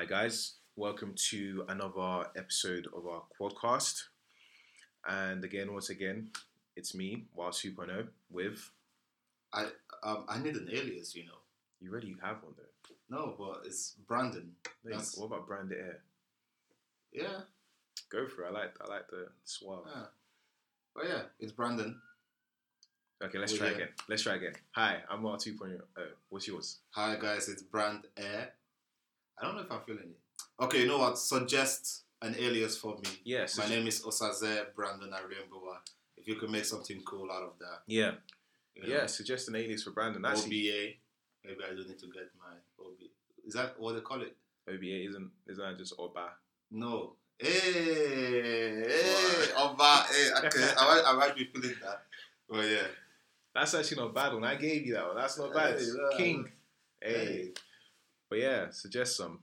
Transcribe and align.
Hi, 0.00 0.06
guys. 0.06 0.54
Welcome 0.76 1.12
to 1.28 1.62
another 1.68 2.24
episode 2.34 2.86
of 2.96 3.06
our 3.06 3.20
quadcast. 3.38 4.04
And 5.06 5.44
again, 5.44 5.74
once 5.74 5.90
again, 5.90 6.28
it's 6.74 6.94
me, 6.94 7.24
Wild 7.34 7.52
2.0, 7.52 8.08
with. 8.30 8.70
I 9.52 9.66
um 10.02 10.24
I 10.26 10.38
need 10.38 10.56
an 10.56 10.70
alias, 10.72 11.14
you 11.14 11.26
know. 11.26 11.36
You 11.82 11.90
already 11.90 12.16
have 12.22 12.42
one 12.42 12.54
though. 12.56 12.94
No, 13.14 13.34
but 13.38 13.66
it's 13.66 13.96
Brandon. 14.08 14.52
No, 14.84 14.90
That's- 14.92 15.18
what 15.18 15.26
about 15.26 15.46
Brand 15.46 15.70
Air? 15.70 15.98
Yeah, 17.12 17.40
Go 18.08 18.26
for 18.26 18.44
it. 18.44 18.48
I 18.48 18.52
like 18.52 18.74
I 18.80 18.90
like 18.90 19.06
the 19.10 19.26
suave. 19.44 19.84
yeah. 19.94 20.04
But 20.94 21.04
yeah, 21.08 21.22
it's 21.40 21.52
Brandon. 21.52 22.00
Okay, 23.22 23.36
let's 23.36 23.52
Oh, 23.52 23.58
try 23.58 23.66
yeah. 23.68 23.74
again. 23.74 23.88
Let's 24.08 24.22
try 24.22 24.36
again. 24.36 24.54
Hi, 24.70 25.02
I'm 25.10 25.22
Wild 25.22 25.40
2.0. 25.40 25.78
Oh, 25.98 26.06
what's 26.30 26.48
yours? 26.48 26.78
Hi 26.92 27.16
guys, 27.16 27.50
it's 27.50 27.60
Brand 27.62 28.06
Air. 28.16 28.54
I 29.40 29.46
don't 29.46 29.56
know 29.56 29.62
if 29.62 29.72
I'm 29.72 29.80
feeling 29.86 30.10
it. 30.10 30.62
Okay, 30.62 30.82
you 30.82 30.86
know 30.86 30.98
what? 30.98 31.18
Suggest 31.18 32.02
an 32.20 32.34
alias 32.38 32.76
for 32.76 32.96
me. 32.96 33.08
Yes. 33.24 33.56
My 33.56 33.66
name 33.66 33.86
is 33.86 34.02
Osaze 34.02 34.74
Brandon 34.74 35.10
Ariembowa. 35.10 35.78
If 36.18 36.28
you 36.28 36.36
could 36.36 36.50
make 36.50 36.66
something 36.66 37.00
cool 37.06 37.30
out 37.32 37.42
of 37.42 37.58
that. 37.60 37.80
Yeah. 37.86 38.12
you 38.74 38.82
know. 38.82 38.88
Yeah, 38.94 39.06
suggest 39.06 39.48
an 39.48 39.56
alias 39.56 39.82
for 39.82 39.92
Brandon. 39.92 40.24
Actually, 40.24 40.68
OBA. 40.68 40.94
Maybe 41.44 41.58
I 41.64 41.74
don't 41.74 41.88
need 41.88 41.98
to 41.98 42.06
get 42.06 42.30
my 42.38 42.54
OBA. 42.78 43.08
Is 43.46 43.54
that 43.54 43.74
what 43.78 43.94
they 43.94 44.00
call 44.00 44.20
it? 44.20 44.36
OBA 44.68 45.08
isn't, 45.08 45.30
isn't 45.48 45.64
that 45.64 45.78
just 45.78 45.94
Oba? 45.98 46.30
No. 46.70 47.14
Hey, 47.38 48.84
hey, 48.86 49.52
Oba. 49.56 50.04
Hey, 50.10 50.28
okay. 50.36 50.68
I 50.78 50.84
might, 50.84 51.02
I 51.06 51.12
might 51.16 51.36
be 51.36 51.46
feeling 51.46 51.74
that. 51.82 52.02
But 52.48 52.66
yeah. 52.66 52.86
That's 53.54 53.74
actually 53.74 54.02
not 54.02 54.14
bad 54.14 54.34
one. 54.34 54.44
I 54.44 54.56
gave 54.56 54.86
you 54.86 54.94
that 54.94 55.06
one. 55.06 55.16
That's 55.16 55.38
not 55.38 55.54
bad. 55.54 55.78
Hey, 55.78 55.84
yeah. 55.86 56.16
King. 56.16 56.52
Hey. 57.00 57.48
But 58.30 58.38
yeah, 58.38 58.70
suggest 58.70 59.16
some. 59.16 59.40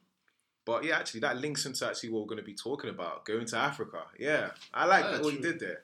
But 0.66 0.84
yeah, 0.84 0.98
actually, 0.98 1.20
that 1.22 1.38
links 1.38 1.66
into 1.66 1.86
actually 1.88 2.10
what 2.10 2.22
we're 2.22 2.28
going 2.28 2.40
to 2.40 2.44
be 2.44 2.56
talking 2.56 2.90
about 2.90 3.26
going 3.26 3.46
to 3.46 3.58
Africa. 3.58 4.04
Yeah, 4.18 4.50
I 4.74 4.86
like 4.86 5.22
what 5.22 5.34
you 5.34 5.40
did 5.40 5.60
there. 5.60 5.84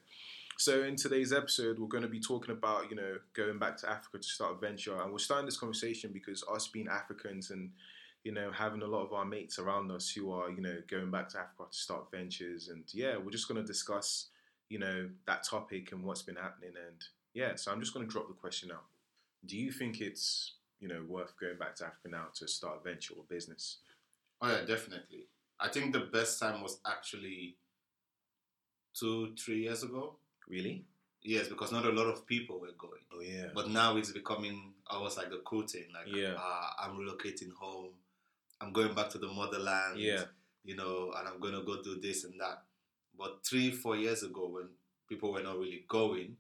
So 0.58 0.84
in 0.84 0.96
today's 0.96 1.34
episode, 1.34 1.80
we're 1.80 1.88
going 1.88 2.04
to 2.04 2.10
be 2.10 2.20
talking 2.20 2.54
about 2.54 2.90
you 2.90 2.96
know 2.96 3.18
going 3.34 3.60
back 3.60 3.78
to 3.78 3.90
Africa 3.90 4.20
to 4.20 4.28
start 4.28 4.56
a 4.56 4.58
venture, 4.58 5.00
and 5.02 5.12
we're 5.12 5.20
starting 5.20 5.46
this 5.46 5.58
conversation 5.58 6.12
because 6.14 6.44
us 6.52 6.68
being 6.68 6.88
Africans 6.88 7.52
and 7.52 7.72
you 8.24 8.32
know 8.32 8.52
having 8.52 8.82
a 8.82 8.88
lot 8.88 9.04
of 9.04 9.14
our 9.14 9.26
mates 9.26 9.60
around 9.60 9.92
us 9.92 10.10
who 10.10 10.32
are 10.32 10.50
you 10.50 10.62
know 10.62 10.78
going 10.90 11.12
back 11.12 11.30
to 11.30 11.40
Africa 11.40 11.64
to 11.72 11.78
start 11.78 12.12
ventures, 12.12 12.70
and 12.70 12.84
yeah, 12.94 13.18
we're 13.18 13.32
just 13.32 13.48
going 13.48 13.62
to 13.62 13.68
discuss 13.68 14.28
you 14.70 14.80
know 14.80 15.10
that 15.28 15.44
topic 15.44 15.92
and 15.92 16.04
what's 16.04 16.22
been 16.22 16.36
happening, 16.36 16.74
and 16.76 17.04
yeah, 17.34 17.56
so 17.56 17.72
I'm 17.72 17.80
just 17.80 17.94
going 17.94 18.06
to 18.06 18.12
drop 18.12 18.28
the 18.28 18.34
question 18.34 18.70
now. 18.70 18.82
Do 19.46 19.58
you 19.58 19.72
think 19.72 20.02
it's 20.02 20.54
you 20.84 20.90
know 20.90 21.02
worth 21.08 21.34
going 21.40 21.58
back 21.58 21.76
to 21.78 21.86
Africa 21.86 22.10
now 22.10 22.26
to 22.36 22.48
start 22.48 22.80
a 22.82 22.84
venture 22.84 23.14
or 23.18 23.24
business? 23.30 23.78
Oh 24.42 24.50
yeah, 24.50 24.66
definitely. 24.68 25.28
I 25.60 25.70
think 25.70 25.94
the 25.94 26.02
best 26.18 26.40
time 26.42 26.62
was 26.62 26.80
actually 26.86 27.56
two, 28.94 29.34
three 29.40 29.62
years 29.64 29.84
ago. 29.84 30.18
Really? 30.50 30.84
Yes, 31.24 31.48
because 31.48 31.72
not 31.72 31.86
a 31.86 31.90
lot 31.90 32.08
of 32.08 32.26
people 32.28 32.60
were 32.60 32.76
going. 32.78 33.02
Oh 33.14 33.22
yeah. 33.22 33.48
But 33.56 33.70
now 33.70 33.96
it's 33.96 34.12
becoming 34.12 34.74
almost 34.88 35.18
like 35.18 35.28
a 35.32 35.38
cool 35.46 35.66
thing. 35.66 35.86
Like, 35.94 36.14
Yeah. 36.14 36.34
ah, 36.38 36.76
I'm 36.84 36.98
relocating 36.98 37.54
home. 37.54 37.92
I'm 38.60 38.74
going 38.74 38.94
back 38.94 39.10
to 39.12 39.18
the 39.18 39.28
motherland. 39.28 40.00
Yeah. 40.00 40.26
You 40.66 40.76
know, 40.76 41.14
and 41.18 41.28
I'm 41.28 41.40
going 41.40 41.54
to 41.54 41.62
go 41.64 41.82
do 41.82 42.00
this 42.02 42.26
and 42.26 42.34
that. 42.42 42.64
But 43.18 43.40
three, 43.46 43.72
four 43.72 43.96
years 43.96 44.24
ago, 44.24 44.48
when 44.50 44.68
people 45.08 45.32
were 45.32 45.44
not 45.44 45.58
really 45.58 45.86
going, 45.88 46.36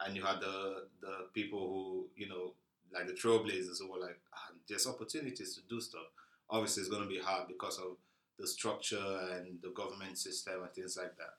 and 0.00 0.16
you 0.16 0.24
had 0.24 0.40
the 0.40 0.88
the 1.00 1.14
people 1.32 1.60
who, 1.60 2.06
you 2.16 2.28
know, 2.28 2.54
like 2.92 3.06
the 3.06 3.12
trailblazers 3.12 3.78
who 3.80 3.90
were 3.90 3.98
like, 4.00 4.18
ah, 4.34 4.52
there's 4.68 4.86
opportunities 4.86 5.54
to 5.54 5.60
do 5.68 5.80
stuff. 5.80 6.06
Obviously, 6.48 6.82
it's 6.82 6.90
going 6.90 7.02
to 7.02 7.08
be 7.08 7.18
hard 7.18 7.48
because 7.48 7.78
of 7.78 7.96
the 8.38 8.46
structure 8.46 9.20
and 9.34 9.58
the 9.62 9.70
government 9.70 10.18
system 10.18 10.62
and 10.62 10.72
things 10.72 10.96
like 10.96 11.16
that. 11.16 11.34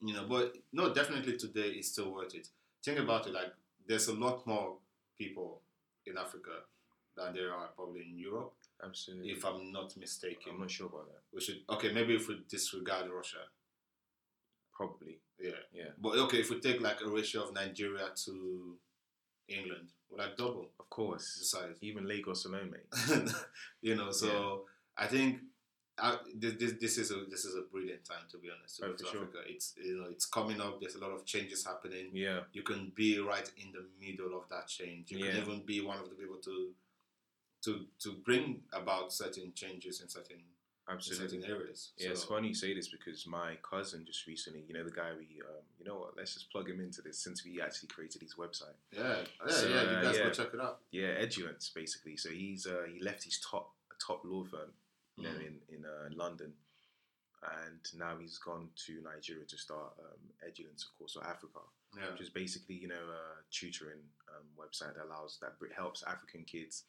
You 0.00 0.14
know, 0.14 0.26
but 0.28 0.56
no, 0.72 0.92
definitely 0.94 1.36
today 1.36 1.68
is 1.70 1.90
still 1.92 2.12
worth 2.12 2.34
it. 2.34 2.48
Think 2.84 2.98
about 2.98 3.26
it 3.26 3.34
like 3.34 3.52
there's 3.86 4.08
a 4.08 4.14
lot 4.14 4.46
more 4.46 4.76
people 5.16 5.60
in 6.06 6.16
Africa 6.16 6.50
than 7.16 7.34
there 7.34 7.52
are 7.52 7.68
probably 7.74 8.02
in 8.02 8.18
Europe, 8.18 8.54
Absolutely. 8.84 9.30
if 9.30 9.44
I'm 9.44 9.72
not 9.72 9.96
mistaken. 9.96 10.52
I'm 10.52 10.60
not 10.60 10.70
sure 10.70 10.86
about 10.86 11.08
that. 11.08 11.22
We 11.34 11.40
should 11.40 11.60
okay, 11.70 11.92
maybe 11.92 12.14
if 12.14 12.28
we 12.28 12.40
disregard 12.48 13.10
Russia. 13.10 13.38
Probably. 14.72 15.18
Yeah. 15.40 15.50
Yeah. 15.72 15.90
But 16.00 16.18
okay, 16.18 16.38
if 16.38 16.50
we 16.50 16.60
take 16.60 16.80
like 16.80 17.00
a 17.04 17.08
ratio 17.08 17.42
of 17.42 17.54
Nigeria 17.54 18.10
to 18.24 18.76
England, 19.48 19.88
we're 20.10 20.18
like 20.18 20.36
double 20.36 20.70
Of 20.78 20.88
course, 20.90 21.36
the 21.38 21.44
size. 21.44 21.76
Even 21.80 22.06
Lagos 22.06 22.44
alone, 22.46 22.70
mate. 22.72 23.30
you 23.82 23.94
know, 23.96 24.10
so 24.10 24.64
I 24.96 25.06
think 25.06 25.40
I, 26.00 26.16
this, 26.36 26.54
this 26.54 26.72
this 26.80 26.98
is 26.98 27.10
a 27.10 27.24
this 27.28 27.44
is 27.44 27.54
a 27.56 27.62
brilliant 27.72 28.04
time 28.04 28.26
to 28.30 28.38
be 28.38 28.48
honest 28.56 28.76
to 28.78 28.86
Oh, 28.86 28.94
sure. 29.10 29.22
Africa. 29.22 29.38
It's 29.46 29.74
you 29.82 29.98
know 29.98 30.06
it's 30.10 30.26
coming 30.26 30.60
up. 30.60 30.80
There's 30.80 30.94
a 30.94 31.00
lot 31.00 31.10
of 31.10 31.24
changes 31.24 31.64
happening. 31.66 32.10
Yeah. 32.12 32.40
You 32.52 32.62
can 32.62 32.92
be 32.94 33.18
right 33.18 33.50
in 33.56 33.72
the 33.72 33.84
middle 34.00 34.36
of 34.38 34.48
that 34.50 34.68
change. 34.68 35.10
You 35.10 35.18
Yeah. 35.18 35.32
can 35.32 35.42
even 35.42 35.62
be 35.66 35.80
one 35.80 35.98
of 35.98 36.08
the 36.08 36.14
people 36.14 36.36
to 36.44 36.70
to 37.64 37.86
to 38.00 38.12
bring 38.24 38.60
about 38.72 39.12
certain 39.12 39.52
changes 39.54 40.00
in 40.00 40.08
certain 40.08 40.36
in 40.36 40.44
Absolutely. 40.90 41.40
certain 41.40 41.50
areas. 41.50 41.90
Yeah, 41.98 42.10
it's 42.10 42.24
funny 42.24 42.48
you 42.48 42.54
say 42.54 42.74
this 42.74 42.88
because 42.88 43.26
my 43.26 43.56
cousin 43.68 44.04
just 44.06 44.26
recently, 44.26 44.64
you 44.66 44.74
know, 44.74 44.84
the 44.84 44.90
guy 44.90 45.10
we, 45.16 45.26
um, 45.42 45.62
you 45.78 45.84
know 45.84 45.96
what, 45.98 46.16
let's 46.16 46.34
just 46.34 46.50
plug 46.50 46.68
him 46.68 46.80
into 46.80 47.02
this 47.02 47.18
since 47.18 47.44
we 47.44 47.60
actually 47.60 47.88
created 47.88 48.22
his 48.22 48.34
website. 48.36 48.74
Yeah, 48.92 49.16
yeah, 49.46 49.52
So, 49.52 49.68
yeah. 49.68 49.74
uh, 49.76 49.82
You 49.82 50.02
guys 50.06 50.16
yeah. 50.16 50.24
go 50.24 50.30
check 50.30 50.54
it 50.54 50.60
out. 50.60 50.78
Yeah, 50.90 51.08
Eduance 51.20 51.72
basically. 51.74 52.16
So 52.16 52.30
he's 52.30 52.66
uh, 52.66 52.84
he 52.92 53.00
left 53.02 53.24
his 53.24 53.38
top 53.40 53.72
top 54.04 54.22
law 54.24 54.44
firm, 54.44 54.70
you 55.16 55.24
know, 55.24 55.30
Mm. 55.30 55.46
in 55.46 55.54
in 55.76 55.84
uh, 55.84 56.08
London, 56.14 56.52
and 57.42 57.80
now 57.96 58.16
he's 58.18 58.38
gone 58.38 58.68
to 58.86 59.00
Nigeria 59.02 59.44
to 59.46 59.56
start 59.58 59.92
um, 60.00 60.20
Eduance, 60.48 60.84
of 60.86 60.98
course, 60.98 61.16
or 61.16 61.24
Africa. 61.26 61.60
Yeah. 61.96 62.10
which 62.12 62.20
is 62.20 62.28
basically 62.28 62.74
you 62.74 62.86
know 62.86 62.94
a 63.00 63.42
tutoring 63.50 64.02
um, 64.28 64.44
website 64.60 64.94
that 64.96 65.04
allows 65.06 65.38
that 65.40 65.54
helps 65.74 66.02
African 66.06 66.44
kids 66.44 66.84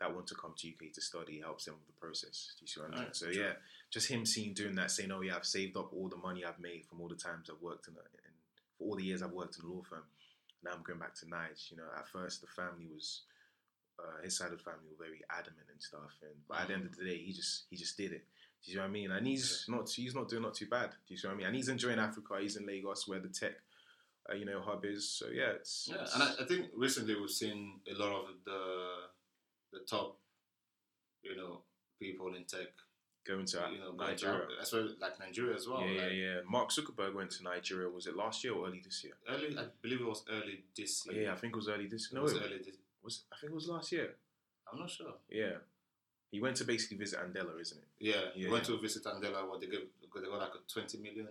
that 0.00 0.12
want 0.14 0.26
to 0.28 0.34
come 0.34 0.54
to 0.56 0.68
UK 0.68 0.92
to 0.94 1.00
study 1.00 1.40
helps 1.40 1.64
them 1.66 1.74
with 1.74 1.86
the 1.86 2.00
process. 2.00 2.54
Do 2.58 2.64
you 2.64 2.68
see 2.68 2.80
what 2.80 2.90
I 2.90 2.94
mean? 2.94 3.04
Right, 3.04 3.16
so 3.16 3.30
sure. 3.30 3.42
yeah, 3.44 3.52
just 3.90 4.08
him 4.08 4.26
seeing 4.26 4.52
doing 4.54 4.74
that, 4.74 4.90
saying, 4.90 5.10
"Oh 5.12 5.20
yeah, 5.20 5.36
I've 5.36 5.46
saved 5.46 5.76
up 5.76 5.92
all 5.92 6.08
the 6.08 6.16
money 6.16 6.44
I've 6.44 6.58
made 6.58 6.84
from 6.86 7.00
all 7.00 7.08
the 7.08 7.14
times 7.14 7.48
I've 7.50 7.62
worked 7.62 7.88
in, 7.88 7.94
a, 7.94 7.98
in 8.00 8.34
for 8.78 8.84
all 8.88 8.96
the 8.96 9.04
years 9.04 9.22
I've 9.22 9.32
worked 9.32 9.58
in 9.58 9.64
a 9.64 9.68
law 9.72 9.82
firm. 9.88 10.02
Now 10.64 10.72
I'm 10.72 10.82
going 10.82 10.98
back 10.98 11.14
to 11.16 11.26
Nige. 11.26 11.70
You 11.70 11.76
know, 11.78 11.88
at 11.96 12.08
first 12.08 12.40
the 12.40 12.48
family 12.48 12.86
was." 12.92 13.22
Uh, 13.96 14.24
his 14.24 14.36
side 14.36 14.50
of 14.50 14.58
the 14.58 14.64
family 14.64 14.88
were 14.90 15.06
very 15.06 15.20
adamant 15.30 15.68
and 15.70 15.80
stuff, 15.80 16.10
and 16.22 16.34
but 16.48 16.58
at 16.58 16.66
the 16.66 16.74
end 16.74 16.84
of 16.84 16.96
the 16.96 17.04
day, 17.04 17.16
he 17.16 17.32
just 17.32 17.62
he 17.70 17.76
just 17.76 17.96
did 17.96 18.10
it. 18.10 18.24
Do 18.64 18.70
you 18.70 18.74
see 18.74 18.80
what 18.80 18.86
I 18.86 18.90
mean? 18.90 19.12
And 19.12 19.24
he's 19.24 19.66
not 19.68 19.88
he's 19.88 20.16
not 20.16 20.28
doing 20.28 20.42
not 20.42 20.54
too 20.54 20.66
bad. 20.66 20.90
Do 20.90 21.14
you 21.14 21.16
see 21.16 21.28
what 21.28 21.34
I 21.34 21.36
mean? 21.36 21.46
And 21.46 21.54
he's 21.54 21.68
enjoying 21.68 22.00
Africa. 22.00 22.34
He's 22.40 22.56
in 22.56 22.66
Lagos, 22.66 23.06
where 23.06 23.20
the 23.20 23.28
tech 23.28 23.52
uh, 24.28 24.34
you 24.34 24.46
know, 24.46 24.60
hub 24.60 24.84
is. 24.84 25.08
So 25.08 25.26
yeah, 25.32 25.50
it's, 25.54 25.86
Yeah, 25.88 25.94
it's- 26.02 26.12
and 26.14 26.22
I, 26.24 26.32
I 26.42 26.44
think 26.44 26.70
recently 26.76 27.14
we've 27.14 27.30
seen 27.30 27.74
a 27.88 27.94
lot 27.96 28.22
of 28.22 28.26
the 28.44 28.60
the 29.74 29.80
top, 29.80 30.18
you 31.22 31.36
know, 31.36 31.60
people 32.00 32.34
in 32.34 32.44
tech, 32.44 32.68
going 33.26 33.46
to 33.46 33.64
uh, 33.64 33.70
you 33.70 33.78
know, 33.78 33.92
to 33.92 33.96
Nigeria. 33.96 34.46
As 34.60 34.72
well 34.72 34.88
like 35.00 35.18
Nigeria 35.18 35.54
as 35.56 35.66
well. 35.68 35.80
yeah, 35.82 35.92
yeah, 35.92 36.02
like 36.02 36.12
yeah. 36.12 36.36
Mark 36.48 36.70
Zuckerberg 36.70 37.14
went 37.14 37.30
to 37.32 37.42
Nigeria. 37.42 37.88
Was 37.88 38.06
it 38.06 38.16
last 38.16 38.44
year 38.44 38.54
or 38.54 38.66
early 38.68 38.80
this 38.84 39.02
year? 39.04 39.14
Early, 39.28 39.56
I 39.58 39.64
believe 39.82 40.00
it 40.00 40.06
was 40.06 40.24
early 40.30 40.64
this 40.76 41.06
oh, 41.08 41.12
year. 41.12 41.24
Yeah, 41.24 41.32
I 41.32 41.36
think 41.36 41.54
it 41.54 41.56
was 41.56 41.68
early 41.68 41.86
this. 41.86 42.08
it 42.10 42.14
No, 42.14 42.22
was 42.22 42.32
it 42.32 42.42
early 42.44 42.58
this. 42.58 42.76
was. 43.02 43.24
I 43.32 43.36
think 43.40 43.52
it 43.52 43.54
was 43.54 43.68
last 43.68 43.92
year. 43.92 44.14
I'm 44.72 44.78
not 44.78 44.90
sure. 44.90 45.14
Yeah, 45.30 45.56
he 46.30 46.40
went 46.40 46.56
to 46.56 46.64
basically 46.64 46.96
visit 46.96 47.20
Andela, 47.20 47.60
isn't 47.60 47.78
it? 47.78 47.88
Yeah, 47.98 48.14
Yeah, 48.34 48.46
we 48.46 48.52
went 48.52 48.64
to 48.64 48.76
visit 48.78 49.04
Andela. 49.04 49.48
What 49.48 49.60
they 49.60 49.66
gave, 49.66 49.86
they 50.00 50.08
got 50.28 50.28
like 50.38 50.48
a 50.48 50.72
20 50.72 50.98
million. 50.98 51.28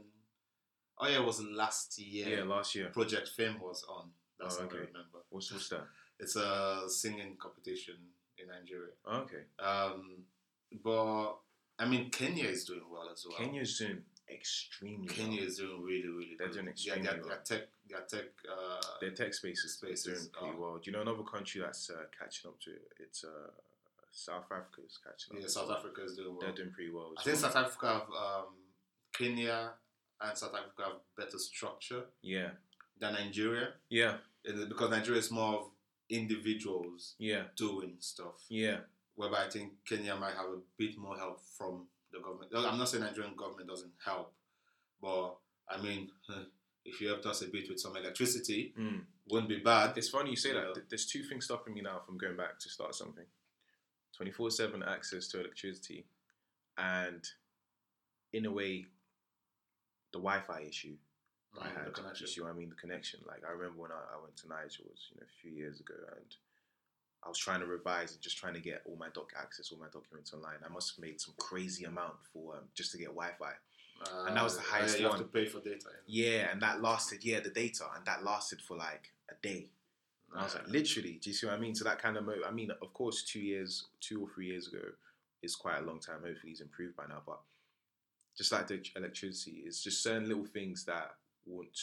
Oh 0.97 1.07
yeah, 1.07 1.17
it 1.19 1.25
was 1.25 1.41
last 1.41 1.99
year. 1.99 2.37
Yeah, 2.37 2.43
last 2.43 2.75
year. 2.75 2.87
Project 2.89 3.27
Fame 3.29 3.59
was 3.59 3.83
on. 3.89 4.09
That's 4.39 4.57
Oh, 4.59 4.63
okay. 4.63 4.77
I 4.77 4.79
remember. 4.79 5.19
What's 5.29 5.51
what's 5.51 5.69
that? 5.69 5.87
It's 6.19 6.35
a 6.35 6.83
singing 6.87 7.35
competition 7.39 7.95
in 8.43 8.49
Nigeria. 8.49 8.91
Okay, 9.07 9.43
Um, 9.59 10.23
but 10.83 11.33
I 11.79 11.85
mean, 11.87 12.09
Kenya 12.09 12.45
is 12.45 12.65
doing 12.65 12.83
well 12.91 13.09
as 13.11 13.25
well. 13.27 13.37
Kenya's 13.37 13.77
doing 13.77 14.01
extremely. 14.29 15.07
Kenya 15.07 15.39
well. 15.39 15.47
is 15.47 15.57
doing 15.57 15.81
really, 15.83 16.07
really 16.07 16.35
They're 16.37 16.47
good. 16.47 16.53
doing 16.53 16.65
Yeah, 16.67 16.71
extremely 16.71 17.01
their, 17.03 17.19
well. 17.19 17.27
their 17.29 17.37
tech, 17.43 17.67
their 17.89 18.01
tech. 18.01 18.29
Uh, 18.49 18.81
Their 19.01 19.11
tech 19.11 19.33
space 19.33 19.63
is 19.63 19.73
Spaces 19.73 20.03
doing 20.03 20.29
pretty 20.51 20.57
well. 20.59 20.77
Do 20.77 20.89
you 20.89 20.91
know 20.95 21.01
another 21.01 21.23
country 21.23 21.61
that's 21.61 21.89
uh, 21.89 22.03
catching 22.17 22.49
up 22.49 22.59
to 22.61 22.71
it? 22.71 22.87
It's 22.99 23.23
uh, 23.23 23.49
South 24.11 24.45
Africa 24.45 24.81
is 24.85 24.99
catching 25.03 25.35
up. 25.35 25.41
yeah, 25.41 25.47
South 25.47 25.67
well. 25.67 25.77
Africa 25.77 26.03
is 26.03 26.15
doing 26.15 26.29
well. 26.31 26.39
They're 26.41 26.51
doing 26.51 26.71
pretty 26.71 26.91
well. 26.91 27.11
I 27.17 27.23
think. 27.23 27.37
South 27.37 27.55
Africa 27.55 27.87
have 27.87 28.01
um, 28.11 28.53
Kenya 29.13 29.71
and 30.21 30.37
South 30.37 30.53
Africa 30.55 30.83
have 30.83 30.99
better 31.17 31.37
structure 31.37 32.03
Yeah, 32.21 32.49
than 32.99 33.13
Nigeria, 33.13 33.69
yeah, 33.89 34.17
because 34.43 34.89
Nigeria 34.89 35.19
is 35.19 35.31
more 35.31 35.55
of 35.55 35.65
individuals 36.17 37.15
yeah, 37.19 37.43
doing 37.55 37.95
stuff. 37.99 38.45
yeah. 38.49 38.79
Whereby 39.15 39.45
I 39.45 39.49
think 39.49 39.73
Kenya 39.87 40.15
might 40.15 40.33
have 40.35 40.47
a 40.47 40.59
bit 40.77 40.97
more 40.97 41.15
help 41.17 41.39
from 41.57 41.87
the 42.11 42.19
government. 42.19 42.51
I'm 42.55 42.77
not 42.79 42.89
saying 42.89 43.03
Nigerian 43.03 43.35
government 43.35 43.69
doesn't 43.69 43.91
help, 44.03 44.33
but 45.01 45.35
I 45.69 45.81
mean, 45.81 46.09
if 46.85 46.99
you 46.99 47.07
helped 47.09 47.25
us 47.27 47.41
a 47.43 47.47
bit 47.47 47.69
with 47.69 47.79
some 47.79 47.95
electricity, 47.95 48.73
Mm. 48.79 49.01
wouldn't 49.29 49.49
be 49.49 49.59
bad. 49.59 49.97
It's 49.97 50.09
funny 50.09 50.31
you 50.31 50.35
say 50.35 50.53
Yeah. 50.53 50.61
that. 50.65 50.73
Th- 50.75 50.85
There's 50.89 51.05
two 51.05 51.23
things 51.23 51.45
stopping 51.45 51.73
me 51.75 51.81
now 51.81 51.99
from 52.05 52.17
going 52.17 52.35
back 52.37 52.57
to 52.59 52.69
start 52.69 52.95
something. 52.95 53.25
24/7 54.19 54.83
access 54.83 55.27
to 55.29 55.39
electricity 55.39 56.05
and 56.77 57.23
in 58.31 58.45
a 58.45 58.51
way, 58.51 58.85
the 60.11 60.19
Wi-Fi 60.19 60.61
issue 60.61 60.97
I 61.61 61.67
Mm, 61.67 61.73
the 61.75 61.79
had. 61.85 61.93
connection. 61.93 62.25
You 62.27 62.31
see 62.33 62.41
what 62.41 62.49
I 62.51 62.53
mean? 62.53 62.69
The 62.69 62.75
connection. 62.75 63.19
Like 63.27 63.43
I 63.47 63.51
remember 63.51 63.81
when 63.81 63.91
I, 63.91 64.15
I 64.17 64.21
went 64.21 64.35
to 64.37 64.47
Niger 64.47 64.83
was 64.89 65.09
you 65.11 65.19
know 65.19 65.25
a 65.27 65.41
few 65.41 65.51
years 65.51 65.79
ago, 65.79 65.93
and 66.15 66.35
I 67.23 67.29
was 67.29 67.37
trying 67.37 67.59
to 67.61 67.65
revise 67.65 68.13
and 68.13 68.21
just 68.21 68.37
trying 68.37 68.53
to 68.55 68.59
get 68.59 68.81
all 68.85 68.95
my 68.97 69.09
doc 69.13 69.31
access, 69.39 69.71
all 69.71 69.77
my 69.79 69.87
documents 69.91 70.33
online. 70.33 70.57
I 70.65 70.69
must 70.69 70.95
have 70.95 71.03
made 71.03 71.21
some 71.21 71.33
crazy 71.37 71.85
amount 71.85 72.15
for 72.33 72.55
um, 72.55 72.63
just 72.73 72.91
to 72.91 72.97
get 72.97 73.07
Wi-Fi. 73.07 73.53
and 74.27 74.35
that 74.35 74.43
was 74.43 74.55
the 74.55 74.61
Uh, 74.61 74.65
highest 74.65 74.95
yeah, 74.95 75.03
you 75.03 75.09
one. 75.09 75.17
have 75.19 75.27
to 75.27 75.31
pay 75.33 75.45
for 75.45 75.59
data. 75.59 75.89
Yeah, 76.07 76.51
and 76.51 76.61
that 76.61 76.81
lasted. 76.81 77.23
Yeah, 77.23 77.39
the 77.39 77.49
data, 77.49 77.85
and 77.95 78.05
that 78.05 78.23
lasted 78.23 78.61
for 78.61 78.75
like 78.75 79.13
a 79.29 79.35
day. 79.41 79.69
And 80.31 80.41
I 80.41 80.43
was 80.45 80.55
like, 80.55 80.67
literally, 80.67 81.19
do 81.21 81.29
you 81.29 81.33
see 81.35 81.45
what 81.45 81.55
I 81.55 81.59
mean? 81.59 81.75
So 81.75 81.83
that 81.83 81.99
kind 82.01 82.17
of, 82.17 82.25
mo- 82.25 82.41
I 82.45 82.51
mean, 82.51 82.71
of 82.71 82.91
course, 82.93 83.21
two 83.23 83.39
years, 83.39 83.85
two 84.01 84.23
or 84.23 84.29
three 84.33 84.47
years 84.47 84.67
ago 84.67 84.81
is 85.43 85.55
quite 85.55 85.77
a 85.77 85.81
long 85.85 85.99
time. 85.99 86.21
Hopefully, 86.25 86.49
he's 86.49 86.61
improved 86.61 86.95
by 86.95 87.05
now. 87.07 87.21
But 87.25 87.39
just 88.35 88.51
like 88.51 88.67
the 88.67 88.81
electricity, 88.95 89.61
it's 89.65 89.83
just 89.83 90.01
certain 90.01 90.27
little 90.27 90.45
things 90.45 90.83
that 90.85 91.11
won't. 91.45 91.77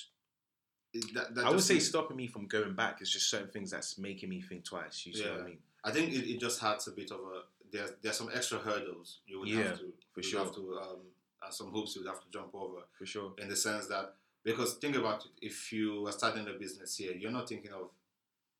That- 1.15 1.35
that 1.35 1.47
I 1.47 1.51
would 1.51 1.61
say 1.63 1.75
means- 1.75 1.89
stopping 1.89 2.17
me 2.17 2.27
from 2.27 2.47
going 2.47 2.75
back. 2.75 3.01
is 3.01 3.11
just 3.11 3.31
certain 3.31 3.49
things 3.51 3.71
that's 3.71 3.97
making 3.99 4.29
me 4.29 4.41
think 4.41 4.65
twice. 4.65 5.07
You 5.07 5.13
see 5.15 5.23
what 5.29 5.41
I 5.41 5.45
mean? 5.45 5.59
I 5.85 5.91
think 5.93 6.13
it, 6.13 6.29
it 6.31 6.41
just 6.41 6.63
adds 6.63 6.89
a 6.89 6.93
bit 6.93 7.11
of 7.11 7.21
a 7.21 7.43
there's 7.73 7.93
there's 8.03 8.17
some 8.17 8.31
extra 8.35 8.59
hurdles 8.59 9.19
you 9.27 9.39
would 9.39 9.49
Yeah, 9.49 9.63
have 9.63 9.79
to 9.79 9.93
for 10.13 10.23
sure. 10.23 10.41
have 10.45 10.55
to 10.57 10.79
um 10.81 10.99
and 11.43 11.55
some 11.55 11.71
hoops 11.71 11.95
you 11.95 12.03
would 12.03 12.11
have 12.11 12.21
to 12.21 12.29
jump 12.31 12.53
over 12.55 12.81
For 12.99 13.07
sure. 13.07 13.33
in 13.39 13.49
the 13.49 13.55
sense 13.57 13.87
that 13.87 14.15
because 14.43 14.75
think 14.75 14.97
about 14.97 15.25
it 15.25 15.31
if 15.41 15.73
you 15.73 16.05
are 16.09 16.13
starting 16.13 16.47
a 16.49 16.53
business 16.55 16.97
here 16.97 17.13
you're 17.13 17.31
not 17.31 17.49
thinking 17.49 17.71
of 17.73 17.91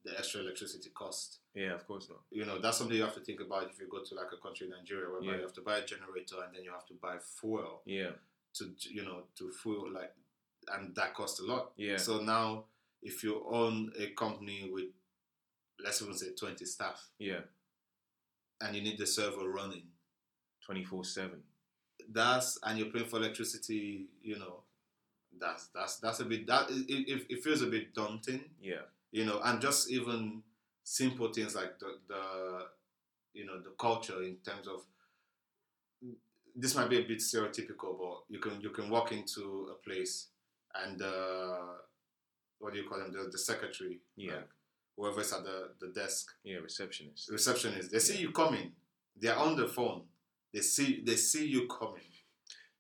the 0.05 0.17
extra 0.17 0.41
electricity 0.43 0.91
cost 0.95 1.39
Yeah, 1.55 1.75
of 1.75 1.87
course 1.89 2.09
not. 2.09 2.21
you 2.31 2.45
know 2.47 2.59
that's 2.61 2.79
something 2.79 2.97
you 2.97 3.03
have 3.03 3.15
to 3.15 3.21
think 3.21 3.41
about 3.41 3.69
if 3.69 3.81
you 3.81 3.89
go 3.89 4.03
to 4.03 4.15
like 4.15 4.31
a 4.33 4.37
country 4.37 4.67
in 4.69 4.73
Nigeria 4.73 5.11
whereby 5.11 5.27
Yeah. 5.27 5.37
you 5.39 5.43
have 5.43 5.53
to 5.55 5.61
buy 5.63 5.79
a 5.79 5.85
generator 5.85 6.37
and 6.47 6.55
then 6.55 6.63
you 6.65 6.71
have 6.71 6.87
to 6.87 6.95
buy 6.95 7.19
fuel 7.19 7.83
Yeah, 7.85 8.13
to 8.55 8.73
you 8.89 9.03
know 9.03 9.25
to 9.39 9.51
fuel 9.51 9.91
like 9.91 10.15
and 10.75 10.95
that 10.95 11.15
costs 11.15 11.41
a 11.41 11.45
lot 11.45 11.73
yeah, 11.77 11.97
so 11.97 12.21
now 12.21 12.65
if 13.03 13.23
you 13.25 13.43
own 13.51 13.93
a 13.99 14.09
company 14.09 14.69
with 14.73 14.85
let's 15.83 16.03
even 16.03 16.15
say 16.15 16.27
20 16.39 16.65
staff 16.65 17.09
yeah. 17.19 17.41
and 18.61 18.77
you 18.77 18.83
need 18.83 18.99
the 18.99 19.07
server 19.07 19.49
running 19.49 19.85
Twenty 20.65 20.85
four 20.85 21.05
seven. 21.05 21.43
that's 22.13 22.59
and 22.63 22.79
you're 22.79 22.89
paying 22.89 23.07
for 23.07 23.17
electricity 23.17 24.07
you 24.23 24.39
know 24.39 24.61
that's 25.41 25.69
that's 25.75 25.97
that's 25.99 26.21
a 26.21 26.25
bit 26.25 26.47
that 26.47 26.71
it, 26.71 27.09
it, 27.09 27.27
it 27.29 27.43
feels 27.43 27.63
a 27.63 27.67
bit 27.67 27.95
daunting 27.95 28.45
Yeah, 28.61 28.83
you 29.11 29.25
know 29.25 29.41
and 29.43 29.61
just 29.61 29.91
even 29.91 30.43
simple 30.85 31.33
things 31.33 31.55
like 31.55 31.79
the, 31.79 31.99
the 32.09 32.67
you 33.33 33.47
know 33.47 33.59
the 33.61 33.71
culture 33.79 34.23
in 34.23 34.37
terms 34.45 34.69
of 34.69 34.83
this 36.55 36.75
might 36.75 36.91
be 36.91 36.99
a 36.99 37.03
bit 37.03 37.19
stereotypical 37.19 37.97
but 37.99 38.19
you 38.29 38.39
can 38.39 38.61
you 38.61 38.71
can 38.71 38.91
walk 38.91 39.13
into 39.13 39.69
a 39.73 39.89
place 39.89 40.29
and 40.85 41.01
uh 41.03 41.57
what 42.59 42.73
do 42.75 42.79
you 42.81 42.89
call 42.89 42.99
them 42.99 43.13
the, 43.13 43.29
the 43.31 43.39
secretary 43.39 44.01
Yeah. 44.17 44.33
like, 44.35 44.49
whoever's 44.97 45.33
at 45.33 45.45
the, 45.45 45.71
the 45.81 45.89
desk 45.89 46.27
yeah. 46.45 46.57
Receptionist. 46.59 47.31
receptionist 47.31 47.91
they 47.91 47.99
see 47.99 48.19
you 48.19 48.31
coming 48.33 48.73
they're 49.17 49.37
on 49.37 49.57
the 49.57 49.67
phone 49.67 50.03
they 50.53 50.61
see 50.61 51.03
they 51.05 51.17
see 51.17 51.47
you 51.47 51.67
coming 51.67 52.03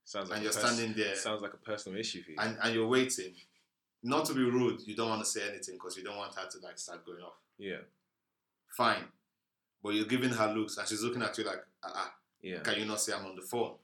Sounds 0.05 0.29
like 0.29 0.39
and 0.39 0.47
a 0.47 0.51
you're 0.51 0.61
pers- 0.61 0.75
standing 0.77 0.95
there 0.97 1.15
Sounds 1.15 1.41
like 1.43 1.55
a 1.55 1.59
personal 1.59 1.99
issue 1.99 2.23
for 2.23 2.33
you. 2.33 2.37
and, 2.41 2.59
and 2.63 2.75
you're 2.75 2.89
waiting. 2.89 3.33
Not 4.03 4.25
to 4.25 4.35
be 4.35 4.43
rude, 4.43 4.81
you 4.87 4.97
don't 4.97 5.09
want 5.11 5.23
to 5.23 5.29
say 5.31 5.43
anything 5.49 5.75
because 5.77 5.97
you 5.97 6.03
don't 6.03 6.17
want 6.17 6.35
her 6.35 6.49
to 6.51 6.59
like 6.65 6.79
start 6.79 7.05
going 7.07 7.21
off. 7.23 7.35
yeah, 7.59 7.77
Fine, 8.77 9.05
but 9.83 9.91
you're 9.95 10.07
giving 10.07 10.31
her 10.31 10.53
looks 10.53 10.79
and 10.79 10.89
she's 10.89 11.03
looking 11.03 11.23
at 11.23 11.37
you 11.39 11.45
like, 11.45 11.61
ah, 11.85 11.93
ah, 11.95 12.15
yeah. 12.43 12.59
can 12.61 12.79
you 12.81 12.87
not 12.87 13.01
say 13.01 13.13
I'm 13.13 13.27
on 13.27 13.37
the 13.37 13.43
phone? 13.43 13.75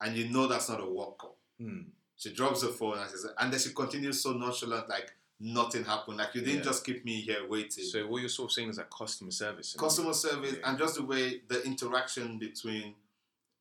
And 0.00 0.16
you 0.16 0.28
know 0.30 0.46
that's 0.48 0.68
not 0.68 0.80
a 0.80 0.86
work 0.88 1.18
call. 1.18 1.36
Hmm. 1.60 1.80
She 2.16 2.32
drops 2.32 2.62
the 2.62 2.68
phone 2.68 2.98
and 2.98 3.10
she 3.10 3.16
says, 3.16 3.32
and 3.38 3.52
then 3.52 3.60
she 3.60 3.70
continues 3.74 4.22
so 4.22 4.32
nonchalant, 4.32 4.88
like 4.88 5.12
nothing 5.38 5.84
happened. 5.84 6.16
Like 6.16 6.34
you 6.34 6.40
didn't 6.40 6.58
Yeah. 6.58 6.62
just 6.64 6.84
keep 6.84 7.04
me 7.04 7.20
here 7.20 7.46
waiting. 7.46 7.84
So 7.84 8.06
what 8.06 8.20
you're 8.20 8.28
sort 8.30 8.50
of 8.50 8.54
saying 8.54 8.70
is 8.70 8.76
that 8.76 8.90
customer 8.90 9.30
service. 9.30 9.74
Customer 9.78 10.14
service 10.14 10.54
Yeah. 10.54 10.68
and 10.70 10.78
just 10.78 10.94
the 10.96 11.02
way 11.04 11.42
the 11.46 11.62
interaction 11.64 12.38
between 12.38 12.94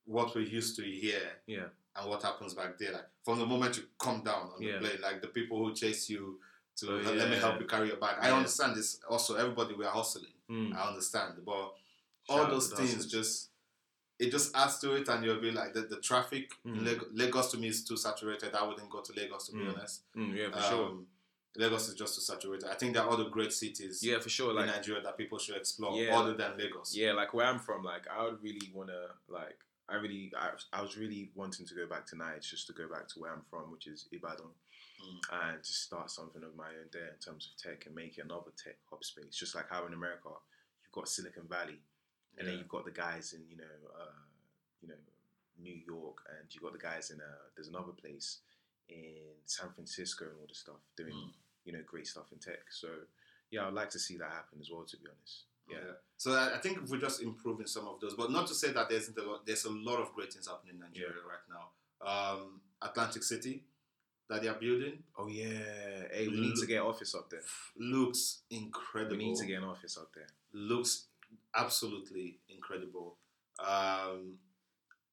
what 0.06 0.34
we're 0.36 0.42
used 0.46 0.76
to 0.78 0.84
here 0.84 1.32
Yeah, 1.48 1.66
and 1.96 2.10
what 2.10 2.22
happens 2.24 2.54
back 2.54 2.78
there. 2.78 2.94
Like 2.94 3.08
from 3.26 3.40
the 3.40 3.46
moment 3.46 3.76
you 3.78 3.84
come 4.00 4.24
down 4.24 4.52
on 4.56 4.62
Yeah. 4.62 4.74
the 4.74 4.80
plane, 4.88 5.02
like 5.02 5.22
the 5.22 5.28
people 5.28 5.58
who 5.58 5.74
chase 5.76 6.10
you 6.10 6.40
to 6.78 6.92
Oh, 6.92 7.12
let 7.14 7.30
me 7.30 7.36
help 7.38 7.60
you 7.60 7.66
carry 7.68 7.88
your 7.90 7.98
bag. 7.98 8.18
I 8.22 8.32
understand 8.32 8.76
this. 8.76 9.00
Also, 9.10 9.36
everybody 9.36 9.74
we 9.76 9.86
are 9.86 9.92
hustling. 9.94 10.32
Hmm. 10.48 10.74
I 10.76 10.88
understand, 10.90 11.34
but 11.46 11.74
Shout 12.30 12.40
all 12.40 12.48
those 12.48 12.72
things 12.72 13.06
just 13.06 13.50
it 14.20 14.32
just 14.32 14.56
adds 14.56 14.80
to 14.80 14.94
it, 14.94 15.08
and 15.10 15.24
you'll 15.26 15.42
be 15.42 15.52
like 15.52 15.74
the, 15.74 15.82
the 15.82 15.98
traffic 15.98 16.50
in 16.64 16.76
Mm. 16.76 16.86
Lag- 16.86 17.08
Lagos 17.14 17.52
to 17.52 17.58
me 17.58 17.68
is 17.68 17.84
too 17.84 17.98
saturated. 17.98 18.54
I 18.56 18.66
wouldn't 18.68 18.90
go 18.90 19.02
to 19.02 19.14
Lagos 19.14 19.48
to 19.48 19.54
be 19.54 19.60
Mm. 19.60 19.74
honest. 19.78 20.04
Mm, 20.16 20.36
yeah, 20.36 20.50
for 20.52 20.62
sure. 20.62 20.86
Um, 20.88 21.08
Lagos 21.58 21.88
is 21.88 21.96
just 21.96 22.16
too 22.16 22.22
saturated. 22.22 22.68
I 22.70 22.76
think 22.76 22.94
there 22.94 23.04
are 23.04 23.10
other 23.10 23.30
great 23.30 23.54
cities 23.54 24.04
Yeah, 24.04 24.20
for 24.20 24.30
sure. 24.30 24.50
in 24.52 24.58
Like, 24.58 24.68
Nigeria 24.68 25.02
that 25.02 25.18
people 25.18 25.38
should 25.38 25.56
explore 25.56 25.98
Yeah. 26.02 26.18
other 26.20 26.34
than 26.34 26.58
Lagos. 26.58 26.96
yeah, 26.96 27.14
like 27.14 27.34
where 27.34 27.46
I'm 27.48 27.60
from, 27.60 27.84
like 27.84 28.08
I 28.10 28.24
would 28.24 28.42
really 28.44 28.70
wanna, 28.74 29.16
like, 29.28 29.60
I 29.88 29.96
really, 29.96 30.34
I, 30.36 30.52
I 30.74 30.82
was 30.82 30.98
really 30.98 31.32
wanting 31.36 31.66
to 31.68 31.76
go 31.76 31.86
back 31.86 32.06
to 32.08 32.16
Niger 32.18 32.40
just 32.40 32.68
to 32.68 32.74
go 32.74 32.88
back 32.90 33.08
to 33.10 33.20
where 33.20 33.32
I'm 33.34 33.44
from, 33.50 33.72
which 33.72 33.88
is 33.88 34.08
Ibadan, 34.12 34.52
Mm. 35.04 35.20
and 35.50 35.64
just 35.64 35.84
start 35.84 36.10
something 36.10 36.42
of 36.44 36.56
my 36.56 36.70
own 36.70 36.90
there 36.92 37.10
in 37.10 37.20
terms 37.20 37.48
of 37.52 37.62
tech 37.62 37.86
and 37.86 37.94
make 37.94 38.18
another 38.18 38.52
tech 38.62 38.78
hub 38.90 39.04
space. 39.04 39.36
Just 39.36 39.54
like 39.54 39.70
how 39.70 39.86
in 39.86 39.94
America 39.94 40.30
you've 40.84 40.92
got 40.94 41.08
Silicon 41.10 41.48
Valley, 41.48 41.80
and 42.38 42.48
then 42.48 42.58
you've 42.58 42.68
got 42.68 42.86
the 42.86 42.92
guys 42.92 43.34
in 43.34 43.42
you 43.50 43.58
know, 43.58 43.76
uh, 44.00 44.12
you 44.82 44.88
know, 44.90 44.96
New 45.62 45.74
York, 45.86 46.18
and 46.30 46.48
you've 46.54 46.64
got 46.64 46.74
the 46.74 46.80
guys 46.80 47.12
in 47.12 47.20
uh, 47.22 47.46
there's 47.56 47.68
another 47.70 47.92
place 47.94 48.40
in 48.90 49.34
San 49.46 49.70
Francisco 49.74 50.26
and 50.26 50.34
all 50.40 50.48
the 50.48 50.56
stuff 50.56 50.82
doing 50.96 51.14
Mm. 51.14 51.32
you 51.66 51.74
know 51.74 51.82
great 51.86 52.08
stuff 52.08 52.32
in 52.32 52.40
tech. 52.40 52.60
So 52.70 52.88
yeah, 53.52 53.68
I'd 53.68 53.74
like 53.74 53.90
to 53.92 54.00
see 54.00 54.18
that 54.18 54.30
happen 54.32 54.60
as 54.62 54.70
well. 54.72 54.84
To 54.84 54.98
be 54.98 55.06
honest, 55.08 55.44
yeah, 55.70 55.94
So 56.18 56.32
I 56.34 56.58
think 56.60 56.80
we're 56.90 57.00
just 57.00 57.22
improving 57.22 57.68
some 57.68 57.88
of 57.88 58.00
those, 58.00 58.14
but 58.16 58.32
not 58.32 58.48
to 58.48 58.54
say 58.56 58.72
that 58.72 58.90
there 58.90 58.98
isn't 59.00 59.18
a 59.18 59.24
lot. 59.24 59.46
There's 59.46 59.66
a 59.66 59.72
lot 59.72 60.00
of 60.00 60.14
great 60.14 60.32
things 60.34 60.48
happening 60.48 60.76
in 60.76 60.80
Nigeria 60.82 61.22
right 61.28 61.46
now. 61.50 61.66
Um, 62.06 62.62
Atlantic 62.82 63.24
City 63.24 63.64
that 64.30 64.42
they 64.42 64.48
are 64.48 64.56
building 64.60 65.04
Oh 65.18 65.28
yeah, 65.28 66.08
hey, 66.12 66.28
we 66.28 66.40
need 66.42 66.56
to 66.58 66.66
get 66.68 66.82
an 66.82 66.88
office 66.88 67.16
up 67.16 67.30
there. 67.30 67.42
looks 67.78 68.42
incredible. 68.50 69.18
We 69.18 69.26
need 69.26 69.38
to 69.38 69.46
get 69.46 69.60
an 69.60 69.64
office 69.70 69.98
up 69.98 70.10
there. 70.14 70.28
looks 70.54 71.06
absolutely 71.56 72.40
incredible. 72.50 73.18
Um, 73.60 74.38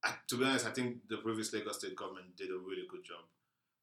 I, 0.05 0.15
to 0.29 0.37
be 0.37 0.45
honest, 0.45 0.67
I 0.67 0.71
think 0.71 1.09
the 1.09 1.19
previous 1.19 1.53
Lagos 1.53 1.79
State 1.79 1.95
government 1.97 2.37
did 2.37 2.51
a 2.51 2.59
really 2.59 2.87
good 2.91 3.05
job. 3.05 3.21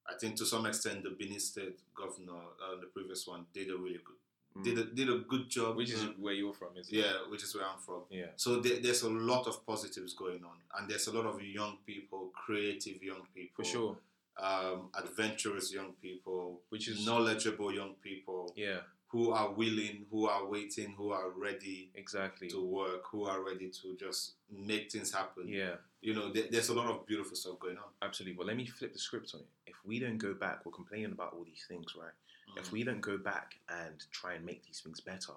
I 0.08 0.14
think 0.20 0.36
to 0.38 0.46
some 0.46 0.66
extent 0.66 1.04
the 1.04 1.12
Benin 1.12 1.40
State 1.40 1.80
governor, 1.96 2.34
uh, 2.64 2.80
the 2.80 2.88
previous 2.88 3.26
one, 3.28 3.46
did 3.54 3.70
a 3.70 3.78
really 3.78 4.00
good 4.04 4.16
Mm. 4.58 4.64
did 4.64 4.78
a, 4.80 4.84
did 4.86 5.10
a 5.12 5.20
good 5.20 5.48
job. 5.48 5.78
Which 5.78 5.92
is 5.92 6.04
where 6.18 6.34
you're 6.34 6.56
from, 6.56 6.70
isn't 6.76 6.92
it? 6.92 6.98
yeah, 6.98 7.14
which 7.30 7.44
is 7.44 7.54
where 7.54 7.66
I'm 7.66 7.78
from. 7.78 8.02
Yeah. 8.10 8.32
So 8.36 8.60
there, 8.60 8.80
there's 8.82 9.04
a 9.04 9.10
lot 9.10 9.46
of 9.46 9.64
positives 9.64 10.16
going 10.16 10.44
on, 10.44 10.58
and 10.76 10.90
there's 10.90 11.06
a 11.06 11.14
lot 11.16 11.28
of 11.28 11.40
young 11.44 11.78
people, 11.86 12.32
creative 12.34 13.04
young 13.04 13.28
people, 13.36 13.64
For 13.64 13.70
sure. 13.70 13.98
um, 14.40 14.90
adventurous 14.98 15.72
young 15.72 15.94
people, 16.02 16.62
Which 16.70 16.88
is 16.88 17.06
knowledgeable 17.06 17.72
young 17.72 17.94
people 18.02 18.52
yeah, 18.56 18.80
who 19.10 19.32
are 19.32 19.52
willing, 19.52 20.06
who 20.12 20.28
are 20.28 20.46
waiting, 20.48 20.94
who 20.96 21.12
are 21.12 21.30
ready 21.32 21.90
exactly. 21.96 22.48
to 22.48 22.64
work, 22.64 23.04
who 23.12 23.26
are 23.26 23.44
ready 23.44 23.70
to 23.70 23.96
just 24.00 24.34
make 24.52 24.92
things 24.92 25.12
happen. 25.12 25.48
Yeah, 25.48 25.76
You 26.02 26.14
know, 26.14 26.32
there, 26.32 26.44
there's 26.52 26.70
a 26.70 26.76
lot 26.76 26.88
of 26.92 27.08
beautiful 27.08 27.36
stuff 27.36 27.60
going 27.60 27.78
on. 27.78 27.90
absolutely. 28.04 28.38
But 28.38 28.46
let 28.46 28.56
me 28.56 28.68
flip 28.68 28.94
the 28.94 29.00
script 29.00 29.32
on 29.34 29.42
it. 29.42 29.48
If 29.66 29.76
we 29.84 30.00
don't 30.00 30.20
go 30.20 30.36
back, 30.36 30.64
we're 30.64 30.72
complaining 30.72 31.12
about 31.12 31.34
all 31.34 31.44
these 31.44 31.66
things, 31.68 31.96
right? 32.00 32.12
Mm. 32.56 32.62
If 32.62 32.72
we 32.72 32.84
don't 32.84 33.02
go 33.02 33.18
back 33.18 33.56
and 33.68 33.96
try 34.12 34.34
and 34.36 34.46
make 34.46 34.64
these 34.64 34.82
things 34.82 35.00
better, 35.00 35.34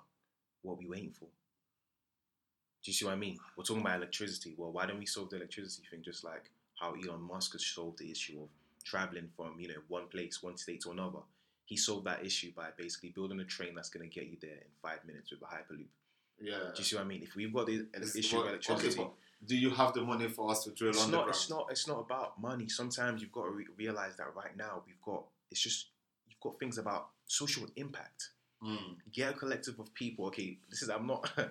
what 0.61 0.75
are 0.75 0.79
we 0.79 0.89
waiting 0.89 1.15
for? 1.19 1.25
Do 2.85 2.91
you 2.91 2.93
see 2.93 3.07
what 3.07 3.15
I 3.15 3.17
mean? 3.17 3.39
We're 3.57 3.65
talking 3.65 3.83
about 3.83 3.97
electricity. 3.97 4.55
Well, 4.59 4.73
why 4.73 4.85
don't 4.87 4.99
we 4.99 5.07
solve 5.07 5.31
the 5.31 5.37
electricity 5.37 5.87
thing 5.91 6.03
just 6.03 6.25
like 6.25 6.51
how 6.79 6.93
Elon 6.95 7.23
Musk 7.23 7.53
has 7.53 7.65
solved 7.65 8.01
the 8.01 8.11
issue 8.11 8.41
of 8.43 8.49
traveling 8.85 9.29
from, 9.37 9.59
you 9.59 9.69
know, 9.69 9.81
one 9.89 10.09
place, 10.09 10.43
one 10.43 10.59
state 10.59 10.83
to 10.83 10.91
another? 10.91 11.21
He 11.73 11.77
solved 11.79 12.05
that 12.07 12.23
issue 12.23 12.53
by 12.55 12.69
basically 12.77 13.09
building 13.11 13.41
a 13.41 13.45
train 13.45 13.75
that's 13.75 13.89
going 13.89 14.07
to 14.09 14.15
get 14.15 14.27
you 14.31 14.37
there 14.43 14.51
in 14.67 14.73
five 14.83 15.01
minutes 15.07 15.31
with 15.31 15.41
a 15.41 15.47
hyperloop. 15.47 15.87
yeah. 16.39 16.59
Do 16.75 16.79
you 16.81 16.85
see 16.85 16.97
what 16.97 17.07
I 17.07 17.09
mean? 17.09 17.23
If 17.23 17.35
we've 17.35 17.53
got 17.53 17.65
the 17.67 17.77
It's- 17.95 18.15
issue 18.15 18.37
well, 18.37 18.45
of 18.45 18.51
electricity, 18.51 19.01
Okay, 19.01 19.11
do 19.47 19.57
you 19.57 19.71
have 19.71 19.95
the 19.95 20.03
money 20.03 20.29
for 20.29 20.51
us 20.51 20.65
to 20.65 20.71
drill 20.73 20.91
it's 20.91 20.99
not. 20.99 21.05
underground? 21.07 21.31
It's 21.31 21.49
not. 21.51 21.67
It's 21.71 21.89
not 21.89 22.01
about 22.01 22.39
money. 22.49 22.69
Sometimes 22.69 23.23
you've 23.23 23.33
got 23.33 23.45
to 23.45 23.51
re- 23.61 23.67
realize 23.85 24.15
that 24.19 24.35
right 24.37 24.55
now 24.57 24.83
we've 24.87 25.01
got. 25.01 25.25
It's 25.51 25.61
just 25.61 25.87
you've 26.29 26.41
got 26.41 26.59
things 26.59 26.77
about 26.77 27.09
social 27.27 27.67
impact. 27.77 28.21
Mm. 28.63 28.97
Get 29.13 29.31
a 29.35 29.37
collective 29.43 29.79
of 29.81 29.93
people. 29.95 30.27
Okay, 30.27 30.59
this 30.69 30.83
is. 30.83 30.91
I'm 30.91 31.07
not. 31.07 31.23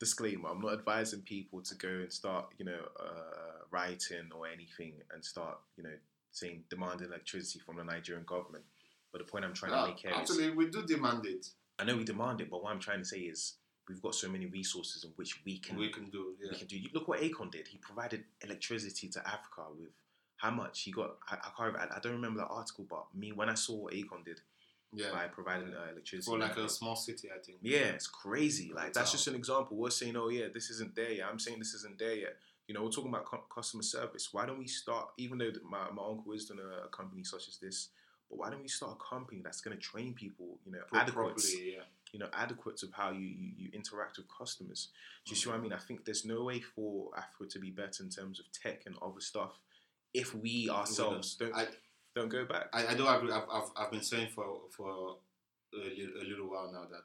disclaimer. 0.00 0.48
I'm 0.48 0.62
not 0.62 0.72
advising 0.72 1.20
people 1.20 1.60
to 1.60 1.74
go 1.74 1.88
and 2.04 2.10
start, 2.10 2.46
you 2.58 2.64
know, 2.64 2.80
uh, 2.98 3.58
rioting 3.70 4.30
or 4.34 4.46
anything 4.48 4.94
and 5.12 5.22
start, 5.22 5.58
you 5.76 5.82
know, 5.84 5.92
saying 6.32 6.64
demanding 6.70 7.08
electricity 7.08 7.58
from 7.58 7.76
the 7.76 7.84
Nigerian 7.84 8.24
government. 8.24 8.64
But 9.12 9.18
the 9.18 9.24
point 9.30 9.44
I'm 9.44 9.54
trying 9.54 9.72
Uh, 9.72 9.82
to 9.86 9.88
make 9.90 9.98
here 10.00 10.10
is, 10.12 10.16
actually, 10.18 10.50
we 10.50 10.68
do 10.68 10.82
demand 10.86 11.26
it. 11.26 11.48
I 11.78 11.84
know 11.84 11.96
we 11.96 12.04
demand 12.04 12.40
it, 12.40 12.50
but 12.50 12.62
what 12.62 12.70
I'm 12.72 12.78
trying 12.80 13.00
to 13.00 13.04
say 13.04 13.18
is 13.20 13.54
we've 13.88 14.02
got 14.02 14.14
so 14.14 14.28
many 14.28 14.46
resources 14.46 15.02
in 15.04 15.10
which 15.16 15.40
we 15.44 15.58
can 15.58 15.76
we 15.76 15.88
can 15.90 16.10
do. 16.10 16.34
we 16.40 16.56
can 16.56 16.66
do. 16.66 16.78
Look 16.94 17.08
what 17.08 17.20
Akon 17.20 17.50
did. 17.50 17.68
He 17.68 17.78
provided 17.78 18.24
electricity 18.42 19.08
to 19.08 19.20
Africa 19.26 19.62
with 19.76 19.90
how 20.36 20.50
much 20.50 20.82
he 20.82 20.92
got. 20.92 21.16
I, 21.28 21.34
I 21.36 21.50
can't. 21.56 21.76
I, 21.76 21.96
I 21.96 22.00
don't 22.00 22.12
remember 22.12 22.40
the 22.40 22.46
article, 22.46 22.86
but 22.88 23.06
me 23.14 23.32
when 23.32 23.48
I 23.48 23.54
saw 23.54 23.74
what 23.76 23.94
Akon 23.94 24.24
did 24.24 24.40
Yeah. 24.92 25.10
by 25.10 25.26
providing 25.28 25.74
uh, 25.74 25.86
electricity 25.90 26.30
For 26.30 26.38
like 26.38 26.56
a 26.56 26.68
small 26.68 26.94
city, 26.96 27.28
I 27.34 27.38
think. 27.44 27.58
yeah, 27.62 27.86
it's 27.96 28.06
crazy. 28.06 28.72
Like 28.72 28.92
that's 28.92 29.10
just 29.12 29.26
an 29.26 29.34
example. 29.34 29.76
We're 29.76 29.90
saying, 29.90 30.16
oh 30.16 30.28
yeah, 30.28 30.46
this 30.52 30.70
isn't 30.70 30.94
there 30.94 31.10
yet. 31.12 31.26
I'm 31.30 31.38
saying 31.40 31.58
this 31.58 31.74
isn't 31.74 31.98
there 31.98 32.14
yet. 32.14 32.36
You 32.68 32.74
know, 32.74 32.84
we're 32.84 32.90
talking 32.90 33.10
about 33.10 33.24
cu- 33.24 33.48
customer 33.52 33.82
service. 33.82 34.28
Why 34.32 34.46
don't 34.46 34.58
we 34.58 34.68
start? 34.68 35.08
Even 35.18 35.38
though 35.38 35.50
my, 35.68 35.90
my 35.90 36.04
uncle 36.08 36.32
is 36.32 36.44
doing 36.44 36.60
a 36.60 36.86
company 36.88 37.24
such 37.24 37.48
as 37.48 37.56
this, 37.56 37.88
but 38.30 38.38
why 38.38 38.50
don't 38.50 38.62
we 38.62 38.68
start 38.68 38.96
a 38.98 39.14
company 39.14 39.40
that's 39.42 39.60
going 39.60 39.76
to 39.76 39.82
train 39.82 40.14
people? 40.14 40.58
You 40.64 40.72
know, 40.72 40.78
Pro- 40.88 41.00
adequate. 41.00 41.42
yeah. 41.58 41.82
You 42.12 42.18
know, 42.18 42.28
adequate 42.32 42.82
of 42.82 42.92
how 42.92 43.10
you, 43.10 43.26
you 43.26 43.50
you 43.56 43.70
interact 43.72 44.16
with 44.16 44.26
customers. 44.36 44.88
Do 45.24 45.30
you 45.30 45.36
see 45.36 45.48
what 45.48 45.54
I 45.54 45.56
mm-hmm. 45.58 45.64
mean? 45.64 45.72
I 45.72 45.78
think 45.78 46.04
there's 46.04 46.24
no 46.24 46.44
way 46.44 46.60
for 46.60 47.10
Africa 47.16 47.50
to 47.50 47.58
be 47.58 47.70
better 47.70 48.02
in 48.02 48.10
terms 48.10 48.40
of 48.40 48.46
tech 48.52 48.82
and 48.86 48.96
other 49.02 49.20
stuff 49.20 49.58
if 50.12 50.34
we 50.34 50.68
ourselves 50.68 51.36
don't 51.36 51.54
I, 51.54 51.66
don't 52.14 52.28
go 52.28 52.44
back. 52.44 52.68
I, 52.72 52.88
I 52.88 52.94
do 52.94 53.06
agree. 53.06 53.32
I've, 53.32 53.44
I've, 53.50 53.70
I've 53.76 53.90
been 53.90 54.02
saying 54.02 54.28
for 54.34 54.62
for 54.70 55.16
a 55.72 55.76
little, 55.76 56.22
a 56.22 56.24
little 56.24 56.50
while 56.50 56.70
now 56.72 56.86
that 56.90 57.02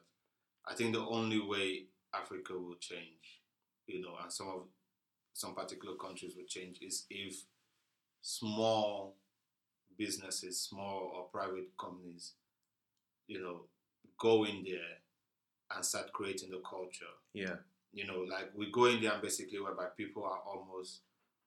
I 0.66 0.74
think 0.74 0.94
the 0.94 1.06
only 1.06 1.40
way 1.40 1.84
Africa 2.14 2.54
will 2.54 2.76
change, 2.80 3.42
you 3.86 4.00
know, 4.00 4.16
and 4.20 4.32
some 4.32 4.48
of 4.48 4.62
some 5.32 5.54
particular 5.54 5.94
countries 5.96 6.34
will 6.36 6.46
change 6.48 6.78
is 6.82 7.04
if 7.10 7.44
small 8.22 9.16
businesses, 9.96 10.60
small 10.60 11.12
or 11.14 11.24
private 11.24 11.68
companies, 11.78 12.32
you 13.26 13.40
know, 13.40 13.62
go 14.18 14.44
in 14.44 14.64
there 14.64 15.00
and 15.74 15.84
start 15.84 16.12
creating 16.12 16.50
the 16.50 16.60
culture 16.68 17.06
yeah, 17.36 17.56
you 17.92 18.06
know, 18.06 18.20
like 18.20 18.50
we 18.54 18.70
go 18.70 18.86
in 18.86 19.02
there 19.02 19.12
and 19.12 19.20
basically 19.20 19.60
whereby 19.60 19.86
people 19.94 20.24
are 20.24 20.40
almost, 20.46 21.00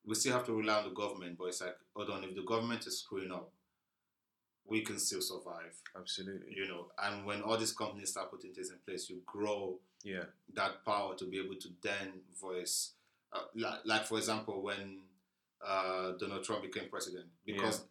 we 0.05 0.13
still 0.13 0.33
have 0.33 0.45
to 0.45 0.53
rely 0.53 0.75
on 0.75 0.83
the 0.83 0.93
government, 0.93 1.35
but 1.37 1.45
it's 1.45 1.61
like, 1.61 1.75
hold 1.95 2.11
on, 2.11 2.23
if 2.23 2.35
the 2.35 2.43
government 2.43 2.85
is 2.85 2.99
screwing 2.99 3.31
up, 3.31 3.51
we 4.67 4.81
can 4.81 4.99
still 4.99 5.21
survive, 5.21 5.75
absolutely. 5.97 6.53
you 6.55 6.67
know. 6.67 6.91
And 7.01 7.25
when 7.25 7.41
all 7.41 7.57
these 7.57 7.73
companies 7.73 8.11
start 8.11 8.29
putting 8.29 8.53
things 8.53 8.69
in 8.69 8.77
place, 8.85 9.09
you 9.09 9.21
grow 9.25 9.79
Yeah, 10.03 10.25
that 10.53 10.85
power 10.85 11.15
to 11.15 11.25
be 11.25 11.39
able 11.39 11.55
to 11.55 11.69
then 11.81 12.21
voice, 12.39 12.91
uh, 13.33 13.45
like, 13.55 13.79
like 13.85 14.05
for 14.05 14.19
example, 14.19 14.61
when 14.61 14.99
uh, 15.65 16.11
Donald 16.19 16.43
Trump 16.43 16.61
became 16.61 16.87
president, 16.87 17.25
because 17.45 17.81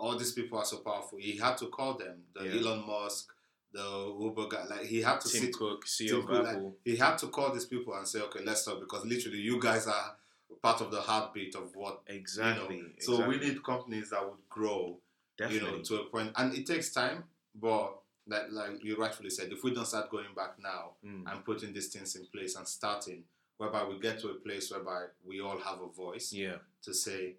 all 0.00 0.16
these 0.16 0.32
people 0.32 0.58
are 0.58 0.64
so 0.64 0.78
powerful, 0.78 1.18
he 1.18 1.36
had 1.36 1.56
to 1.58 1.66
call 1.66 1.94
them, 1.94 2.22
the 2.34 2.44
Yeah. 2.44 2.60
Elon 2.60 2.86
Musk, 2.86 3.32
the 3.72 4.16
Uber 4.20 4.48
guy, 4.48 4.64
like 4.64 4.86
he 4.86 5.00
had 5.02 5.20
to 5.20 5.28
Tim 5.28 5.42
sit 5.42 5.54
Cook, 5.54 5.86
CEO 5.86 6.26
Tim 6.26 6.44
like, 6.44 6.72
he 6.84 6.96
had 6.96 7.16
to 7.18 7.28
call 7.28 7.52
these 7.52 7.66
people 7.66 7.94
and 7.94 8.06
say, 8.08 8.20
okay, 8.22 8.40
let's 8.44 8.64
talk 8.64 8.80
because 8.80 9.04
literally 9.04 9.38
you 9.38 9.60
guys 9.60 9.86
are 9.86 10.16
part 10.62 10.80
of 10.80 10.90
the 10.90 11.00
heartbeat 11.00 11.54
of 11.54 11.74
what 11.76 12.00
exactly. 12.08 12.76
you 12.78 12.82
know. 12.82 12.88
So 12.98 13.28
we 13.28 13.36
need 13.38 13.62
companies 13.62 14.10
that 14.10 14.24
would 14.28 14.40
grow, 14.48 14.98
definitely. 15.38 15.70
you 15.70 15.76
know, 15.78 15.82
to 15.84 16.00
a 16.00 16.04
point, 16.06 16.32
and 16.36 16.52
it 16.54 16.66
takes 16.66 16.92
time. 16.92 17.24
But 17.54 17.96
like, 18.26 18.46
like 18.50 18.82
you 18.84 18.96
rightfully 18.96 19.30
said, 19.30 19.52
if 19.52 19.62
we 19.62 19.72
don't 19.74 19.86
start 19.86 20.10
going 20.10 20.34
back 20.34 20.58
now 20.58 20.92
Mm. 21.04 21.30
and 21.30 21.44
putting 21.44 21.72
these 21.72 21.88
things 21.88 22.16
in 22.16 22.26
place 22.26 22.56
and 22.56 22.66
starting, 22.66 23.24
whereby 23.58 23.84
we 23.84 23.98
get 24.00 24.18
to 24.20 24.28
a 24.30 24.34
place 24.34 24.70
whereby 24.72 25.06
we 25.24 25.40
all 25.40 25.58
have 25.58 25.80
a 25.80 25.88
voice 25.88 26.32
Yeah, 26.32 26.56
to 26.82 26.92
say 26.94 27.36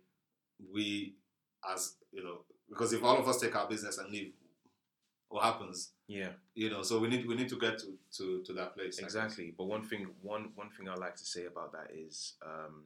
we, 0.74 1.16
as 1.70 1.96
you 2.12 2.24
know, 2.24 2.40
because 2.70 2.94
if 2.94 3.04
all 3.04 3.18
of 3.18 3.28
us 3.28 3.40
take 3.40 3.56
our 3.56 3.68
business 3.68 3.98
and 3.98 4.10
leave, 4.12 4.34
what 5.30 5.44
happens? 5.44 5.92
yeah, 6.08 6.30
You 6.56 6.70
know, 6.70 6.82
so 6.84 7.00
we 7.00 7.08
need 7.08 7.26
we 7.28 7.36
need 7.36 7.50
to 7.50 7.58
get 7.60 7.80
to 7.80 7.98
to, 8.18 8.44
to 8.44 8.54
that 8.54 8.76
place. 8.76 9.00
Exactly. 9.00 9.54
But 9.58 9.66
one 9.66 9.84
thing, 9.84 10.08
one 10.22 10.52
one 10.56 10.70
thing 10.70 10.90
I 10.90 10.96
like 10.96 11.16
to 11.16 11.26
say 11.26 11.46
about 11.46 11.72
that 11.74 11.92
is, 11.94 12.34
um, 12.46 12.86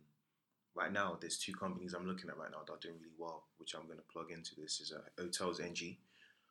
right 0.75 0.91
now 0.91 1.17
there's 1.19 1.37
two 1.39 1.53
companies 1.53 1.93
I'm 1.93 2.07
looking 2.07 2.29
at 2.29 2.37
right 2.37 2.51
now 2.51 2.59
that 2.65 2.73
are 2.73 2.79
doing 2.79 2.95
really 2.99 3.15
well, 3.17 3.45
which 3.57 3.73
I'm 3.73 3.85
going 3.85 3.97
to 3.97 4.03
plug 4.13 4.31
into. 4.31 4.51
This 4.57 4.79
is 4.79 4.91
uh, 4.95 5.01
Hotels 5.21 5.59
NG 5.59 5.97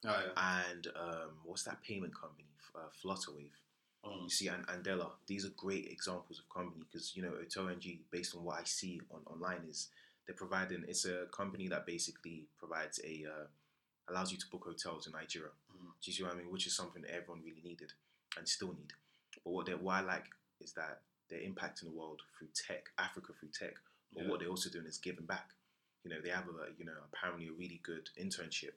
Oh, 0.07 0.11
yeah. 0.37 0.65
and 0.69 0.87
um, 1.01 1.31
what's 1.45 1.63
that 1.65 1.83
payment 1.83 2.13
company, 2.15 2.49
uh, 2.75 2.89
Flutterwave. 3.03 3.53
Mm. 4.05 4.25
You 4.25 4.29
see, 4.31 4.49
and 4.49 4.67
Andela. 4.67 5.13
These 5.27 5.47
are 5.47 5.53
great 5.57 5.87
examples 5.91 6.39
of 6.41 6.49
company 6.55 6.85
because 6.91 7.15
you 7.17 7.23
know 7.23 7.31
Hotel 7.31 7.69
NG, 7.69 8.01
based 8.11 8.35
on 8.37 8.45
what 8.45 8.61
I 8.61 8.65
see 8.65 9.01
on 9.11 9.21
online, 9.33 9.63
is 9.71 9.89
they're 10.27 10.37
providing. 10.37 10.85
It's 10.89 11.05
a 11.05 11.27
company 11.37 11.69
that 11.69 11.87
basically 11.87 12.47
provides 12.59 13.01
a 13.05 13.25
uh, 13.29 13.47
allows 14.09 14.33
you 14.33 14.39
to 14.39 14.47
book 14.51 14.65
hotels 14.67 15.07
in 15.07 15.13
Nigeria. 15.13 15.51
Mm. 15.73 15.87
Do 16.01 16.11
you 16.11 16.13
see 16.13 16.23
what 16.23 16.33
I 16.33 16.37
mean? 16.37 16.51
Which 16.51 16.67
is 16.67 16.77
something 16.77 17.03
that 17.03 17.11
everyone 17.15 17.43
really 17.45 17.63
needed 17.65 17.93
and 18.37 18.49
still 18.49 18.69
need. 18.73 18.93
But 19.45 19.53
what 19.53 19.67
they 19.67 19.75
what 19.75 19.95
I 19.97 20.01
like 20.01 20.27
is 20.61 20.73
that 20.75 21.01
they're 21.31 21.41
impacting 21.41 21.85
the 21.85 21.91
world 21.99 22.21
through 22.39 22.49
tech, 22.55 22.91
Africa 22.99 23.33
through 23.39 23.51
tech. 23.59 23.75
But 24.13 24.25
Yeah. 24.25 24.31
what 24.31 24.41
they're 24.41 24.49
also 24.49 24.71
doing 24.71 24.87
is 24.87 24.99
giving 24.99 25.27
back. 25.27 25.51
You 26.05 26.11
know, 26.11 26.21
they 26.21 26.31
have 26.31 26.49
a 26.49 26.73
you 26.79 26.85
know 26.85 26.97
apparently 27.13 27.49
a 27.49 27.53
really 27.53 27.81
good 27.83 28.11
internship 28.21 28.75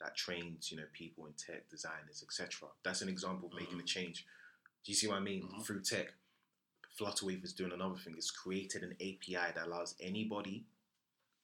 that 0.00 0.16
trains 0.16 0.70
you 0.70 0.76
know 0.76 0.86
people 0.92 1.26
in 1.26 1.32
tech, 1.34 1.68
designers, 1.68 2.22
etc. 2.22 2.68
That's 2.84 3.02
an 3.02 3.08
example 3.08 3.48
of 3.48 3.54
making 3.54 3.80
a 3.80 3.82
Mhm. 3.82 3.86
change. 3.86 4.26
Do 4.84 4.92
you 4.92 4.94
see 4.96 5.08
what 5.08 5.16
I 5.16 5.20
mean? 5.20 5.42
Mhm. 5.48 5.64
Through 5.64 5.82
tech. 5.82 6.14
Flutterwave 6.98 7.44
is 7.44 7.52
doing 7.52 7.72
another 7.72 7.96
thing. 7.98 8.16
It's 8.16 8.30
created 8.30 8.82
an 8.82 8.96
API 9.00 9.52
that 9.52 9.66
allows 9.66 9.94
anybody, 10.00 10.66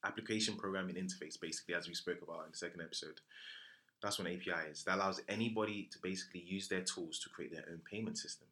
application 0.05 0.55
programming 0.57 0.97
interface, 0.97 1.41
basically, 1.41 1.75
as 1.75 1.89
we 1.89 1.95
spoke 1.95 2.23
about 2.23 2.45
in 2.47 2.51
the 2.53 2.57
second 2.57 2.81
episode. 2.83 3.21
That's 4.03 4.19
what 4.19 4.29
an 4.29 4.35
API 4.37 4.71
is. 4.71 4.85
That 4.85 4.97
allows 4.97 5.23
anybody 5.29 5.89
to 5.93 5.99
basically 6.03 6.41
use 6.41 6.69
their 6.69 6.83
tools 6.83 7.19
to 7.21 7.31
create 7.31 7.53
their 7.53 7.65
own 7.71 7.81
payment 7.91 8.19
system. 8.19 8.47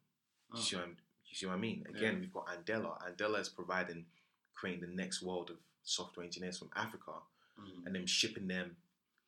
Oh. 0.53 0.57
You, 0.57 0.63
see 0.63 0.77
what 0.77 0.83
I'm- 0.87 0.97
you 1.29 1.37
see 1.37 1.47
what 1.47 1.55
I 1.55 1.59
mean? 1.59 1.87
Again, 1.89 2.15
Yeah. 2.15 2.21
we've 2.21 2.33
got 2.33 2.47
Andela. 2.47 2.99
Andela 3.03 3.39
is 3.41 3.49
providing, 3.49 4.07
creating 4.55 4.81
the 4.81 4.95
next 4.95 5.21
world 5.23 5.51
of 5.51 5.59
software 5.85 6.25
engineers 6.25 6.59
from 6.59 6.71
Africa 6.75 7.21
Mm. 7.59 7.87
and 7.87 7.95
then 7.95 8.07
shipping 8.07 8.47
them, 8.49 8.77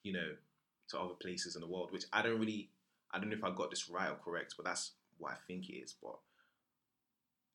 you 0.03 0.13
know, 0.13 0.37
to 0.89 0.99
other 0.99 1.15
places 1.15 1.57
in 1.57 1.61
the 1.61 1.67
world. 1.67 1.93
Which 1.93 2.05
I 2.13 2.23
don't 2.23 2.39
really, 2.41 2.71
I 3.11 3.19
don't 3.19 3.29
know 3.29 3.37
if 3.37 3.45
I 3.45 3.51
got 3.51 3.71
this 3.71 3.89
right 3.91 4.09
or 4.11 4.17
correct, 4.17 4.55
but 4.57 4.65
that's 4.65 4.93
what 5.19 5.33
I 5.33 5.37
think 5.47 5.69
it 5.69 5.75
is. 5.75 5.93
But 5.93 6.19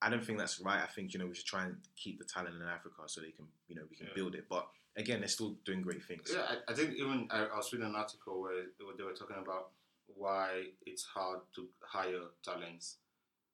I 0.01 0.09
don't 0.09 0.23
think 0.23 0.37
that's 0.39 0.59
right. 0.61 0.81
I 0.81 0.87
think 0.87 1.13
you 1.13 1.19
know 1.19 1.27
we 1.27 1.35
should 1.35 1.45
try 1.45 1.65
and 1.65 1.75
keep 1.95 2.19
the 2.19 2.25
talent 2.25 2.55
in 2.55 2.67
Africa 2.67 3.01
so 3.07 3.21
they 3.21 3.31
can, 3.31 3.45
you 3.67 3.75
know, 3.75 3.81
we 3.89 3.95
can 3.97 4.07
Yeah. 4.07 4.13
build 4.15 4.35
it. 4.35 4.45
But 4.49 4.67
again, 4.95 5.19
they're 5.19 5.27
still 5.29 5.57
doing 5.65 5.81
great 5.81 6.03
things. 6.03 6.31
Yeah, 6.33 6.45
I, 6.67 6.71
I 6.71 6.75
think 6.75 6.93
even 6.95 7.27
I, 7.31 7.45
I 7.45 7.57
was 7.57 7.71
reading 7.73 7.87
an 7.87 7.95
article 7.95 8.41
where 8.41 8.63
they 8.97 9.03
were, 9.03 9.13
talking 9.13 9.37
about 9.41 9.71
why 10.07 10.65
it's 10.85 11.03
hard 11.03 11.39
to 11.55 11.67
hire 11.81 12.21
talents 12.43 12.97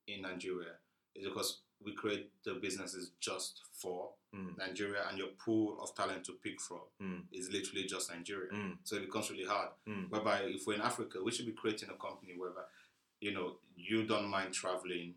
in 0.08 0.22
Nigeria. 0.22 0.74
Is 1.16 1.26
because 1.26 1.62
we 1.84 1.94
create 1.94 2.32
the 2.44 2.54
businesses 2.56 3.12
just 3.20 3.62
for 3.74 4.12
Mm. 4.36 4.58
Nigeria, 4.58 5.06
and 5.08 5.18
your 5.18 5.30
pool 5.38 5.78
of 5.82 5.96
talent 5.96 6.26
to 6.26 6.34
pick 6.44 6.60
from 6.60 6.82
Mm. 7.02 7.22
is 7.32 7.50
literally 7.52 7.86
just 7.86 8.12
Nigeria. 8.12 8.52
Mm. 8.52 8.78
So 8.84 8.98
it 8.98 9.06
becomes 9.06 9.32
really 9.32 9.46
hard. 9.46 9.70
Mm. 9.88 10.10
Whereby 10.10 10.42
if 10.42 10.68
we're 10.68 10.74
in 10.74 10.82
Africa, 10.82 11.20
we 11.24 11.32
should 11.32 11.46
be 11.46 11.54
creating 11.54 11.90
a 11.90 11.94
company 11.94 12.34
whereby 12.38 12.64
you 13.22 13.32
know 13.32 13.60
you 13.78 14.04
don't 14.06 14.28
mind 14.28 14.54
traveling. 14.54 15.16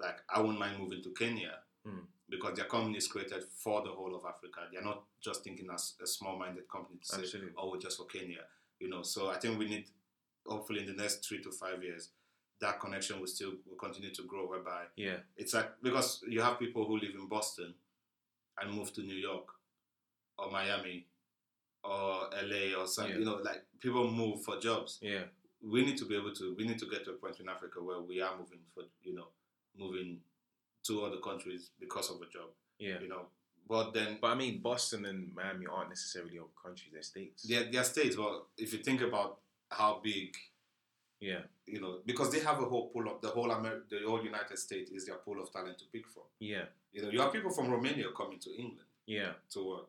Like 0.00 0.18
I 0.28 0.40
wouldn't 0.40 0.58
mind 0.58 0.78
moving 0.78 1.02
to 1.02 1.10
Kenya 1.12 1.58
Mm. 1.86 2.04
because 2.28 2.56
their 2.56 2.66
company 2.66 2.98
is 2.98 3.08
created 3.08 3.42
for 3.42 3.80
the 3.82 3.88
whole 3.90 4.14
of 4.14 4.24
Africa. 4.26 4.68
They're 4.70 4.82
not 4.84 5.02
just 5.18 5.42
thinking 5.42 5.68
as 5.72 5.94
a 6.02 6.06
small-minded 6.06 6.68
company 6.68 6.98
to 6.98 7.06
say, 7.06 7.22
Absolutely. 7.22 7.52
"Oh, 7.56 7.70
we're 7.70 7.78
just 7.78 7.96
for 7.96 8.04
Kenya." 8.04 8.44
You 8.78 8.88
know. 8.90 9.02
So 9.02 9.30
I 9.30 9.38
think 9.38 9.58
we 9.58 9.66
need, 9.66 9.88
hopefully, 10.46 10.80
in 10.80 10.86
the 10.86 10.92
next 11.02 11.26
three 11.26 11.42
to 11.42 11.50
five 11.50 11.82
years, 11.82 12.10
that 12.60 12.78
connection 12.80 13.18
will 13.18 13.26
still 13.26 13.52
will 13.66 13.76
continue 13.78 14.10
to 14.14 14.22
grow. 14.24 14.46
Whereby 14.46 14.88
Yeah. 14.96 15.20
it's 15.36 15.54
like 15.54 15.80
because 15.82 16.22
you 16.28 16.42
have 16.42 16.58
people 16.58 16.84
who 16.86 16.98
live 16.98 17.14
in 17.14 17.26
Boston 17.28 17.74
and 18.60 18.74
move 18.74 18.92
to 18.92 19.00
New 19.02 19.16
York 19.16 19.48
or 20.36 20.50
Miami 20.50 21.06
or 21.82 22.28
LA 22.34 22.74
or 22.74 22.86
something. 22.86 23.14
Yeah. 23.14 23.18
You 23.20 23.24
know, 23.24 23.36
like 23.36 23.64
people 23.80 24.10
move 24.10 24.42
for 24.44 24.58
jobs. 24.60 24.98
Yeah. 25.00 25.24
We 25.62 25.82
need 25.82 25.96
to 25.96 26.04
be 26.04 26.14
able 26.16 26.34
to. 26.34 26.54
We 26.56 26.66
need 26.66 26.78
to 26.78 26.86
get 26.86 27.04
to 27.06 27.12
a 27.12 27.14
point 27.14 27.40
in 27.40 27.48
Africa 27.48 27.82
where 27.82 28.00
we 28.00 28.20
are 28.20 28.36
moving 28.36 28.60
for 28.74 28.84
you 29.02 29.14
know, 29.14 29.28
moving 29.76 30.18
to 30.86 31.04
other 31.04 31.18
countries 31.18 31.70
because 31.78 32.10
of 32.10 32.16
a 32.16 32.26
job. 32.26 32.48
Yeah. 32.78 33.00
You 33.00 33.08
know, 33.08 33.26
but 33.68 33.92
then 33.92 34.18
But 34.20 34.28
I 34.28 34.34
mean, 34.34 34.60
Boston 34.62 35.04
and 35.06 35.34
Miami 35.34 35.66
aren't 35.66 35.90
necessarily 35.90 36.38
other 36.38 36.48
countries; 36.62 36.90
they're 36.92 37.02
states. 37.02 37.42
they're, 37.48 37.70
they're 37.70 37.84
states. 37.84 38.16
But 38.16 38.46
if 38.56 38.72
you 38.72 38.78
think 38.80 39.00
about 39.02 39.38
how 39.70 40.00
big 40.02 40.34
Yeah. 41.20 41.42
you 41.66 41.80
know, 41.80 41.98
because 42.06 42.32
they 42.32 42.40
have 42.40 42.58
a 42.60 42.64
whole 42.64 42.88
pool 42.88 43.08
of 43.08 43.20
the 43.20 43.28
whole 43.28 43.52
Amer- 43.52 43.84
the 43.90 44.00
whole 44.06 44.22
United 44.24 44.58
States 44.58 44.90
is 44.90 45.06
their 45.06 45.16
pool 45.16 45.40
of 45.42 45.52
talent 45.52 45.78
to 45.78 45.84
pick 45.92 46.08
from. 46.08 46.24
Yeah. 46.38 46.64
You 46.92 47.02
know, 47.02 47.10
you 47.10 47.20
have 47.20 47.32
people 47.32 47.50
from 47.52 47.70
Romania 47.70 48.06
coming 48.16 48.38
to 48.40 48.50
England. 48.50 48.88
Yeah. 49.06 49.32
to 49.54 49.64
work, 49.68 49.88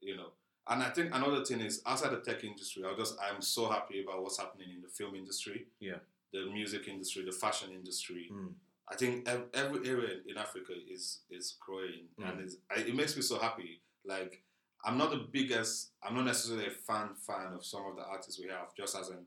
you 0.00 0.16
know. 0.16 0.30
And 0.68 0.82
I 0.84 0.90
think 0.90 1.12
another 1.12 1.44
thing 1.44 1.60
is 1.60 1.82
outside 1.84 2.12
the 2.12 2.20
tech 2.20 2.44
industry, 2.44 2.84
I 2.84 2.94
just 2.96 3.16
I'm 3.20 3.42
so 3.42 3.68
happy 3.68 4.02
about 4.04 4.22
what's 4.22 4.38
happening 4.38 4.68
in 4.70 4.80
the 4.80 4.88
film 4.88 5.14
industry, 5.16 5.66
Yeah. 5.80 5.98
the 6.32 6.46
music 6.46 6.86
industry, 6.88 7.24
the 7.24 7.32
fashion 7.32 7.70
industry. 7.72 8.30
Mm. 8.32 8.54
I 8.92 8.96
think 8.96 9.28
ev- 9.28 9.48
every 9.54 9.88
area 9.88 10.18
in 10.26 10.36
Africa 10.36 10.72
is 10.94 11.20
is 11.30 11.56
growing, 11.64 12.08
Mm. 12.18 12.24
and 12.28 12.40
it's, 12.42 12.56
I, 12.70 12.80
it 12.80 12.94
makes 12.94 13.16
me 13.16 13.22
so 13.22 13.38
happy. 13.38 13.80
Like 14.04 14.42
I'm 14.84 14.98
not 14.98 15.10
the 15.10 15.22
biggest, 15.38 15.92
I'm 16.02 16.14
not 16.16 16.24
necessarily 16.26 16.66
a 16.66 16.70
fan 16.88 17.08
fan 17.26 17.54
of 17.54 17.64
some 17.64 17.84
of 17.86 17.96
the 17.96 18.02
artists 18.04 18.38
we 18.40 18.48
have, 18.48 18.74
just 18.76 18.96
as 18.96 19.08
an 19.08 19.26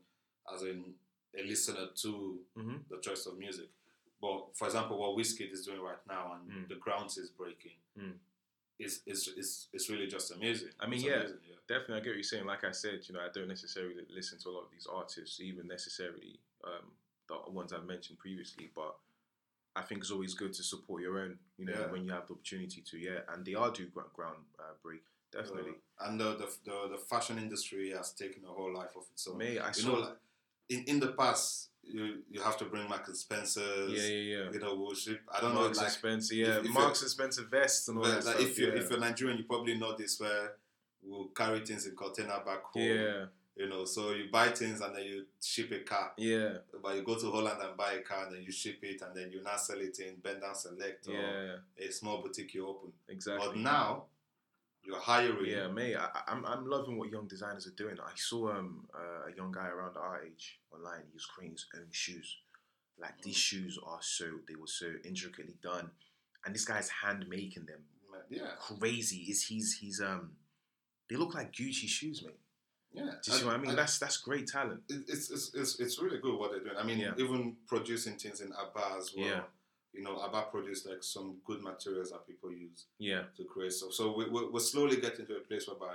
as 0.54 0.62
in 0.62 0.94
a 1.38 1.42
listener 1.52 1.86
to 2.02 2.38
Mhm. 2.56 2.78
the 2.90 2.98
choice 3.00 3.26
of 3.26 3.38
music. 3.38 3.68
But 4.20 4.56
for 4.56 4.66
example, 4.68 4.98
what 4.98 5.16
Wizkid 5.18 5.50
is 5.52 5.66
doing 5.66 5.80
right 5.80 6.04
now 6.08 6.24
and 6.34 6.42
Mm. 6.50 6.68
the 6.68 6.76
grounds 6.76 7.18
is 7.18 7.30
breaking 7.30 7.78
Mm. 7.98 8.18
is, 8.78 9.02
is 9.06 9.28
is 9.42 9.68
is 9.72 9.88
really 9.90 10.06
just 10.06 10.30
amazing. 10.30 10.72
I 10.78 10.86
mean, 10.86 11.00
yeah. 11.00 11.14
amazing, 11.20 11.40
yeah. 11.50 11.56
Definitely, 11.66 11.96
I 11.96 12.00
get 12.00 12.10
what 12.10 12.16
you're 12.16 12.22
saying. 12.34 12.46
Like 12.46 12.62
I 12.64 12.70
said, 12.72 12.98
you 13.08 13.14
know, 13.14 13.20
I 13.20 13.30
don't 13.34 13.48
necessarily 13.48 14.04
listen 14.18 14.38
to 14.40 14.48
a 14.50 14.52
lot 14.56 14.64
of 14.66 14.70
these 14.70 14.86
artists, 14.86 15.40
even 15.40 15.66
necessarily 15.66 16.38
um, 16.64 16.86
the 17.28 17.36
ones 17.60 17.72
I've 17.72 17.86
mentioned 17.94 18.18
previously. 18.18 18.70
But 18.74 18.92
I 19.76 19.82
think 19.82 20.00
it's 20.00 20.10
always 20.10 20.34
good 20.34 20.52
to 20.54 20.62
support 20.62 21.02
your 21.02 21.18
own, 21.20 21.38
you 21.58 21.66
know, 21.66 21.72
Yeah. 21.80 21.92
when 21.92 22.04
you 22.04 22.12
have 22.12 22.26
the 22.26 22.34
opportunity 22.34 22.80
to. 22.88 22.98
Yeah, 22.98 23.20
and 23.28 23.44
they 23.44 23.54
are 23.54 23.70
do 23.70 23.86
ground, 23.86 24.10
ground 24.14 24.38
uh, 24.58 24.72
break. 24.82 25.02
Definitely, 25.32 25.72
Uh, 26.00 26.04
and 26.08 26.20
the, 26.20 26.28
the 26.36 26.48
the 26.64 26.88
the 26.92 26.98
fashion 26.98 27.36
industry 27.38 27.90
has 27.90 28.12
taken 28.12 28.44
a 28.44 28.48
whole 28.58 28.72
life 28.72 28.94
of 28.96 29.04
its 29.12 29.26
own. 29.28 29.38
May 29.38 29.58
I 29.58 29.68
you 29.68 29.74
saw. 29.74 29.88
know, 29.92 29.98
like 30.06 30.16
in, 30.68 30.84
in 30.84 31.00
the 31.00 31.08
past, 31.08 31.70
you 31.82 32.22
you 32.30 32.40
have 32.40 32.56
to 32.58 32.64
bring 32.64 32.86
and 32.90 33.16
Spencers. 33.16 33.92
yeah, 33.92 34.08
yeah, 34.08 34.36
yeah. 34.44 34.50
You 34.52 34.60
know, 34.60 34.74
worship. 34.76 35.20
I 35.32 35.40
don't 35.40 35.54
Marks 35.54 35.76
know, 35.78 35.82
like, 35.84 35.92
Spencer, 35.92 36.34
yeah, 36.34 36.58
if 36.60 36.68
Marks 36.70 37.02
and 37.02 37.10
Spencer 37.10 37.44
vests 37.44 37.88
and 37.88 37.98
all 37.98 38.04
that 38.04 38.24
like 38.24 38.36
stuff. 38.36 38.40
if 38.40 38.58
you 38.58 38.66
yeah. 38.68 38.80
if 38.80 38.90
you're 38.90 39.00
Nigerian, 39.00 39.38
you 39.38 39.44
probably 39.44 39.76
know 39.76 39.94
this 39.96 40.18
where 40.20 40.54
we'll 41.02 41.28
carry 41.28 41.60
things 41.64 41.86
in 41.86 41.94
container 41.96 42.40
back 42.44 42.62
home. 42.72 42.82
yeah, 42.82 43.26
You 43.56 43.68
know, 43.70 43.86
so 43.86 44.10
you 44.12 44.24
buy 44.30 44.48
things 44.48 44.82
and 44.82 44.94
then 44.94 45.04
you 45.04 45.24
ship 45.42 45.72
a 45.72 45.78
car. 45.78 46.12
yeah, 46.18 46.58
But 46.82 46.96
you 46.96 47.02
go 47.02 47.18
to 47.18 47.30
Holland 47.30 47.58
and 47.62 47.74
buy 47.76 47.92
a 47.94 48.02
car 48.02 48.26
and 48.26 48.34
then 48.36 48.42
you 48.42 48.52
ship 48.52 48.78
it 48.82 49.00
and 49.00 49.16
then 49.16 49.30
you 49.30 49.42
now 49.42 49.56
sell 49.56 49.80
it 49.80 49.98
in 49.98 50.16
Bend 50.16 50.42
Down 50.42 50.54
Select 50.54 51.08
or 51.08 51.12
yeah, 51.14 51.56
a 51.86 51.90
small 51.90 52.20
boutique 52.22 52.52
you 52.52 52.66
open. 52.68 52.92
exactly. 53.08 53.46
But 53.46 53.56
now 53.56 54.04
you're 54.84 55.00
hiring. 55.00 55.50
Yeah, 55.50 55.68
mate, 55.68 55.96
I, 55.96 56.08
I'm, 56.28 56.44
I'm 56.44 56.66
loving 56.66 56.98
what 56.98 57.10
young 57.10 57.26
designers 57.28 57.66
are 57.66 57.70
doing. 57.76 57.96
I 57.98 58.12
saw 58.14 58.50
um, 58.50 58.86
uh, 58.94 59.30
a 59.32 59.34
young 59.34 59.52
guy 59.52 59.68
around 59.68 59.96
our 59.96 60.20
age 60.22 60.60
online. 60.70 61.00
He 61.08 61.14
was 61.14 61.24
creating 61.24 61.54
his 61.54 61.66
own 61.74 61.86
shoes. 61.90 62.36
Like 62.98 63.20
these 63.22 63.36
shoes 63.36 63.78
are 63.86 63.98
so 64.02 64.24
they 64.48 64.54
were 64.54 64.66
so 64.66 64.86
intricately 65.04 65.54
done, 65.62 65.90
and 66.44 66.54
this 66.54 66.64
guy's 66.64 66.88
hand 66.88 67.26
making 67.28 67.66
them. 67.66 67.80
Yeah. 68.30 68.52
Crazy 68.58 69.18
is 69.30 69.42
he's 69.44 69.78
he's 69.80 70.00
um, 70.00 70.32
they 71.08 71.16
look 71.16 71.34
like 71.34 71.52
Gucci 71.52 71.86
shoes, 71.88 72.22
mate. 72.24 72.38
Yeah. 72.96 73.04
Do 73.22 73.30
you 73.30 73.36
see 73.38 73.44
what 73.44 73.54
I 73.54 73.58
mean? 73.58 73.76
That's 73.76 73.98
that's 73.98 74.16
great 74.18 74.46
talent. 74.48 74.80
it's, 74.88 75.30
it's, 75.30 75.54
it's, 75.54 75.78
it's 75.80 76.00
really 76.02 76.18
good 76.18 76.38
what 76.38 76.50
they're 76.52 76.64
doing. 76.64 76.76
I 76.78 76.82
mean, 76.82 76.98
Yeah. 76.98 77.12
even 77.18 77.56
producing 77.66 78.14
things 78.16 78.40
in 78.40 78.52
Aba 78.52 78.96
as 78.98 79.12
well. 79.16 79.26
Yeah. 79.26 79.40
You 79.92 80.02
know, 80.02 80.16
Aba 80.18 80.46
produced 80.50 80.86
like 80.88 81.02
some 81.02 81.36
good 81.44 81.62
materials 81.62 82.10
that 82.10 82.26
people 82.26 82.50
use 82.52 82.86
Yeah, 82.98 83.24
to 83.36 83.44
create 83.44 83.72
stuff. 83.72 83.92
So 83.92 84.14
we, 84.16 84.24
we, 84.28 84.48
we're 84.52 84.60
slowly 84.60 84.96
getting 84.96 85.26
to 85.26 85.36
a 85.36 85.40
place 85.40 85.66
whereby 85.68 85.94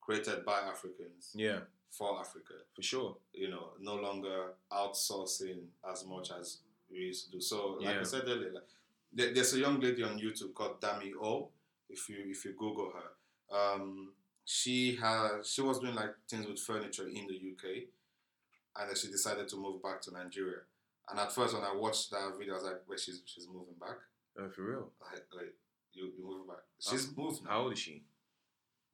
created 0.00 0.44
by 0.44 0.58
Africans 0.60 1.32
yeah, 1.34 1.60
for 1.90 2.18
Africa. 2.20 2.54
for 2.74 2.82
sure. 2.82 3.16
You 3.32 3.50
know, 3.50 3.70
no 3.80 3.94
longer 3.96 4.52
outsourcing 4.72 5.60
as 5.90 6.04
much 6.06 6.30
as 6.38 6.58
we 6.90 6.98
used 6.98 7.26
to 7.26 7.30
do. 7.32 7.40
So, 7.40 7.78
like 7.80 7.94
Yeah. 7.94 8.00
I 8.00 8.04
said 8.04 8.22
earlier, 8.26 8.52
like, 8.52 8.64
there, 9.12 9.32
there's 9.34 9.54
a 9.54 9.58
young 9.58 9.80
lady 9.80 10.02
on 10.02 10.18
YouTube 10.18 10.54
called 10.54 10.80
Dami 10.80 11.12
O. 11.22 11.50
If 11.90 12.08
you 12.10 12.18
if 12.28 12.44
you 12.44 12.52
Google 12.52 12.92
her, 12.96 13.56
um, 13.58 14.12
she 14.50 14.96
has 14.96 15.46
she 15.46 15.60
was 15.60 15.78
doing 15.78 15.94
like 15.94 16.14
things 16.26 16.46
with 16.46 16.58
furniture 16.58 17.06
in 17.06 17.26
the 17.26 17.34
UK, 17.34 17.84
and 18.80 18.88
then 18.88 18.96
she 18.96 19.08
decided 19.08 19.46
to 19.48 19.56
move 19.56 19.82
back 19.82 20.00
to 20.00 20.10
Nigeria. 20.10 20.60
And 21.10 21.20
at 21.20 21.32
first, 21.32 21.52
when 21.52 21.62
I 21.62 21.74
watched 21.74 22.10
that 22.12 22.32
video, 22.38 22.54
I 22.54 22.56
was 22.56 22.64
like, 22.64 22.80
"Wait, 22.88 22.98
she's 22.98 23.20
she's 23.26 23.46
moving 23.46 23.74
back? 23.78 23.98
Oh, 24.38 24.48
for 24.48 24.62
real. 24.62 24.88
Like, 25.02 25.24
like 25.36 25.54
you 25.92 26.12
you 26.16 26.24
moving 26.24 26.46
back? 26.46 26.64
She's 26.80 27.14
moved 27.14 27.44
now. 27.44 27.50
How 27.50 27.60
old 27.64 27.74
is 27.74 27.78
she? 27.78 28.02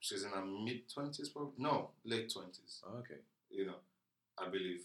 She's 0.00 0.24
in 0.24 0.30
her 0.30 0.44
mid 0.44 0.92
twenties, 0.92 1.28
probably. 1.28 1.52
No, 1.58 1.90
late 2.04 2.32
twenties. 2.32 2.82
Oh, 2.84 2.98
okay. 2.98 3.20
You 3.48 3.66
know, 3.66 3.76
I 4.36 4.48
believe. 4.48 4.80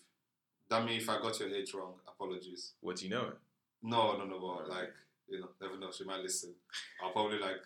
Dami, 0.70 0.98
if 0.98 1.10
I 1.10 1.20
got 1.20 1.40
your 1.40 1.50
age 1.50 1.74
wrong, 1.74 1.94
apologies. 2.08 2.74
What 2.82 2.98
do 2.98 3.06
you 3.06 3.10
know? 3.10 3.32
No, 3.82 4.18
no, 4.18 4.26
no, 4.26 4.40
but 4.40 4.70
like, 4.70 4.94
you 5.28 5.40
know, 5.40 5.50
never 5.60 5.80
know. 5.80 5.90
She 5.92 6.04
might 6.04 6.22
listen. 6.22 6.54
I'll 7.04 7.10
probably 7.12 7.40
like 7.40 7.64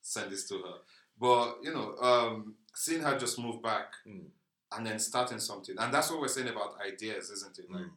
send 0.00 0.32
this 0.32 0.48
to 0.48 0.54
her. 0.56 0.74
But, 1.22 1.58
you 1.62 1.72
know, 1.72 1.94
um, 1.98 2.56
seeing 2.74 3.00
her 3.02 3.16
just 3.16 3.38
move 3.38 3.62
back 3.62 3.92
Mm. 4.04 4.26
and 4.72 4.84
then 4.86 4.98
starting 4.98 5.38
something. 5.38 5.76
And 5.78 5.94
that's 5.94 6.10
what 6.10 6.20
we're 6.20 6.26
saying 6.36 6.48
about 6.48 6.80
ideas, 6.80 7.30
isn't 7.30 7.58
it? 7.60 7.70
Like, 7.70 7.82
Mm. 7.84 7.92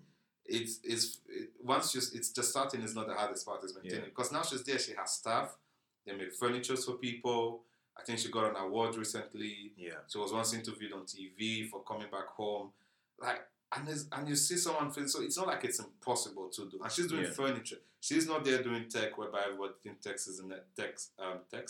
it's, 0.45 0.79
it's, 0.83 1.21
it, 1.27 1.49
once 1.63 1.95
you, 1.95 2.01
it's 2.17 2.29
just 2.29 2.51
starting 2.51 2.81
is 2.83 2.93
not 2.93 3.07
the 3.07 3.15
hardest 3.15 3.43
part, 3.47 3.63
is 3.63 3.73
maintaining. 3.73 4.01
Yeah. 4.01 4.09
Because 4.09 4.31
now 4.31 4.43
she's 4.43 4.63
there, 4.63 4.77
she 4.77 4.93
has 4.93 5.13
staff, 5.13 5.57
they 6.05 6.15
make 6.15 6.33
furnitures 6.33 6.85
for 6.85 6.93
people. 7.07 7.63
I 7.97 8.03
think 8.03 8.19
she 8.19 8.29
got 8.29 8.49
an 8.51 8.57
award 8.57 8.95
recently. 8.95 9.73
Yeah, 9.75 10.01
She 10.07 10.19
was 10.19 10.31
once 10.31 10.53
interviewed 10.53 10.93
on 10.93 11.05
TV 11.07 11.67
for 11.67 11.81
coming 11.83 12.11
back 12.11 12.27
home. 12.27 12.73
Like, 13.17 13.41
and 13.75 13.87
and 14.11 14.29
you 14.29 14.35
see 14.35 14.57
someone 14.57 14.91
feel 14.91 15.07
so 15.07 15.23
it's 15.23 15.37
not 15.37 15.47
like 15.47 15.63
it's 15.63 15.79
impossible 15.79 16.49
to 16.49 16.69
do. 16.69 16.79
And 16.83 16.91
she's 16.91 17.07
doing 17.07 17.23
Yeah. 17.23 17.31
furniture. 17.31 17.79
She's 18.01 18.27
not 18.27 18.43
there 18.45 18.61
doing 18.61 18.87
tech 18.87 19.17
whereby 19.17 19.45
everybody 19.45 19.73
thinks 19.81 20.03
tech 20.03 20.15
is 20.15 20.37
the 20.37 20.43
ne- 20.43 20.67
tech, 20.75 20.99
um, 21.17 21.39
tech, 21.49 21.67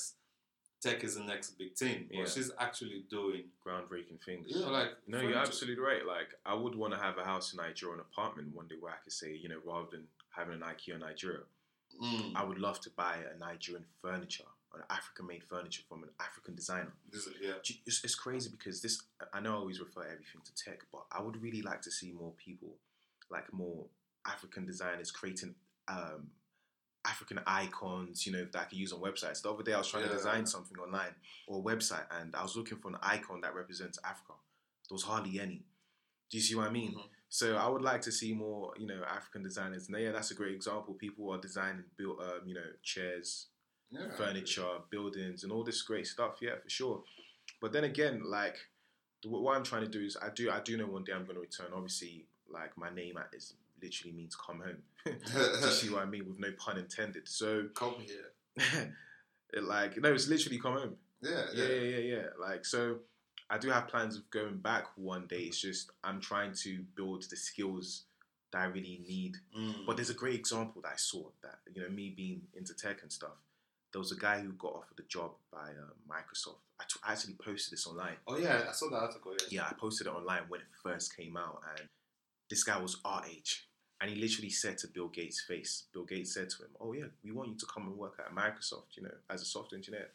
tech 0.85 1.03
is 1.03 1.15
the 1.15 1.23
next 1.23 1.57
big 1.57 1.75
thing. 1.75 2.05
But 2.09 2.17
Yeah. 2.17 2.25
she's 2.25 2.51
actually 2.59 3.03
doing, 3.09 3.43
groundbreaking 3.65 4.23
things. 4.23 4.55
know, 4.55 4.69
like 4.71 4.91
No, 5.07 5.19
you're 5.21 5.37
absolutely 5.37 5.81
right. 5.83 6.05
Like, 6.05 6.29
I 6.45 6.53
would 6.53 6.75
want 6.75 6.93
to 6.93 6.99
have 6.99 7.17
a 7.17 7.23
house 7.25 7.53
in 7.53 7.57
Nigeria, 7.57 7.95
an 7.95 8.01
apartment 8.01 8.53
one 8.53 8.67
day 8.67 8.75
where 8.79 8.93
I 8.93 8.97
could 8.97 9.13
say, 9.13 9.33
you 9.35 9.49
know, 9.49 9.59
rather 9.65 9.87
than 9.91 10.07
having 10.29 10.53
an 10.55 10.61
IKEA 10.61 10.95
in 10.95 10.99
Nigeria, 11.01 11.43
Mm, 12.01 12.35
I 12.35 12.43
would 12.43 12.59
love 12.59 12.81
to 12.81 12.89
buy 12.89 13.15
a 13.33 13.37
Nigerian 13.37 13.85
furniture, 14.01 14.43
an 14.73 14.81
African-made 14.89 15.43
furniture 15.45 15.83
from 15.87 16.03
an 16.03 16.09
African 16.19 16.53
designer. 16.53 16.91
is- 17.13 17.29
yeah. 17.39 17.53
It's, 17.85 18.03
it's 18.03 18.15
crazy 18.15 18.49
because 18.49 18.81
this. 18.81 19.01
I 19.31 19.39
know 19.39 19.53
I 19.53 19.57
always 19.59 19.79
refer 19.79 20.01
everything 20.03 20.41
to 20.43 20.53
tech, 20.55 20.79
but 20.91 21.05
I 21.09 21.21
would 21.21 21.41
really 21.41 21.61
like 21.61 21.81
to 21.83 21.91
see 21.91 22.11
more 22.11 22.33
people, 22.33 22.77
like 23.29 23.53
more 23.53 23.87
African 24.25 24.65
designers, 24.65 25.09
creating 25.09 25.55
um, 25.87 26.31
African 27.05 27.39
icons. 27.45 28.25
You 28.25 28.33
know 28.33 28.45
that 28.51 28.61
I 28.61 28.65
can 28.65 28.77
use 28.77 28.91
on 28.93 28.99
websites. 29.01 29.41
The 29.41 29.51
other 29.51 29.63
day 29.63 29.73
I 29.73 29.77
was 29.77 29.87
trying 29.87 30.03
Yeah. 30.03 30.09
to 30.09 30.15
design 30.17 30.45
something 30.45 30.77
online 30.79 31.15
or 31.47 31.59
a 31.59 31.63
website, 31.63 32.07
and 32.19 32.35
I 32.35 32.43
was 32.43 32.55
looking 32.55 32.77
for 32.79 32.89
an 32.89 32.97
icon 33.01 33.41
that 33.41 33.53
represents 33.55 33.99
Africa. 34.03 34.33
There 34.89 34.95
was 34.95 35.03
hardly 35.03 35.39
any. 35.39 35.63
Do 36.29 36.37
you 36.37 36.43
see 36.43 36.55
what 36.55 36.67
I 36.67 36.71
mean? 36.71 36.93
Mhm. 36.95 37.09
So 37.29 37.55
I 37.57 37.67
would 37.67 37.81
like 37.81 38.01
to 38.01 38.11
see 38.11 38.33
more, 38.33 38.73
you 38.77 38.87
know, 38.87 39.03
African 39.03 39.43
designers. 39.43 39.87
And 39.87 39.97
yeah, 39.99 40.11
that's 40.11 40.31
a 40.31 40.35
great 40.35 40.53
example. 40.53 40.93
People 40.93 41.29
are 41.31 41.39
designing, 41.39 41.85
built, 41.97 42.19
um, 42.21 42.47
you 42.47 42.53
know, 42.55 42.73
chairs, 42.81 43.47
yeah. 43.89 44.09
furniture, 44.15 44.81
buildings, 44.89 45.43
and 45.43 45.51
all 45.51 45.63
this 45.63 45.81
great 45.81 46.07
stuff. 46.07 46.37
Yeah, 46.41 46.57
for 46.59 46.69
sure. 46.69 47.03
But 47.61 47.71
then 47.73 47.83
again, 47.83 48.23
like 48.23 48.57
what 49.23 49.55
I'm 49.57 49.63
trying 49.63 49.83
to 49.83 49.89
do 49.89 50.03
is, 50.05 50.15
I 50.17 50.29
do, 50.29 50.51
I 50.51 50.59
do 50.61 50.77
know 50.77 50.87
one 50.87 51.03
day 51.03 51.13
I'm 51.13 51.25
going 51.25 51.35
to 51.35 51.41
return. 51.41 51.73
Obviously, 51.73 52.27
like 52.47 52.77
my 52.77 52.89
name 52.89 53.17
is 53.33 53.53
literally 53.81 54.13
means 54.13 54.35
come 54.35 54.59
home. 54.59 54.77
you 55.05 55.69
see 55.69 55.89
what 55.89 56.01
I 56.03 56.05
mean? 56.05 56.27
With 56.27 56.39
no 56.39 56.49
pun 56.57 56.77
intended. 56.77 57.27
So, 57.27 57.67
Come 57.75 57.95
here. 57.99 58.93
it, 59.53 59.63
like, 59.63 59.97
no, 59.97 60.13
it's 60.13 60.27
literally 60.27 60.59
come 60.59 60.73
home. 60.73 60.95
Yeah, 61.21 61.45
Yeah, 61.53 61.63
yeah. 61.65 61.73
yeah, 61.73 61.97
yeah, 61.97 62.15
yeah. 62.15 62.25
Like, 62.39 62.65
so 62.65 62.97
I 63.49 63.57
do 63.57 63.69
have 63.69 63.87
plans 63.87 64.17
of 64.17 64.29
going 64.31 64.57
back 64.57 64.85
one 64.95 65.27
day. 65.27 65.41
It's 65.41 65.59
just 65.59 65.91
I'm 66.03 66.19
trying 66.19 66.53
to 66.63 66.83
build 66.95 67.23
the 67.29 67.35
skills 67.35 68.03
that 68.51 68.61
I 68.61 68.65
really 68.65 69.01
need. 69.07 69.35
Mm. 69.57 69.85
But 69.85 69.97
there's 69.97 70.09
a 70.09 70.15
great 70.15 70.35
example 70.39 70.81
that 70.83 70.93
I 70.93 70.97
saw 70.97 71.23
that 71.43 71.59
you 71.73 71.81
know 71.81 71.89
me 71.89 72.13
being 72.15 72.41
into 72.55 72.73
tech 72.73 73.01
and 73.01 73.11
stuff. 73.11 73.37
There 73.91 73.99
was 73.99 74.11
a 74.11 74.17
guy 74.17 74.39
who 74.41 74.51
got 74.53 74.73
offered 74.73 74.99
a 74.99 75.07
job 75.07 75.31
by 75.53 75.69
uh, 75.69 75.93
Microsoft. 76.09 76.57
I, 76.79 76.83
t- 76.83 76.99
I 77.01 77.13
actually 77.13 77.35
posted 77.35 77.71
this 77.73 77.87
online. 77.87 78.15
oh 78.27 78.37
yeah, 78.37 78.63
I 78.67 78.71
saw 78.73 78.89
that 78.89 78.97
article. 78.97 79.31
Yeah. 79.49 79.61
Yeah, 79.61 79.67
I 79.69 79.73
posted 79.73 80.07
it 80.07 80.09
online 80.13 80.41
when 80.49 80.59
it 80.59 80.67
first 80.83 81.15
came 81.15 81.37
out, 81.37 81.61
and 81.79 81.87
this 82.49 82.63
guy 82.63 82.77
was 82.77 82.97
our 83.03 83.25
age, 83.25 83.67
and 84.01 84.09
he 84.09 84.15
literally 84.15 84.49
said 84.49 84.77
to 84.79 84.87
Bill 84.87 85.07
Gates' 85.07 85.41
face. 85.41 85.83
Bill 85.93 86.03
Gates 86.05 86.33
said 86.33 86.49
to 86.51 86.63
him, 86.63 86.69
"Oh 86.79 86.93
yeah, 86.93 87.05
we 87.23 87.31
want 87.31 87.49
you 87.49 87.55
to 87.57 87.65
come 87.65 87.87
and 87.87 87.97
work 87.97 88.19
at 88.19 88.33
Microsoft. 88.33 88.95
You 88.97 89.03
know, 89.03 89.15
as 89.29 89.41
a 89.41 89.45
software 89.45 89.77
engineer." 89.77 90.09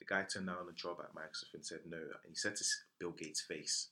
The 0.00 0.04
guy 0.04 0.24
turned 0.24 0.48
down 0.48 0.56
a 0.68 0.72
job 0.72 0.98
at 1.00 1.14
Microsoft 1.14 1.54
and 1.54 1.64
said 1.64 1.80
no, 1.86 1.96
and 1.96 2.28
he 2.28 2.34
said 2.34 2.56
to 2.56 2.64
Bill 2.98 3.12
Gates' 3.12 3.40
face, 3.40 3.88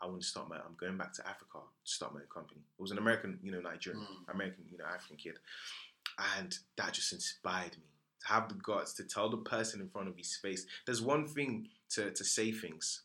"I 0.00 0.06
want 0.06 0.22
to 0.22 0.26
start 0.26 0.48
my. 0.48 0.56
I'm 0.56 0.76
going 0.76 0.96
back 0.96 1.12
to 1.14 1.28
Africa 1.28 1.58
to 1.84 1.90
start 1.90 2.14
my 2.14 2.20
own 2.20 2.26
company." 2.28 2.60
It 2.60 2.80
was 2.80 2.92
an 2.92 2.98
American, 2.98 3.38
you 3.42 3.50
know, 3.50 3.60
Nigerian, 3.60 4.02
Mm. 4.06 4.28
American, 4.34 4.64
you 4.70 4.78
know, 4.78 4.84
African 4.86 5.16
kid, 5.16 5.38
and 6.36 6.56
that 6.76 6.94
just 6.94 7.12
inspired 7.12 7.76
me 7.76 7.88
to 8.20 8.26
have 8.28 8.48
the 8.48 8.54
guts 8.54 8.92
to 8.94 9.04
tell 9.04 9.28
the 9.28 9.38
person 9.38 9.80
in 9.80 9.88
front 9.90 10.08
of 10.08 10.16
his 10.16 10.36
face. 10.36 10.64
There's 10.86 11.02
one 11.02 11.26
thing 11.26 11.68
to 11.90 12.10
to 12.12 12.24
say 12.24 12.52
things, 12.52 13.02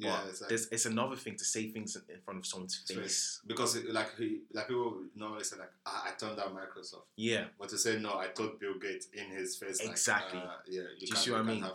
Yeah, 0.00 0.16
but 0.22 0.52
it's 0.52 0.84
like, 0.84 0.92
another 0.92 1.16
thing 1.16 1.34
to 1.36 1.44
say 1.44 1.68
things 1.70 1.96
in, 1.96 2.20
front 2.24 2.38
of 2.38 2.46
someone's 2.46 2.76
Face. 2.86 3.40
because 3.46 3.74
it, 3.76 3.92
like 3.92 4.16
he, 4.16 4.42
like 4.52 4.68
people 4.68 5.02
normally 5.16 5.42
say 5.44 5.56
like 5.58 5.72
ah, 5.86 6.04
I 6.06 6.10
turned 6.16 6.36
down 6.36 6.54
Microsoft, 6.54 7.02
Yeah, 7.16 7.44
but 7.58 7.68
to 7.70 7.78
say 7.78 7.98
no, 7.98 8.16
I 8.16 8.28
told 8.28 8.60
Bill 8.60 8.74
Gates 8.80 9.08
in 9.12 9.26
his 9.36 9.56
face. 9.56 9.80
like, 9.80 9.90
Exactly. 9.90 10.38
uh, 10.40 10.52
yeah, 10.68 10.82
you, 10.98 11.08
you 11.10 11.16
see 11.16 11.32
what 11.32 11.40
I 11.40 11.42
mean? 11.42 11.62
me. 11.62 11.68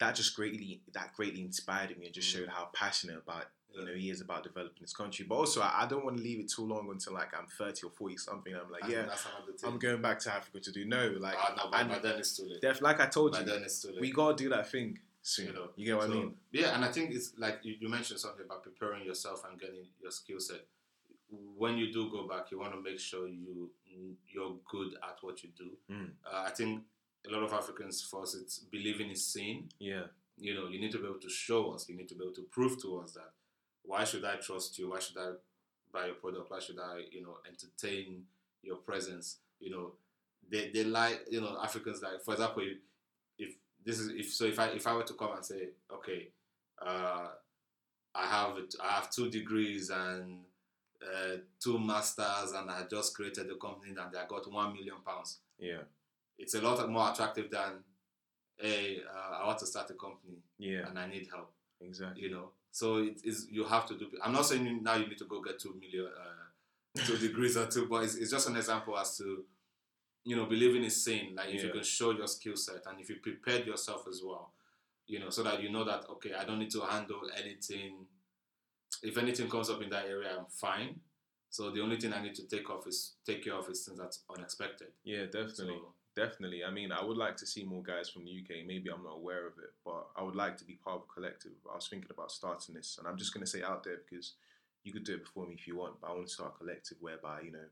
that 0.00 0.14
just 0.16 0.34
greatly 0.34 0.80
that 0.92 1.12
greatly 1.14 1.42
inspired 1.42 1.96
me 1.98 2.06
and 2.06 2.14
just 2.14 2.28
Mm. 2.34 2.38
showed 2.40 2.48
how 2.48 2.68
passionate 2.72 3.18
about 3.18 3.44
you 3.72 3.84
know 3.84 3.92
he 3.94 4.10
is 4.10 4.20
about 4.22 4.42
developing 4.42 4.78
this 4.80 4.92
country. 4.92 5.24
But 5.28 5.36
also, 5.36 5.60
I, 5.60 5.82
I 5.82 5.86
don't 5.86 6.04
want 6.04 6.16
to 6.16 6.22
leave 6.22 6.40
it 6.40 6.48
too 6.50 6.64
long 6.66 6.88
until 6.90 7.12
like 7.12 7.32
I'm 7.38 7.46
30 7.46 7.86
or 7.86 7.90
40 7.90 8.16
something. 8.16 8.54
I'm 8.54 8.72
like, 8.72 8.82
And 8.84 8.92
yeah. 8.92 9.06
I'm 9.64 9.78
going 9.78 10.00
back 10.02 10.18
to 10.20 10.32
Africa 10.34 10.58
to 10.60 10.72
do 10.72 10.84
no, 10.84 11.14
like, 11.20 11.36
ah, 11.38 11.54
no, 11.56 11.70
but 11.70 11.80
and 11.82 11.90
then 12.02 12.18
it's 12.18 12.36
too 12.36 12.44
late. 12.48 12.60
def, 12.60 12.80
like 12.80 12.98
I 13.00 13.06
told 13.06 13.36
you, 13.36 13.44
then 13.44 13.62
it's 13.62 13.82
too 13.82 13.88
late. 13.92 14.00
we 14.00 14.10
gotta 14.10 14.34
do 14.36 14.48
that 14.48 14.70
thing 14.70 14.98
soon. 15.22 15.46
You 15.48 15.52
know, 15.52 15.68
you 15.76 15.86
get 15.86 15.96
what 15.96 16.06
So, 16.06 16.12
I 16.12 16.16
mean? 16.16 16.34
Yeah, 16.52 16.74
and 16.74 16.84
I 16.84 16.90
think 16.92 17.12
it's 17.12 17.32
like 17.38 17.60
you, 17.62 17.74
you 17.80 17.88
mentioned 17.88 18.20
something 18.20 18.44
about 18.44 18.62
preparing 18.62 19.04
yourself 19.04 19.44
and 19.48 19.58
getting 19.60 19.86
your 20.00 20.10
skill 20.10 20.40
set. 20.40 20.60
when 21.56 21.76
you 21.76 21.92
do 21.92 22.10
go 22.10 22.26
back, 22.26 22.50
you 22.50 22.58
want 22.58 22.72
to 22.72 22.80
make 22.80 22.98
sure 22.98 23.28
you 23.28 23.70
you're 24.28 24.54
good 24.70 24.94
at 25.02 25.18
what 25.22 25.42
you 25.42 25.50
do. 25.56 25.70
Mm. 25.92 26.10
Uh, 26.24 26.44
I 26.46 26.50
think 26.50 26.82
a 27.28 27.32
lot 27.32 27.42
of 27.42 27.52
Africans 27.52 28.02
first 28.02 28.36
it's 28.40 28.58
believing 28.58 29.10
is 29.10 29.26
seen. 29.26 29.68
Yeah. 29.78 30.04
You 30.38 30.54
know, 30.54 30.68
you 30.68 30.80
need 30.80 30.92
to 30.92 30.98
be 30.98 31.04
able 31.04 31.18
to 31.20 31.28
show 31.28 31.72
us. 31.72 31.88
You 31.88 31.96
need 31.96 32.08
to 32.08 32.14
be 32.14 32.22
able 32.24 32.34
to 32.34 32.42
prove 32.50 32.80
to 32.82 32.98
us 33.00 33.12
that 33.12 33.30
why 33.82 34.04
should 34.04 34.24
I 34.24 34.36
trust 34.36 34.78
you? 34.78 34.90
Why 34.90 35.00
should 35.00 35.18
I 35.18 35.32
buy 35.92 36.06
your 36.06 36.14
product? 36.14 36.50
Why 36.50 36.60
should 36.60 36.78
I, 36.78 37.02
you 37.10 37.22
know, 37.22 37.38
entertain 37.48 38.24
your 38.62 38.76
presence? 38.76 39.38
You 39.60 39.70
know, 39.70 39.92
they, 40.50 40.70
they 40.72 40.84
like, 40.84 41.24
you 41.30 41.40
know, 41.40 41.58
Africans 41.62 42.02
like, 42.02 42.22
for 42.24 42.34
example, 42.34 42.62
if 42.62 42.78
this 43.88 44.00
is 44.00 44.10
if 44.10 44.32
so, 44.34 44.44
if 44.44 44.58
I 44.58 44.66
if 44.68 44.86
I 44.86 44.94
were 44.94 45.02
to 45.02 45.14
come 45.14 45.32
and 45.34 45.44
say, 45.44 45.70
okay, 45.90 46.28
uh, 46.84 47.28
I 48.14 48.26
have 48.26 48.52
I 48.84 48.90
have 48.96 49.10
two 49.10 49.30
degrees 49.30 49.88
and 49.88 50.40
uh, 51.02 51.36
two 51.58 51.78
masters, 51.78 52.52
and 52.54 52.70
I 52.70 52.82
just 52.90 53.16
created 53.16 53.50
a 53.50 53.56
company 53.56 53.92
and 53.92 54.00
I 54.14 54.26
got 54.26 54.52
one 54.52 54.74
million 54.74 54.96
pounds. 55.06 55.38
Yeah. 55.58 55.82
It's 56.38 56.54
a 56.54 56.60
lot 56.60 56.88
more 56.88 57.10
attractive 57.10 57.50
than, 57.50 57.82
hey, 58.58 58.98
uh, 59.12 59.42
I 59.42 59.46
want 59.46 59.58
to 59.60 59.66
start 59.66 59.90
a 59.90 59.94
company 59.94 60.36
Yeah. 60.58 60.86
and 60.88 60.98
I 60.98 61.08
need 61.08 61.26
help. 61.32 61.50
Exactly. 61.80 62.22
You 62.24 62.30
know, 62.30 62.50
so 62.70 62.98
it 62.98 63.20
is 63.24 63.46
you 63.50 63.64
have 63.64 63.86
to 63.86 63.94
do. 63.96 64.06
I'm 64.22 64.32
not 64.34 64.44
saying 64.46 64.82
now 64.82 64.96
you 64.96 65.06
need 65.08 65.18
to 65.18 65.24
go 65.24 65.40
get 65.40 65.58
two 65.58 65.74
million, 65.80 66.12
uh, 66.14 67.02
two 67.06 67.16
degrees 67.26 67.56
or 67.56 67.66
two, 67.66 67.86
but 67.88 68.04
it's, 68.04 68.16
it's 68.16 68.30
just 68.30 68.48
an 68.48 68.56
example 68.56 68.98
as 68.98 69.16
to, 69.18 69.44
you 70.28 70.36
know, 70.36 70.44
believing 70.44 70.84
is 70.84 71.02
sane. 71.02 71.34
Like 71.34 71.48
if 71.54 71.64
you 71.64 71.70
can 71.70 71.82
show 71.82 72.10
your 72.10 72.26
skill 72.26 72.54
set 72.54 72.82
and 72.86 73.00
if 73.00 73.08
you 73.08 73.16
prepared 73.16 73.66
yourself 73.66 74.06
as 74.06 74.20
well, 74.22 74.52
you 75.06 75.18
know, 75.18 75.30
so 75.30 75.42
that 75.42 75.62
you 75.62 75.70
know 75.70 75.84
that 75.84 76.04
okay, 76.10 76.32
I 76.38 76.44
don't 76.44 76.58
need 76.58 76.70
to 76.72 76.82
handle 76.82 77.22
anything. 77.42 78.04
If 79.02 79.16
anything 79.16 79.48
comes 79.48 79.70
up 79.70 79.80
in 79.80 79.88
that 79.88 80.04
area, 80.04 80.28
I'm 80.38 80.44
fine. 80.50 81.00
So 81.48 81.70
the 81.70 81.80
only 81.80 81.96
thing 81.96 82.12
I 82.12 82.22
need 82.22 82.34
to 82.34 82.46
take 82.46 82.68
off 82.68 82.86
is 82.86 83.14
take 83.24 83.42
care 83.42 83.54
of 83.54 83.70
is 83.70 83.86
things 83.86 83.98
that's 83.98 84.20
unexpected. 84.36 84.88
Yeah, 85.02 85.24
definitely. 85.24 85.78
So 85.80 85.94
Definitely. 86.14 86.64
I 86.64 86.70
mean, 86.72 86.90
I 86.90 87.04
would 87.04 87.16
like 87.16 87.36
to 87.36 87.46
see 87.46 87.62
more 87.62 87.82
guys 87.82 88.10
from 88.10 88.24
the 88.24 88.32
UK. 88.32 88.66
Maybe 88.66 88.90
I'm 88.90 89.04
not 89.04 89.14
aware 89.14 89.46
of 89.46 89.52
it, 89.58 89.70
but 89.84 90.08
I 90.16 90.22
would 90.24 90.34
like 90.34 90.56
to 90.56 90.64
be 90.64 90.74
part 90.74 90.96
of 90.96 91.02
a 91.08 91.14
collective. 91.14 91.52
I 91.70 91.76
was 91.76 91.86
thinking 91.88 92.10
about 92.10 92.32
starting 92.32 92.74
this, 92.74 92.96
and 92.98 93.06
I'm 93.06 93.16
just 93.16 93.32
going 93.32 93.44
to 93.46 93.50
say 93.50 93.62
out 93.62 93.84
there 93.84 93.98
because 94.10 94.34
you 94.82 94.92
could 94.92 95.04
do 95.04 95.14
it 95.14 95.22
before 95.22 95.46
me 95.46 95.54
if 95.54 95.68
you 95.68 95.76
want, 95.76 96.00
but 96.00 96.08
I 96.08 96.14
want 96.14 96.26
to 96.26 96.32
start 96.32 96.54
a 96.56 96.58
collective 96.58 96.98
whereby, 97.00 97.42
you 97.42 97.52
know, 97.52 97.68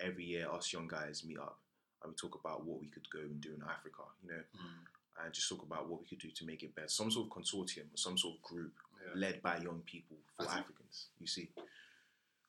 every 0.00 0.24
year 0.24 0.50
us 0.50 0.72
young 0.72 0.88
guys 0.88 1.24
meet 1.24 1.38
up 1.38 1.60
and 2.04 2.12
we 2.12 2.16
talk 2.16 2.38
about 2.38 2.64
what 2.64 2.80
we 2.80 2.86
could 2.86 3.08
go 3.10 3.20
and 3.20 3.40
do 3.40 3.48
in 3.54 3.62
Africa, 3.62 4.02
you 4.22 4.30
know, 4.30 4.42
and 5.24 5.32
just 5.32 5.48
talk 5.48 5.62
about 5.62 5.88
what 5.88 6.00
we 6.00 6.06
could 6.06 6.18
do 6.18 6.30
to 6.30 6.44
make 6.44 6.62
it 6.62 6.74
better. 6.74 6.88
Some 6.88 7.10
sort 7.10 7.26
of 7.26 7.32
consortium 7.32 7.88
or 7.92 7.96
some 7.96 8.18
sort 8.18 8.34
of 8.36 8.42
group 8.42 8.72
yeah. 9.02 9.18
led 9.18 9.42
by 9.42 9.56
young 9.58 9.80
people 9.86 10.16
for 10.36 10.46
I 10.48 10.58
Africans, 10.58 11.06
you 11.18 11.26
see. 11.26 11.48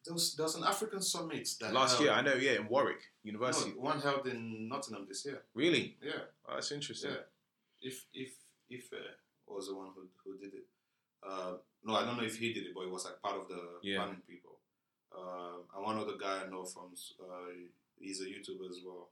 There 0.04 0.14
was, 0.14 0.36
there 0.36 0.44
was 0.44 0.56
an 0.56 0.64
African 0.64 1.02
summit 1.02 1.50
that 1.62 1.74
Last 1.74 2.00
year, 2.00 2.12
I 2.12 2.22
know, 2.22 2.36
yeah, 2.36 2.60
in 2.60 2.68
Warwick 2.68 3.02
no, 3.24 3.32
University. 3.32 3.72
one 3.72 4.00
held 4.00 4.28
in 4.28 4.68
Nottingham 4.70 5.06
this 5.08 5.26
year. 5.26 5.42
Really? 5.56 5.96
Yeah. 6.04 6.12
Oh, 6.48 6.54
that's 6.56 6.72
interesting. 6.72 7.12
Yeah, 7.12 7.90
if 7.90 8.06
if 8.14 8.34
if 8.70 8.94
uh, 8.94 8.98
was 9.48 9.68
the 9.68 9.76
one 9.76 9.90
who, 9.96 10.08
who 10.24 10.38
did 10.38 10.54
it. 10.54 10.66
Uh, 11.28 11.54
no, 11.84 11.96
I 11.96 12.06
don't 12.06 12.18
know 12.18 12.24
if 12.24 12.38
he 12.38 12.54
did 12.54 12.66
it, 12.66 12.74
but 12.76 12.82
it 12.82 12.92
was 12.92 13.06
like 13.06 13.20
part 13.22 13.42
of 13.42 13.48
the 13.48 13.62
Yeah. 13.82 13.98
planning 13.98 14.22
people. 14.28 14.60
Um, 15.18 15.64
and 15.74 15.84
one 15.84 15.98
other 15.98 16.18
guy 16.20 16.44
I 16.46 16.50
know 16.50 16.66
from 16.66 16.94
uh, 17.20 17.50
he's 18.00 18.22
a 18.22 18.26
YouTuber 18.26 18.70
as 18.70 18.82
well. 18.86 19.10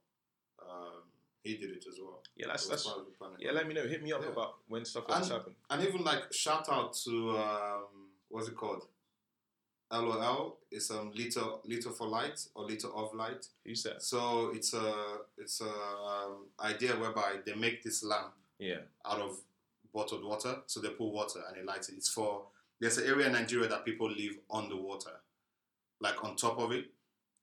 Um, 0.62 1.04
he 1.44 1.58
did 1.58 1.72
it 1.72 1.86
as 1.88 2.00
well. 2.02 2.22
Yeah, 2.36 2.48
that's 2.48 2.68
that's 2.68 2.86
part 2.86 3.00
of 3.00 3.06
the 3.06 3.12
planning. 3.12 3.38
Yeah, 3.39 3.52
let 3.52 3.68
me 3.68 3.74
know. 3.74 3.86
Hit 3.88 4.02
me 4.04 4.12
up 4.13 4.22
Yeah. 4.24 4.30
about 4.32 4.56
when 4.68 4.86
stuff 4.86 5.10
like 5.10 5.20
this 5.24 5.30
And- 5.32 5.56
and 5.70 5.84
even 5.88 6.04
like 6.04 6.32
shout 6.34 6.70
out 6.70 6.94
to 7.06 7.38
um, 7.38 8.10
what's 8.30 8.48
it 8.48 8.56
called? 8.56 8.88
LOL. 9.92 10.58
It's 10.72 10.89
um 10.89 11.12
little 11.13 11.62
little 11.66 11.92
for 11.92 12.08
light 12.08 12.48
or 12.56 12.66
Liter 12.66 12.88
of 12.88 13.13
Light. 13.13 13.46
Who's 13.66 13.84
that? 13.84 14.02
So 14.02 14.50
it's 14.56 14.74
a 14.74 15.18
it's 15.38 15.62
a 15.62 15.70
um, 15.70 16.48
idea 16.60 16.96
whereby 16.96 17.39
they 17.46 17.54
make 17.54 17.84
this 17.84 18.04
lamp 18.04 18.34
Yeah. 18.58 18.80
out 19.06 19.20
of 19.20 19.39
bottled 19.94 20.24
water. 20.24 20.63
So 20.66 20.80
they 20.80 20.89
put 20.89 21.10
water 21.12 21.44
and 21.48 21.58
it 21.58 21.66
lights 21.66 21.89
it. 21.89 21.96
It's 21.96 22.10
for 22.10 22.48
there's 22.80 22.98
an 22.98 23.06
area 23.08 23.28
in 23.28 23.34
Nigeria 23.34 23.68
that 23.70 23.86
people 23.86 24.10
live 24.10 24.38
on 24.50 24.68
the 24.70 24.76
water, 24.78 25.22
like 26.00 26.24
on 26.24 26.36
top 26.36 26.58
of 26.60 26.72
it, 26.72 26.86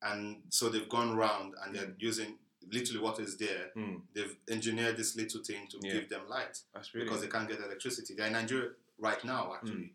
and 0.02 0.42
so 0.48 0.68
they've 0.68 0.88
gone 0.88 1.16
round 1.16 1.54
and 1.62 1.74
they're 1.74 1.94
using 1.98 2.36
literally 2.72 3.00
what 3.00 3.18
is 3.20 3.36
there. 3.36 3.70
Mm, 3.76 4.00
They've 4.14 4.36
engineered 4.48 4.96
this 4.96 5.16
little 5.16 5.42
thing 5.42 5.66
to 5.68 5.78
Yeah. 5.82 5.92
give 5.94 6.08
them 6.08 6.28
light 6.28 6.58
that's 6.72 6.94
really 6.94 7.06
because 7.06 7.20
they 7.22 7.28
can't 7.28 7.48
get 7.48 7.58
electricity. 7.60 8.14
They're 8.14 8.26
in 8.26 8.32
Nigeria 8.32 8.70
right 8.98 9.22
now, 9.24 9.54
actually. 9.54 9.92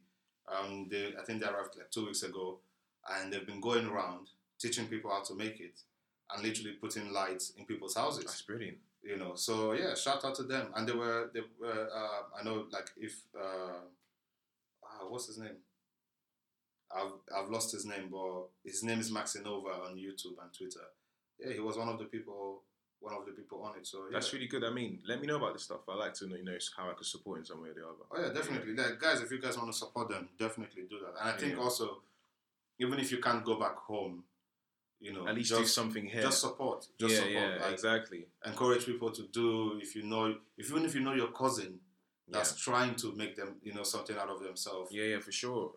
Um, 0.48 0.88
they, 0.90 1.14
I 1.20 1.24
think 1.24 1.42
they 1.42 1.48
arrived 1.48 1.76
like 1.78 1.90
two 1.92 2.06
weeks 2.06 2.24
ago, 2.24 2.60
and 3.10 3.32
they've 3.34 3.46
been 3.46 3.62
going 3.62 3.88
around 3.88 4.28
teaching 4.60 4.88
people 4.88 5.10
how 5.12 5.24
to 5.24 5.34
make 5.36 5.60
it, 5.60 5.80
and 6.32 6.44
literally 6.44 6.74
putting 6.74 7.12
lights 7.12 7.52
in 7.58 7.66
people's 7.66 7.96
houses 7.96 8.24
that's 8.26 8.42
brilliant. 8.42 8.78
you 9.04 9.16
know 9.18 9.36
so 9.36 9.74
yeah 9.74 9.94
shout 9.94 10.24
out 10.26 10.34
to 10.36 10.44
them 10.44 10.68
and 10.76 10.88
they 10.88 10.94
were 10.94 11.30
they 11.34 11.42
were 11.60 11.88
uh, 11.94 12.24
i 12.40 12.44
know 12.44 12.66
like 12.72 12.90
if 12.98 13.14
uh, 13.40 13.82
uh 14.84 15.06
what's 15.10 15.28
his 15.28 15.38
name 15.38 15.58
i've 16.96 17.12
i've 17.38 17.50
lost 17.50 17.72
his 17.72 17.86
name 17.86 18.08
but 18.12 18.48
his 18.64 18.84
name 18.84 19.00
is 19.00 19.12
maxinova 19.12 19.86
on 19.86 19.96
youtube 19.96 20.38
and 20.42 20.52
twitter 20.58 20.86
yeah 21.40 21.54
he 21.54 21.60
was 21.60 21.78
one 21.78 21.90
of 21.90 21.98
the 22.00 22.06
people 22.06 22.62
one 23.00 23.14
of 23.14 23.26
the 23.26 23.32
people 23.34 23.62
on 23.62 23.78
it 23.78 23.86
so 23.86 24.00
yeah. 24.10 24.14
That's 24.14 24.34
really 24.34 24.48
good. 24.48 24.64
I 24.64 24.72
mean, 24.72 25.00
let 25.08 25.22
me 25.22 25.28
know 25.28 25.36
about 25.36 25.54
this 25.54 25.64
stuff. 25.64 25.82
I 25.88 25.94
like 25.96 26.14
to 26.16 26.28
know, 26.28 26.38
you 26.38 26.44
know, 26.44 26.58
how 26.76 26.90
I 26.90 26.94
could 26.94 27.06
support 27.06 27.38
in 27.40 27.46
some 27.46 27.62
way 27.62 27.70
or 27.70 27.74
the 27.74 27.82
other. 27.86 28.06
oh 28.12 28.20
yeah 28.22 28.34
definitely 28.34 28.74
like, 28.74 29.00
guys 29.00 29.22
if 29.22 29.30
you 29.32 29.40
guys 29.40 29.58
want 29.58 29.72
to 29.72 29.78
support 29.78 30.10
them 30.10 30.30
definitely 30.40 30.84
do 30.90 30.98
that 31.00 31.14
and 31.22 31.30
i 31.36 31.38
think 31.38 31.54
Yeah. 31.54 31.64
also 31.64 32.02
even 32.80 33.00
if 33.00 33.12
you 33.12 33.20
can't 33.20 33.44
go 33.46 33.60
back 33.60 33.76
home 33.78 34.24
you 35.00 35.12
know 35.14 35.28
At 35.28 35.36
least 35.36 35.50
just, 35.50 35.62
do 35.62 35.68
something 35.68 36.06
here. 36.06 36.22
just 36.24 36.40
support 36.42 36.88
just 36.98 37.14
yeah, 37.14 37.20
support 37.20 37.34
yeah, 37.58 37.64
like, 37.66 37.74
exactly. 37.74 38.26
encourage 38.46 38.86
people 38.86 39.12
to 39.12 39.24
do 39.24 39.78
if 39.80 39.96
you 39.96 40.04
know 40.04 40.36
if 40.58 40.72
even 40.72 40.86
if 40.86 40.96
you 40.96 41.02
know 41.02 41.14
your 41.14 41.32
cousin 41.44 41.72
Yeah. 42.28 42.38
that's 42.40 42.56
trying 42.60 42.96
to 43.04 43.12
make 43.22 43.36
them 43.36 43.58
you 43.62 43.74
know 43.74 43.84
something 43.84 44.18
out 44.18 44.30
of 44.30 44.40
themselves 44.42 44.92
yeah, 44.92 45.04
yeah, 45.14 45.20
for 45.20 45.32
sure. 45.32 45.74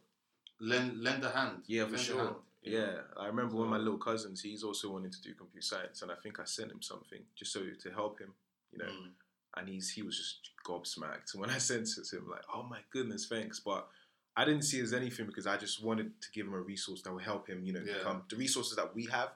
lend 0.60 1.02
lend 1.02 1.22
a 1.24 1.30
hand 1.30 1.64
Yeah, 1.66 1.84
for 1.84 1.90
Lend 1.96 2.02
sure. 2.10 2.36
Know. 2.64 2.70
Yeah, 2.78 3.00
I 3.16 3.26
remember 3.26 3.56
one 3.56 3.64
of 3.66 3.70
my 3.70 3.78
little 3.78 3.98
cousins. 3.98 4.40
He's 4.40 4.62
also 4.62 4.90
wanting 4.90 5.10
to 5.10 5.22
do 5.22 5.34
computer 5.34 5.64
science, 5.66 6.02
and 6.02 6.10
I 6.10 6.14
think 6.16 6.40
I 6.40 6.44
sent 6.44 6.70
him 6.72 6.82
something 6.82 7.20
just 7.36 7.52
so 7.52 7.60
to 7.60 7.90
help 7.90 8.18
him, 8.20 8.32
you 8.72 8.78
know. 8.78 8.86
Mm. 8.86 9.10
And 9.56 9.68
he's 9.68 9.90
he 9.90 10.02
was 10.02 10.16
just 10.16 10.50
gobsmacked 10.66 11.34
when 11.34 11.50
I 11.56 11.58
sent 11.58 11.88
it 11.88 12.04
to 12.10 12.16
him, 12.18 12.28
like, 12.30 12.42
oh 12.54 12.62
my 12.62 12.80
goodness, 12.92 13.26
thanks. 13.26 13.60
But 13.60 13.88
I 14.36 14.44
didn't 14.44 14.62
see 14.62 14.78
it 14.78 14.84
as 14.84 14.92
anything 14.92 15.26
because 15.26 15.46
I 15.46 15.56
just 15.56 15.82
wanted 15.82 16.20
to 16.22 16.28
give 16.32 16.46
him 16.46 16.54
a 16.54 16.60
resource 16.60 17.02
that 17.02 17.10
will 17.12 17.18
help 17.18 17.48
him, 17.48 17.64
you 17.64 17.72
know, 17.72 17.82
Yeah. 17.84 17.94
become 17.94 18.22
the 18.28 18.36
resources 18.36 18.76
that 18.76 18.94
we 18.94 19.06
have 19.06 19.30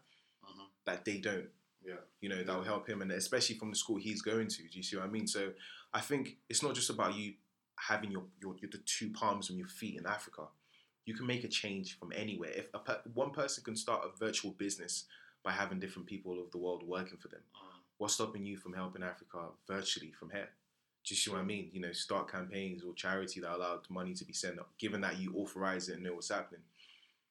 Mhm. 0.44 0.66
that 0.84 1.04
they 1.04 1.18
don't. 1.18 1.50
yeah 1.84 1.96
you 2.20 2.28
know, 2.28 2.44
that 2.44 2.56
will 2.56 2.62
help 2.62 2.88
him, 2.88 3.02
and 3.02 3.10
especially 3.10 3.56
from 3.58 3.70
the 3.70 3.76
school 3.76 3.96
he's 3.96 4.22
going 4.22 4.46
to. 4.46 4.62
Do 4.68 4.76
you 4.78 4.82
see 4.84 4.96
what 4.96 5.06
I 5.06 5.08
mean? 5.08 5.26
So 5.26 5.52
I 5.92 6.00
think 6.00 6.38
it's 6.48 6.62
not 6.62 6.76
just 6.76 6.88
about 6.90 7.16
you 7.16 7.34
having 7.76 8.12
your, 8.12 8.22
your, 8.40 8.54
your 8.58 8.70
the 8.70 8.78
two 8.78 9.10
palms 9.10 9.50
on 9.50 9.56
your 9.58 9.66
feet 9.66 9.96
in 9.98 10.06
Africa. 10.06 10.46
You 11.04 11.14
can 11.14 11.26
make 11.26 11.44
a 11.44 11.48
change 11.48 11.98
from 11.98 12.12
anywhere. 12.14 12.52
If 12.54 12.66
a, 12.74 12.78
per- 12.78 13.00
one 13.14 13.30
person 13.30 13.64
can 13.64 13.76
start 13.76 14.04
a 14.04 14.16
virtual 14.24 14.52
business 14.52 15.04
by 15.42 15.50
having 15.52 15.80
different 15.80 16.06
people 16.06 16.40
of 16.40 16.50
the 16.52 16.58
world 16.58 16.82
working 16.86 17.18
for 17.18 17.28
them, 17.28 17.40
Mm. 17.54 17.80
what's 17.98 18.14
stopping 18.14 18.44
you 18.46 18.56
from 18.56 18.72
helping 18.74 19.02
Africa 19.02 19.48
virtually 19.66 20.12
from 20.12 20.30
here? 20.30 20.48
Do 21.04 21.14
you 21.14 21.16
see 21.16 21.30
what 21.32 21.40
I 21.40 21.44
mean? 21.44 21.70
You 21.72 21.80
know, 21.80 21.92
start 21.92 22.30
campaigns 22.30 22.82
or 22.84 22.94
charity 22.94 23.40
that 23.40 23.52
allowed 23.56 23.88
money 23.90 24.14
to 24.14 24.24
be 24.24 24.32
sent 24.32 24.60
up, 24.60 24.70
given 24.78 25.00
that 25.00 25.18
you 25.18 25.34
authorize 25.36 25.88
it 25.88 25.94
and 25.94 26.04
know 26.04 26.14
what's 26.14 26.28
happening. 26.30 26.62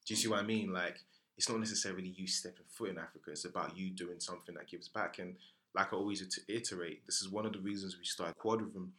Do 0.05 0.13
you 0.13 0.17
see 0.17 0.27
what 0.27 0.39
I 0.39 0.43
mean? 0.43 0.73
Like, 0.73 0.99
it's 1.37 1.47
not 1.49 1.59
necessarily 1.59 2.09
you 2.09 2.27
stepping 2.27 2.65
foot 2.67 2.89
in 2.89 2.97
Africa. 2.97 3.31
It's 3.31 3.45
about 3.45 3.77
you 3.77 3.89
doing 3.91 4.19
something 4.19 4.55
that 4.55 4.67
gives 4.67 4.89
back. 4.89 5.19
And 5.19 5.37
like 5.73 5.93
I 5.93 5.95
always 5.95 6.21
it- 6.21 6.43
iterate, 6.49 7.05
this 7.05 7.21
is 7.21 7.29
one 7.29 7.45
of 7.45 7.53
the 7.53 7.59
reasons 7.59 7.97
we 7.97 8.03
started 8.03 8.37
Quadrivium. 8.37 8.89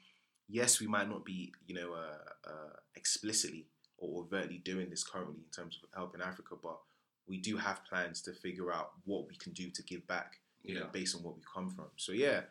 Yes, 0.49 0.81
we 0.81 0.87
might 0.87 1.09
not 1.09 1.25
be, 1.25 1.53
you 1.67 1.75
know, 1.75 1.93
uh, 1.93 2.49
uh, 2.51 2.73
explicitly 2.97 3.67
or 4.03 4.21
overtly 4.23 4.59
doing 4.59 4.91
this 4.91 5.05
currently 5.05 5.37
in 5.37 5.51
terms 5.62 5.79
of 5.83 5.88
helping 5.95 6.21
Africa, 6.21 6.57
but 6.62 6.79
we 7.27 7.38
do 7.38 7.57
have 7.57 7.85
plans 7.85 8.21
to 8.23 8.33
figure 8.33 8.73
out 8.73 8.91
what 9.05 9.29
we 9.29 9.37
can 9.37 9.53
do 9.53 9.71
to 9.71 9.83
give 9.85 10.07
back, 10.09 10.41
you 10.62 10.75
know, 10.75 10.83
Yeah. 10.83 10.87
based 10.93 11.15
on 11.17 11.23
what 11.23 11.37
we 11.37 11.43
come 11.55 11.71
from. 11.71 11.87
So 11.97 12.12
yeah, 12.12 12.43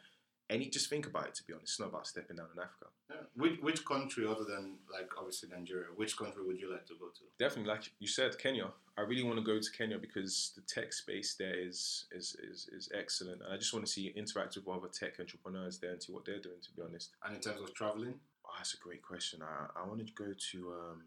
any 0.49 0.69
just 0.69 0.89
think 0.89 1.07
about 1.07 1.27
it. 1.27 1.35
To 1.35 1.43
be 1.43 1.53
honest, 1.53 1.73
it's 1.73 1.79
not 1.79 1.89
about 1.89 2.07
stepping 2.07 2.37
down 2.37 2.47
in 2.55 2.59
Africa. 2.61 2.87
yeah. 3.09 3.17
which 3.35 3.59
which 3.61 3.85
country 3.85 4.25
other 4.25 4.45
than 4.45 4.77
like 4.91 5.09
obviously 5.17 5.49
nigeria 5.49 5.87
which 5.95 6.15
country 6.17 6.41
would 6.45 6.59
you 6.61 6.69
like 6.71 6.85
to 6.85 6.95
go 6.95 7.07
to 7.07 7.21
Definitely, 7.37 7.71
like 7.73 7.83
you 7.99 8.07
said, 8.07 8.37
Kenya. 8.39 8.67
I 8.97 9.01
really 9.01 9.23
want 9.23 9.37
to 9.37 9.43
go 9.43 9.59
to 9.59 9.71
Kenya 9.71 9.97
because 9.97 10.51
the 10.55 10.61
tech 10.61 10.93
space 10.93 11.35
there 11.35 11.55
is 11.55 12.05
is, 12.11 12.35
is, 12.49 12.69
is 12.77 12.89
excellent, 12.93 13.41
and 13.41 13.53
I 13.53 13.57
just 13.57 13.73
want 13.73 13.85
to 13.85 13.91
see 13.91 14.07
interact 14.15 14.55
with 14.55 14.67
other 14.67 14.87
tech 14.87 15.19
entrepreneurs 15.19 15.79
there 15.79 15.91
and 15.91 16.01
see 16.03 16.13
what 16.13 16.23
they're 16.25 16.39
doing. 16.49 16.61
To 16.61 16.71
be 16.75 16.81
honest, 16.81 17.09
and 17.25 17.35
in 17.35 17.41
terms 17.41 17.61
of 17.61 17.73
traveling 17.73 18.15
oh, 18.45 18.49
that's 18.57 18.73
a 18.73 18.77
great 18.77 19.01
question. 19.01 19.41
I 19.41 19.67
I 19.79 19.87
want 19.87 20.05
to 20.05 20.13
go 20.13 20.29
to 20.51 20.57
um, 20.73 21.01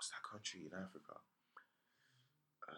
what's 0.00 0.08
that 0.08 0.22
country 0.22 0.60
in 0.64 0.72
Africa? 0.72 1.12
Uh, 2.66 2.72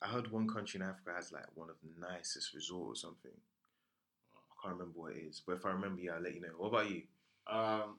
I 0.00 0.06
heard 0.06 0.30
one 0.30 0.46
country 0.46 0.78
in 0.78 0.86
Africa 0.86 1.10
has 1.16 1.32
like 1.32 1.46
one 1.56 1.68
of 1.68 1.74
the 1.82 1.90
nicest 2.00 2.54
resorts 2.54 3.02
or 3.02 3.08
something. 3.08 3.32
I 3.34 4.62
can't 4.62 4.74
remember 4.78 5.00
what 5.00 5.12
it 5.16 5.24
is, 5.28 5.42
but 5.44 5.56
if 5.56 5.66
I 5.66 5.70
remember, 5.70 6.00
yeah, 6.00 6.12
I'll 6.12 6.22
let 6.22 6.36
you 6.36 6.40
know. 6.40 6.54
What 6.56 6.68
about 6.68 6.88
you? 6.88 7.02
um 7.50 7.96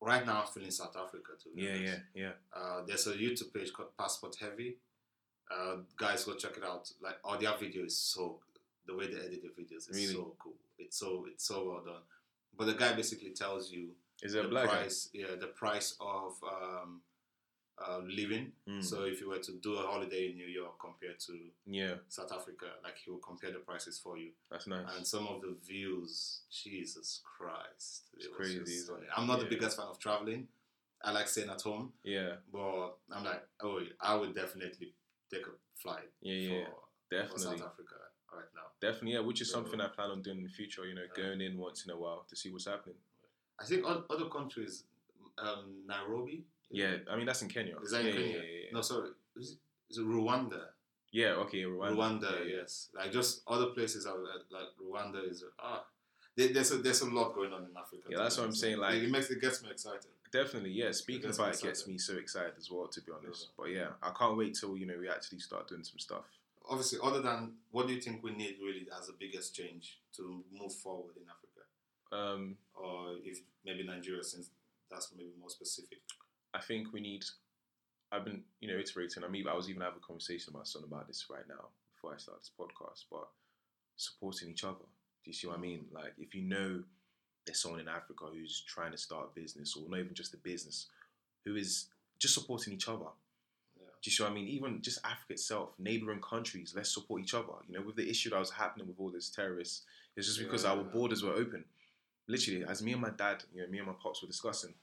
right 0.00 0.24
now 0.24 0.42
i'm 0.42 0.46
feeling 0.46 0.70
south 0.70 0.96
africa 0.96 1.32
too. 1.42 1.50
Yeah, 1.56 1.74
yeah, 1.74 1.96
yeah. 2.14 2.30
Uh, 2.56 2.82
there's 2.86 3.04
a 3.08 3.14
YouTube 3.14 3.52
page 3.52 3.72
called 3.72 3.88
Passport 3.98 4.36
Heavy. 4.40 4.76
Uh, 5.50 5.78
guys, 5.96 6.24
go 6.24 6.34
check 6.34 6.56
it 6.56 6.62
out. 6.64 6.88
Like, 7.02 7.16
all 7.24 7.36
their 7.36 7.54
video 7.58 7.84
is 7.84 7.98
so 7.98 8.38
the 8.86 8.94
way 8.96 9.08
they 9.08 9.18
edit 9.18 9.42
the 9.42 9.62
videos 9.62 9.90
is 9.90 9.96
Really? 9.96 10.14
so 10.14 10.34
cool. 10.38 10.54
It's 10.78 10.96
so 10.98 11.26
it's 11.30 11.44
so 11.44 11.68
well 11.68 11.82
done. 11.84 12.02
But 12.56 12.66
the 12.68 12.74
guy 12.74 12.94
basically 12.94 13.30
tells 13.30 13.70
you 13.72 13.88
Is 14.22 14.34
it 14.34 14.38
a 14.38 14.42
the 14.44 14.48
black 14.48 14.68
guy? 14.68 14.88
yeah, 15.12 15.34
the 15.38 15.48
price 15.48 15.96
of 16.00 16.34
um, 16.44 17.00
uh, 17.86 18.00
living. 18.06 18.52
Mm. 18.68 18.82
So 18.82 19.04
if 19.04 19.20
you 19.20 19.28
were 19.30 19.38
to 19.38 19.52
do 19.62 19.74
a 19.74 19.82
holiday 19.86 20.30
in 20.30 20.36
New 20.36 20.46
York 20.46 20.78
compared 20.80 21.18
to 21.20 21.32
Yeah, 21.66 21.94
South 22.08 22.32
Africa, 22.32 22.66
like 22.84 22.96
he 23.04 23.10
will 23.10 23.18
compare 23.18 23.50
the 23.52 23.58
prices 23.58 23.98
for 23.98 24.16
you. 24.18 24.30
that's 24.50 24.66
nice. 24.66 24.86
And 24.96 25.06
some 25.06 25.26
of 25.26 25.40
the 25.40 25.56
views, 25.66 26.40
Jesus 26.50 27.20
Christ, 27.24 28.04
It's 28.16 28.26
it 28.26 28.32
crazy, 28.34 28.58
just? 28.60 28.90
I'm 29.16 29.26
not 29.26 29.40
the 29.40 29.46
biggest 29.46 29.76
fan 29.76 29.86
of 29.86 29.98
traveling. 29.98 30.48
I 31.04 31.10
like 31.10 31.26
staying 31.28 31.50
at 31.50 31.60
home, 31.62 31.92
Yeah, 32.04 32.34
but 32.52 32.96
I'm 33.10 33.24
like, 33.24 33.42
oh, 33.62 33.80
I 34.00 34.14
would 34.14 34.34
definitely 34.34 34.94
take 35.32 35.46
a 35.46 35.50
flight 35.74 36.08
yeah, 36.20 36.34
yeah, 36.34 36.48
for, 36.48 36.54
yeah. 36.54 36.64
for 36.66 37.10
definitely. 37.34 37.58
South 37.58 37.68
Africa 37.72 37.94
right 38.32 38.44
now. 38.54 38.62
Definitely, 38.80 39.12
yeah, 39.14 39.20
which 39.20 39.40
is 39.40 39.48
So- 39.50 39.54
something 39.54 39.80
I 39.80 39.88
plan 39.88 40.10
on 40.10 40.22
doing 40.22 40.38
in 40.38 40.44
the 40.44 40.50
future. 40.50 40.84
You 40.86 40.94
know, 40.94 41.02
Yeah. 41.02 41.22
going 41.24 41.40
in 41.40 41.58
once 41.58 41.84
in 41.84 41.90
a 41.90 41.96
while 41.96 42.24
to 42.28 42.36
see 42.36 42.50
what's 42.52 42.66
happening. 42.66 42.96
I 43.58 43.64
think 43.64 43.84
other 43.86 44.28
countries, 44.28 44.84
um, 45.38 45.84
Nairobi. 45.86 46.44
Yeah, 46.72 46.96
I 47.10 47.16
mean 47.16 47.26
that's 47.26 47.42
in 47.42 47.48
Kenya. 47.48 47.76
Is 47.82 47.90
that 47.92 48.04
in 48.04 48.12
Kenya? 48.12 48.26
Yeah, 48.28 48.34
yeah, 48.36 48.60
yeah. 48.64 48.70
No, 48.72 48.80
sorry, 48.82 49.10
is 49.36 49.52
it, 49.52 49.58
is 49.90 49.98
it 49.98 50.04
Rwanda? 50.06 50.60
Yeah, 51.12 51.32
okay, 51.44 51.62
Rwanda. 51.64 51.94
Rwanda, 51.96 52.32
Yeah, 52.40 52.44
yeah. 52.46 52.56
yes. 52.60 52.88
Like 52.94 53.12
just 53.12 53.42
other 53.46 53.66
places 53.66 54.06
are 54.06 54.14
uh, 54.16 54.38
like 54.50 54.68
Rwanda 54.82 55.28
is 55.30 55.44
ah. 55.58 55.84
There's 56.34 56.72
a, 56.72 56.78
there's 56.78 57.02
a 57.02 57.10
lot 57.10 57.34
going 57.34 57.52
on 57.52 57.64
in 57.64 57.76
Africa. 57.76 58.04
Yeah, 58.08 58.16
that's 58.22 58.38
what 58.38 58.44
I'm 58.44 58.48
honest. 58.48 58.60
saying, 58.62 58.78
like- 58.78 58.94
it 58.94 59.10
makes 59.10 59.28
it 59.30 59.38
gets 59.40 59.62
me 59.62 59.68
excited. 59.70 60.06
Definitely, 60.32 60.70
yeah. 60.70 60.90
Speaking 60.92 61.26
gets 61.28 61.36
about 61.38 61.54
it 61.54 61.60
gets 61.62 61.86
me 61.86 61.98
so 61.98 62.14
excited 62.16 62.54
as 62.56 62.70
well, 62.70 62.86
to 62.88 63.00
be 63.02 63.12
honest. 63.12 63.48
Yeah. 63.48 63.52
But 63.58 63.70
yeah, 63.70 63.88
I 64.02 64.12
can't 64.18 64.38
wait 64.38 64.56
till 64.58 64.78
you 64.78 64.86
know 64.86 64.94
we 64.98 65.10
actually 65.10 65.40
start 65.40 65.68
doing 65.68 65.84
some 65.84 65.98
stuff. 65.98 66.24
Obviously, 66.66 67.00
other 67.02 67.20
than 67.20 67.52
what 67.70 67.86
do 67.86 67.92
you 67.92 68.00
think 68.00 68.22
we 68.24 68.30
need 68.32 68.56
really 68.64 68.86
as 68.98 69.08
the 69.08 69.14
biggest 69.20 69.54
change 69.54 69.98
to 70.16 70.42
move 70.50 70.72
forward 70.72 71.14
in 71.18 71.24
Africa, 71.28 71.62
Um, 72.16 72.56
or 72.74 73.16
if 73.22 73.40
maybe 73.66 73.82
Nigeria, 73.82 74.24
since 74.24 74.48
that's 74.90 75.10
maybe 75.14 75.32
more 75.38 75.50
specific. 75.50 75.98
I 76.54 76.60
think 76.60 76.92
we 76.92 77.00
need. 77.00 77.24
I've 78.10 78.24
been, 78.24 78.42
you 78.60 78.68
know, 78.68 78.78
iterating. 78.78 79.24
I 79.24 79.28
mean, 79.28 79.48
I 79.48 79.54
was 79.54 79.70
even 79.70 79.82
having 79.82 79.98
a 80.02 80.06
conversation 80.06 80.52
with 80.52 80.60
my 80.60 80.64
son 80.64 80.82
about 80.84 81.06
this 81.06 81.26
right 81.30 81.48
now 81.48 81.68
before 81.94 82.14
I 82.14 82.18
start 82.18 82.40
this 82.40 82.50
podcast. 82.58 83.04
But 83.10 83.28
supporting 83.96 84.50
each 84.50 84.64
other. 84.64 84.84
Do 85.24 85.30
you 85.30 85.32
see 85.32 85.46
what 85.46 85.58
I 85.58 85.60
mean? 85.60 85.86
Like, 85.92 86.14
if 86.18 86.34
you 86.34 86.42
know 86.42 86.82
there's 87.46 87.60
someone 87.60 87.80
in 87.80 87.88
Africa 87.88 88.24
who's 88.32 88.60
trying 88.66 88.92
to 88.92 88.98
start 88.98 89.30
a 89.32 89.40
business, 89.40 89.76
or 89.76 89.88
not 89.88 90.00
even 90.00 90.14
just 90.14 90.34
a 90.34 90.38
business, 90.38 90.86
who 91.44 91.56
is 91.56 91.86
just 92.18 92.34
supporting 92.34 92.72
each 92.72 92.88
other. 92.88 93.06
Yeah. 93.76 93.86
Do 94.02 94.10
you 94.10 94.12
see 94.12 94.22
what 94.22 94.32
I 94.32 94.34
mean? 94.34 94.48
Even 94.48 94.80
just 94.82 94.98
Africa 95.04 95.32
itself, 95.32 95.70
neighboring 95.78 96.20
countries, 96.20 96.72
let's 96.76 96.92
support 96.92 97.22
each 97.22 97.34
other. 97.34 97.52
You 97.68 97.78
know, 97.78 97.84
with 97.84 97.96
the 97.96 98.08
issue 98.08 98.30
that 98.30 98.38
was 98.38 98.50
happening 98.50 98.86
with 98.86 98.98
all 98.98 99.10
these 99.10 99.30
terrorists, 99.30 99.82
it's 100.16 100.26
just 100.26 100.38
because 100.38 100.64
our 100.64 100.76
Yeah. 100.76 100.82
borders 100.84 101.22
were 101.22 101.32
open. 101.32 101.64
Literally, 102.28 102.64
as 102.64 102.82
me 102.82 102.92
and 102.92 103.00
my 103.00 103.10
dad, 103.10 103.44
you 103.52 103.62
know, 103.62 103.68
me 103.68 103.78
and 103.78 103.86
my 103.86 103.94
pops 103.94 104.22
were 104.22 104.28
discussing, 104.28 104.74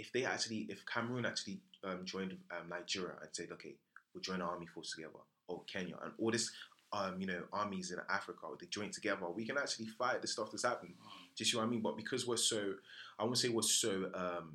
if 0.00 0.10
they 0.12 0.24
actually, 0.24 0.66
if 0.70 0.84
Cameroon 0.86 1.26
actually 1.26 1.60
um, 1.84 2.00
joined 2.04 2.36
um, 2.50 2.68
Nigeria 2.70 3.14
and 3.20 3.28
said, 3.32 3.48
okay, 3.52 3.74
we'll 4.14 4.22
join 4.22 4.40
our 4.40 4.52
army 4.52 4.66
force 4.66 4.94
together, 4.94 5.20
or 5.46 5.62
Kenya, 5.70 5.96
and 6.02 6.12
all 6.18 6.30
this, 6.30 6.50
um, 6.92 7.20
you 7.20 7.26
know, 7.26 7.42
armies 7.52 7.90
in 7.90 7.98
Africa, 8.08 8.46
they 8.58 8.66
join 8.66 8.90
together, 8.90 9.28
we 9.28 9.44
can 9.44 9.58
actually 9.58 9.86
fight 9.86 10.22
the 10.22 10.28
stuff 10.28 10.50
that's 10.50 10.64
happening. 10.64 10.94
Do 11.36 11.44
you 11.44 11.44
see 11.44 11.56
what 11.58 11.64
I 11.64 11.66
mean? 11.66 11.82
But 11.82 11.98
because 11.98 12.26
we're 12.26 12.38
so, 12.38 12.74
I 13.18 13.24
won't 13.24 13.36
say 13.36 13.50
we're 13.50 13.62
so 13.62 14.10
um, 14.14 14.52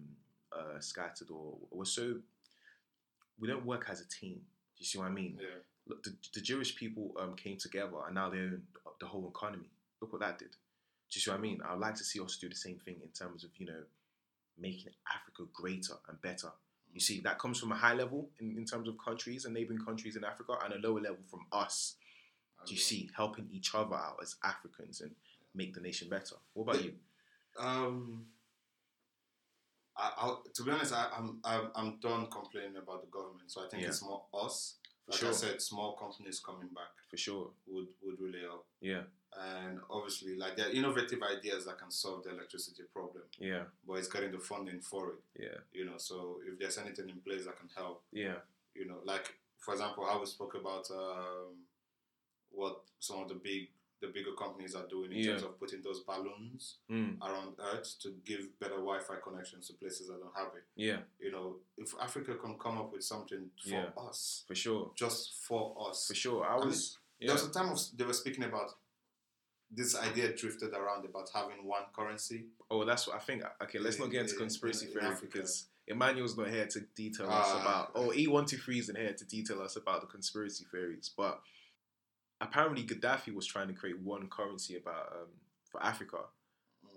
uh, 0.51 0.79
scattered 0.79 1.29
or 1.29 1.57
we're 1.71 1.85
so, 1.85 2.15
we 3.39 3.47
don't 3.47 3.65
work 3.65 3.85
as 3.89 4.01
a 4.01 4.07
team. 4.07 4.33
Do 4.33 4.79
you 4.79 4.85
see 4.85 4.97
what 4.97 5.07
I 5.07 5.11
mean? 5.11 5.37
Yeah. 5.39 5.47
Look, 5.87 6.03
the, 6.03 6.15
the 6.33 6.41
Jewish 6.41 6.75
people 6.75 7.13
um, 7.19 7.35
came 7.35 7.57
together 7.57 7.97
and 8.05 8.15
now 8.15 8.29
they 8.31 8.39
own 8.39 8.63
the 8.99 9.05
whole 9.05 9.27
economy. 9.29 9.69
Look 10.01 10.11
what 10.11 10.21
that 10.21 10.39
did. 10.39 10.49
Do 10.49 11.13
you 11.13 11.21
see 11.21 11.29
what 11.29 11.37
I 11.37 11.41
mean? 11.41 11.61
I'd 11.63 11.79
like 11.79 11.95
to 11.95 12.03
see 12.03 12.19
us 12.19 12.37
do 12.37 12.49
the 12.49 12.55
same 12.55 12.79
thing 12.83 12.95
in 13.03 13.09
terms 13.09 13.43
of, 13.43 13.51
you 13.57 13.67
know, 13.67 13.83
making 14.57 14.93
Africa 15.13 15.43
greater 15.53 15.93
and 16.09 16.21
better. 16.21 16.49
You 16.93 16.99
see, 17.01 17.19
that 17.21 17.39
comes 17.39 17.59
from 17.59 17.71
a 17.71 17.75
high 17.75 17.93
level 17.93 18.29
in, 18.39 18.57
in 18.57 18.65
terms 18.65 18.87
of 18.87 18.95
countries 19.03 19.45
and 19.45 19.53
neighboring 19.53 19.79
countries 19.83 20.15
in 20.15 20.23
Africa 20.23 20.53
and 20.63 20.73
a 20.73 20.87
lower 20.87 21.01
level 21.01 21.23
from 21.29 21.41
us. 21.51 21.95
Do 22.65 22.73
you 22.73 22.79
see, 22.79 23.09
helping 23.15 23.47
each 23.51 23.75
other 23.75 23.95
out 23.95 24.17
as 24.21 24.37
Africans 24.43 25.01
and 25.01 25.11
make 25.53 25.73
the 25.73 25.81
nation 25.81 26.09
better. 26.09 26.35
What 26.53 26.63
about 26.63 26.83
you? 26.83 26.93
Um, 27.59 28.25
I, 29.97 30.35
to 30.53 30.63
be 30.63 30.71
honest, 30.71 30.93
I, 30.93 31.07
I'm, 31.17 31.39
I'm 31.45 31.69
I'm 31.73 31.99
done 32.01 32.27
complaining 32.27 32.75
about 32.75 33.01
the 33.01 33.07
government. 33.07 33.49
So 33.49 33.63
I 33.63 33.69
think 33.69 33.83
Yeah. 33.83 33.89
it's 33.89 34.03
more 34.03 34.25
us. 34.33 34.75
Like 35.07 35.19
Sure. 35.19 35.29
I 35.29 35.33
said, 35.33 35.61
small 35.61 35.95
companies 35.95 36.39
coming 36.39 36.67
back 36.69 36.91
For 37.09 37.17
sure. 37.17 37.51
would 37.67 37.87
would 38.03 38.19
really 38.19 38.41
help. 38.41 38.65
Yeah. 38.81 39.03
And 39.37 39.79
obviously, 39.89 40.35
like 40.35 40.55
there 40.55 40.67
are 40.67 40.71
innovative 40.71 41.19
ideas 41.23 41.65
that 41.65 41.77
can 41.77 41.91
solve 41.91 42.23
the 42.23 42.29
electricity 42.31 42.83
problem, 42.93 43.23
Yeah. 43.37 43.65
but 43.85 43.95
it's 43.95 44.07
getting 44.07 44.31
the 44.31 44.39
funding 44.39 44.79
for 44.81 45.13
it. 45.13 45.19
Yeah. 45.43 45.57
You 45.73 45.85
know, 45.85 45.97
so 45.97 46.39
if 46.47 46.57
there's 46.57 46.77
anything 46.77 47.09
in 47.09 47.17
place 47.21 47.45
that 47.45 47.57
can 47.59 47.69
help, 47.75 48.03
Yeah. 48.11 48.39
you 48.73 48.85
know, 48.85 48.99
like 49.03 49.35
for 49.57 49.73
example, 49.73 50.05
how 50.05 50.19
we 50.19 50.25
spoke 50.25 50.53
about 50.55 50.89
um, 50.91 51.65
what 52.51 52.81
some 52.99 53.19
of 53.23 53.29
the 53.29 53.35
big 53.35 53.69
the 54.01 54.07
bigger 54.07 54.33
companies 54.37 54.75
are 54.75 54.85
doing 54.87 55.11
in 55.13 55.17
Yeah. 55.19 55.31
terms 55.31 55.43
of 55.43 55.57
putting 55.57 55.81
those 55.81 56.01
balloons 56.01 56.75
Mm. 56.89 57.17
around 57.21 57.55
Earth 57.59 57.97
to 58.01 58.11
give 58.25 58.59
better 58.59 58.75
Wi-Fi 58.75 59.15
connections 59.23 59.67
to 59.67 59.73
places 59.73 60.07
that 60.09 60.19
don't 60.19 60.35
have 60.35 60.53
it. 60.55 60.65
Yeah. 60.75 61.01
You 61.17 61.31
know, 61.31 61.59
if 61.77 61.95
Africa 61.99 62.35
can 62.35 62.59
come 62.59 62.77
up 62.77 62.91
with 62.91 63.03
something 63.03 63.49
for 63.63 63.69
Yeah. 63.69 63.91
us, 63.97 64.43
For 64.47 64.53
sure. 64.53 64.91
just 64.95 65.33
for 65.47 65.89
us. 65.89 66.07
For 66.07 66.13
sure. 66.13 66.43
I 66.45 66.55
I 66.55 66.59
mean, 66.59 66.67
was. 66.67 66.99
There 67.19 67.31
was 67.33 67.45
a 67.45 67.51
time 67.51 67.69
of, 67.71 67.79
they 67.97 68.03
were 68.03 68.13
speaking 68.13 68.43
about 68.43 68.75
this 69.71 69.95
idea 69.95 70.35
drifted 70.35 70.73
around 70.73 71.05
about 71.05 71.29
having 71.33 71.65
one 71.65 71.83
currency. 71.95 72.45
Oh, 72.69 72.85
that's 72.85 73.07
what 73.07 73.15
I 73.17 73.19
think. 73.19 73.43
Okay, 73.63 73.79
let's 73.79 73.99
not 73.99 74.11
get 74.11 74.21
into 74.21 74.33
In- 74.33 74.39
conspiracy 74.39 74.85
in 74.87 74.91
theory 74.93 75.05
Africa. 75.05 75.31
because 75.33 75.67
Emmanuel's 75.87 76.37
not 76.37 76.49
here 76.49 76.65
to 76.67 76.79
detail 76.95 77.27
us 77.29 77.47
Ah. 77.49 77.61
about. 77.61 77.91
Oh, 77.95 78.11
E123 78.11 78.79
isn't 78.79 78.95
here 78.97 79.13
to 79.13 79.25
detail 79.25 79.61
us 79.61 79.75
about 79.75 80.01
the 80.01 80.07
conspiracy 80.07 80.65
theories. 80.71 81.11
But 81.15 81.41
apparently, 82.41 82.83
Gaddafi 82.85 83.33
was 83.33 83.45
trying 83.45 83.67
to 83.67 83.73
create 83.73 83.99
one 83.99 84.27
currency 84.29 84.77
about 84.77 85.11
um, 85.13 85.27
for 85.69 85.81
Africa, 85.83 86.19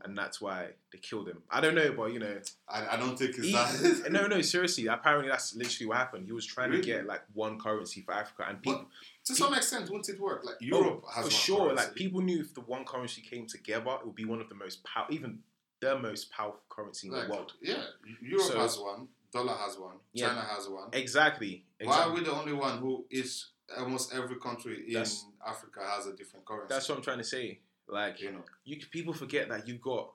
and 0.05 0.17
that's 0.17 0.41
why 0.41 0.69
they 0.93 0.99
killed 0.99 1.29
him. 1.29 1.43
I 1.51 1.61
don't 1.61 1.75
know, 1.75 1.93
but 1.93 2.13
you 2.13 2.19
know, 2.19 2.39
I, 2.69 2.95
I 2.95 2.97
don't 2.97 3.19
think 3.19 3.37
it's 3.39 3.53
that. 3.53 4.11
no, 4.13 4.27
no, 4.27 4.41
seriously. 4.43 4.87
Apparently, 4.87 5.29
that's 5.29 5.55
literally 5.55 5.87
what 5.89 5.97
happened. 5.99 6.27
He 6.27 6.33
was 6.33 6.47
trying 6.47 6.71
Really? 6.71 6.83
to 6.83 6.87
get 6.87 7.07
like 7.07 7.23
one 7.35 7.59
currency 7.59 8.01
for 8.03 8.15
Africa, 8.15 8.45
and 8.49 8.59
But 8.63 8.71
people. 8.73 8.87
to 9.27 9.35
some 9.35 9.55
extent, 9.55 9.91
won't 9.91 10.09
it 10.09 10.21
work? 10.21 10.45
Like 10.45 10.57
Oh, 10.57 10.65
Europe 10.67 11.05
has 11.15 11.17
for 11.17 11.23
one 11.23 11.31
sure. 11.31 11.59
currency. 11.69 11.85
Like 11.87 11.95
people 11.95 12.21
knew 12.21 12.41
if 12.41 12.55
the 12.55 12.61
one 12.63 12.85
currency 12.85 13.21
came 13.23 13.47
together, 13.47 13.91
it 14.01 14.07
would 14.07 14.15
be 14.15 14.25
one 14.25 14.41
of 14.41 14.49
the 14.49 14.55
most 14.55 14.83
power, 14.85 15.07
even 15.11 15.41
the 15.81 15.99
most 15.99 16.31
powerful 16.33 16.61
currency 16.69 17.09
in 17.09 17.15
Like, 17.15 17.27
the 17.29 17.33
world. 17.33 17.53
Yeah, 17.63 17.83
Europe 18.21 18.47
So- 18.47 18.59
has 18.61 18.79
one. 18.79 19.09
Dollar 19.31 19.53
has 19.55 19.77
one. 19.79 19.97
Yeah. 20.15 20.29
China 20.29 20.41
has 20.41 20.69
one. 20.69 20.89
Exactly. 20.95 21.65
Why 21.83 22.05
are 22.05 22.13
we 22.15 22.23
the 22.25 22.33
only 22.33 22.55
one 22.55 22.79
who 22.79 23.05
is 23.11 23.49
almost 23.77 24.15
every 24.15 24.37
country 24.37 24.85
in 24.87 24.95
That's- 24.95 25.27
Africa 25.47 25.81
has 25.85 26.07
a 26.07 26.15
different 26.15 26.47
currency? 26.47 26.69
That's 26.73 26.89
what 26.89 26.97
I'm 26.97 27.05
trying 27.05 27.19
to 27.19 27.25
say. 27.25 27.61
Like 27.89 28.21
you 28.21 28.33
know. 28.33 28.43
you, 28.65 28.79
people 28.91 29.13
forget 29.15 29.49
that 29.49 29.67
you've 29.67 29.81
got 29.81 30.11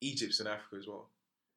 Egypt's 0.00 0.40
in 0.40 0.46
Africa 0.46 0.76
as 0.78 0.86
well. 0.86 1.08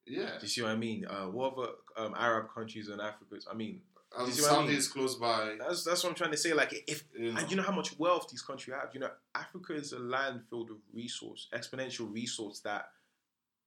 Yeah. 0.05 0.25
Do 0.37 0.41
you 0.41 0.47
see 0.47 0.61
what 0.63 0.71
I 0.71 0.75
mean? 0.75 1.05
Uh, 1.05 1.25
what 1.27 1.53
other 1.57 1.69
um, 1.97 2.15
Arab 2.17 2.47
countries 2.53 2.89
in 2.89 2.99
Africa? 2.99 3.35
I 3.51 3.53
mean, 3.53 3.81
Um, 4.17 4.25
you 4.25 4.31
I 4.33 4.35
Saudi 4.35 4.67
mean? 4.69 4.77
is 4.77 4.87
close 4.87 5.15
by. 5.15 5.55
that's 5.59 5.83
that's 5.83 6.03
what 6.03 6.09
I'm 6.09 6.15
trying 6.15 6.31
to 6.31 6.37
say. 6.37 6.53
Like 6.53 6.73
if 6.87 7.03
You 7.17 7.33
know. 7.33 7.39
and 7.39 7.51
you 7.51 7.57
know 7.57 7.63
how 7.63 7.75
much 7.75 7.97
wealth 7.99 8.27
these 8.29 8.41
countries 8.41 8.75
have. 8.79 8.89
You 8.93 9.01
know, 9.01 9.11
Africa 9.35 9.73
is 9.75 9.91
a 9.93 9.99
land 9.99 10.41
filled 10.49 10.69
with 10.69 10.79
resource, 10.93 11.47
exponential 11.53 12.11
resource 12.11 12.59
that 12.61 12.89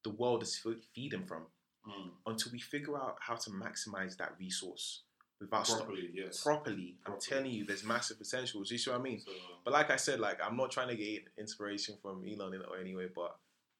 the 0.03 0.11
world 0.11 0.43
is 0.43 0.61
feeding 0.95 1.25
from. 1.27 1.43
Mm, 1.87 2.11
Until 2.27 2.51
we 2.53 2.59
figure 2.61 2.97
out 2.97 3.17
how 3.21 3.37
to 3.37 3.51
maximize 3.51 4.17
that 4.17 4.33
resource 4.38 5.03
without 5.43 5.67
stop- 5.67 5.79
properly, 5.81 6.11
yes. 6.15 6.43
properly, 6.43 6.97
I'm 7.05 7.13
Properly. 7.13 7.27
telling 7.29 7.51
you, 7.53 7.65
there's 7.67 7.85
massive 7.85 8.19
potential. 8.19 8.63
Do 8.63 8.75
you 8.75 8.79
see 8.79 8.91
what 8.91 9.01
I 9.01 9.03
mean? 9.03 9.21
So, 9.21 9.31
um, 9.31 9.37
But 9.65 9.73
like 9.75 9.91
I 9.91 9.97
said, 9.97 10.21
like 10.21 10.39
I'm 10.45 10.57
not 10.57 10.71
trying 10.71 10.89
to 10.89 10.97
get 10.97 11.25
inspiration 11.39 11.97
from 12.01 12.25
Elon 12.27 12.55
in 12.55 12.63
or 12.63 12.79
anyway, 12.79 13.09
but 13.15 13.37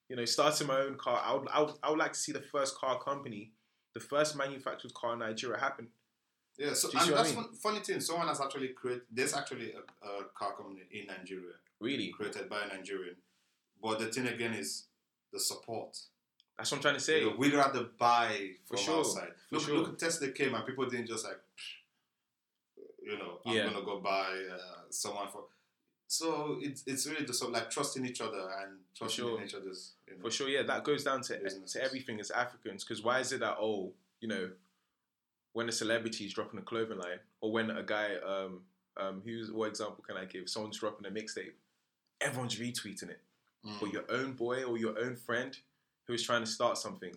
you 0.09 0.16
know, 0.16 0.25
starting 0.27 0.66
my 0.66 0.81
own 0.81 0.96
car, 0.96 1.22
I 1.25 1.33
would, 1.35 1.48
I 1.48 1.61
would, 1.62 1.75
I 1.83 1.90
would 1.90 1.98
like 1.98 2.12
to 2.12 2.18
see 2.18 2.33
the 2.33 2.42
first 2.42 2.77
car 2.77 2.98
company, 3.03 3.53
the 3.94 4.01
first 4.01 4.37
manufactured 4.37 4.92
car 4.94 5.14
in 5.14 5.20
Nigeria 5.20 5.59
happen. 5.59 5.88
yeah, 6.59 6.75
so 6.75 6.88
and 6.90 7.01
what 7.01 7.09
I 7.09 7.16
that's 7.22 7.35
mean? 7.35 7.44
fun, 7.44 7.55
funny 7.55 7.81
thing. 7.81 8.01
Someone 8.01 8.29
has 8.29 8.40
actually 8.40 8.68
created. 8.68 9.03
There's 9.11 9.33
actually 9.35 9.72
a, 9.72 10.07
a 10.07 10.25
car 10.37 10.55
company 10.57 10.83
in 10.90 11.07
Nigeria 11.07 11.55
Really, 11.81 12.12
created 12.16 12.48
by 12.48 12.61
a 12.62 12.77
Nigerian. 12.77 13.16
But 13.83 13.98
the 13.98 14.07
thing 14.07 14.27
again 14.29 14.53
is 14.55 14.87
the 15.33 15.40
support. 15.40 15.96
That's 16.56 16.70
what 16.70 16.78
I'm 16.78 16.82
trying 16.82 16.94
to 16.94 17.00
say. 17.00 17.20
You 17.20 17.30
know, 17.30 17.36
we'd 17.36 17.54
rather 17.54 17.84
buy 17.98 18.50
For 18.66 18.76
from 18.76 18.84
sure, 18.86 18.98
outside. 19.00 19.28
for 19.48 19.54
Look, 19.56 19.64
sure. 19.64 19.74
look, 19.78 19.98
Tesla 19.98 20.28
came 20.30 20.54
and 20.54 20.64
people 20.66 20.86
didn't 20.86 21.06
just 21.08 21.24
like, 21.24 21.40
you 23.02 23.18
know, 23.18 23.40
I'm 23.44 23.54
Yeah. 23.56 23.64
gonna 23.70 23.84
go 23.84 24.00
buy 24.00 24.28
uh, 24.52 24.82
someone 24.90 25.28
for. 25.28 25.44
So 26.06 26.58
it's 26.60 26.82
it's 26.86 27.06
really 27.06 27.24
just 27.24 27.38
sort 27.38 27.50
of 27.50 27.54
like 27.54 27.70
trusting 27.70 28.04
each 28.04 28.20
other 28.20 28.50
and 28.60 28.80
trusting 28.94 29.24
sure. 29.24 29.42
each 29.42 29.54
other's. 29.54 29.92
You 30.06 30.14
know, 30.16 30.22
For 30.22 30.30
sure, 30.30 30.48
yeah, 30.48 30.62
that 30.62 30.84
goes 30.84 31.04
down 31.04 31.22
to 31.22 31.34
Businesses. 31.38 31.72
to 31.72 31.82
everything 31.82 32.20
as 32.20 32.30
Africans. 32.30 32.84
Because 32.84 33.02
why 33.02 33.20
is 33.20 33.32
it 33.32 33.40
that 33.40 33.56
oh, 33.58 33.92
you 34.20 34.28
know, 34.28 34.50
when 35.54 35.68
a 35.68 35.72
celebrity 35.72 36.26
is 36.26 36.34
dropping 36.34 36.58
a 36.60 36.62
clothing 36.62 36.98
line, 36.98 37.18
or 37.40 37.50
when 37.52 37.70
a 37.70 37.82
guy 37.82 38.16
um 38.16 38.64
Um, 38.98 39.22
who's 39.24 39.50
what 39.50 39.68
example 39.70 40.04
can 40.06 40.18
I 40.18 40.26
give? 40.26 40.50
Someone's 40.50 40.78
dropping 40.78 41.06
a 41.06 41.10
mixtape, 41.10 41.54
everyone's 42.20 42.56
retweeting 42.56 43.08
it. 43.08 43.20
Mm. 43.64 43.80
But 43.80 43.90
your 43.90 44.04
own 44.10 44.34
boy 44.34 44.64
or 44.64 44.76
your 44.76 44.98
own 44.98 45.16
friend 45.16 45.56
who 46.06 46.14
is 46.14 46.22
trying 46.22 46.42
to 46.42 46.50
start 46.50 46.78
something, 46.78 47.14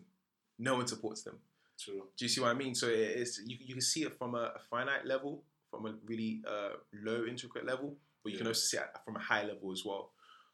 no 0.60 0.76
one 0.76 0.88
supports 0.88 1.24
them. 1.24 1.38
True. 1.80 2.04
Do 2.18 2.26
you 2.26 2.30
see 2.30 2.42
what 2.42 2.52
I 2.52 2.54
mean? 2.54 2.74
So 2.76 2.88
it's 2.88 3.42
you, 3.46 3.58
you 3.60 3.74
can 3.74 3.82
see 3.82 4.04
it 4.04 4.18
from 4.18 4.36
a, 4.36 4.54
a 4.56 4.60
finite 4.70 5.06
level, 5.06 5.44
from 5.70 5.86
a 5.86 5.94
really 6.06 6.42
uh, 6.48 6.78
low 7.04 7.26
intricate 7.26 7.66
level, 7.66 7.96
but 8.24 8.32
you 8.32 8.38
can 8.38 8.48
also 8.48 8.60
see 8.60 8.78
it 8.78 8.86
from 9.04 9.16
a 9.16 9.20
high 9.20 9.44
level 9.44 9.72
as 9.72 9.84
well. 9.86 10.12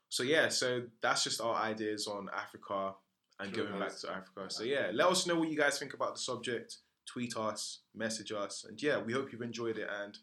So 0.09 0.23
yeah, 0.23 0.49
so 0.49 0.83
that's 1.01 1.23
just 1.23 1.39
our 1.39 1.55
ideas 1.55 2.07
on 2.07 2.29
Africa 2.35 2.93
and 3.39 3.53
True, 3.53 3.67
going 3.67 3.79
back 3.79 3.95
to 3.99 4.09
Africa. 4.09 4.45
So 4.49 4.63
yeah, 4.63 4.89
let 4.93 5.07
us 5.07 5.25
know 5.25 5.39
what 5.39 5.49
you 5.49 5.57
guys 5.57 5.79
think 5.79 5.93
about 5.93 6.15
the 6.15 6.21
subject. 6.21 6.77
Tweet 7.05 7.35
us, 7.37 7.79
message 7.95 8.31
us, 8.31 8.65
and 8.67 8.81
yeah, 8.81 8.99
we 8.99 9.13
hope 9.13 9.31
you've 9.31 9.41
enjoyed 9.41 9.77
it 9.77 9.87
and 10.01 10.17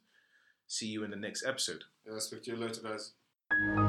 see 0.67 0.87
you 0.87 1.05
in 1.05 1.11
the 1.11 1.17
next 1.17 1.45
episode. 1.45 1.85
Yeah, 2.07 2.15
I'll 2.15 2.21
speak 2.21 2.45
to 2.45 2.51
you 2.53 2.57
later, 2.57 2.83
guys. 2.83 3.88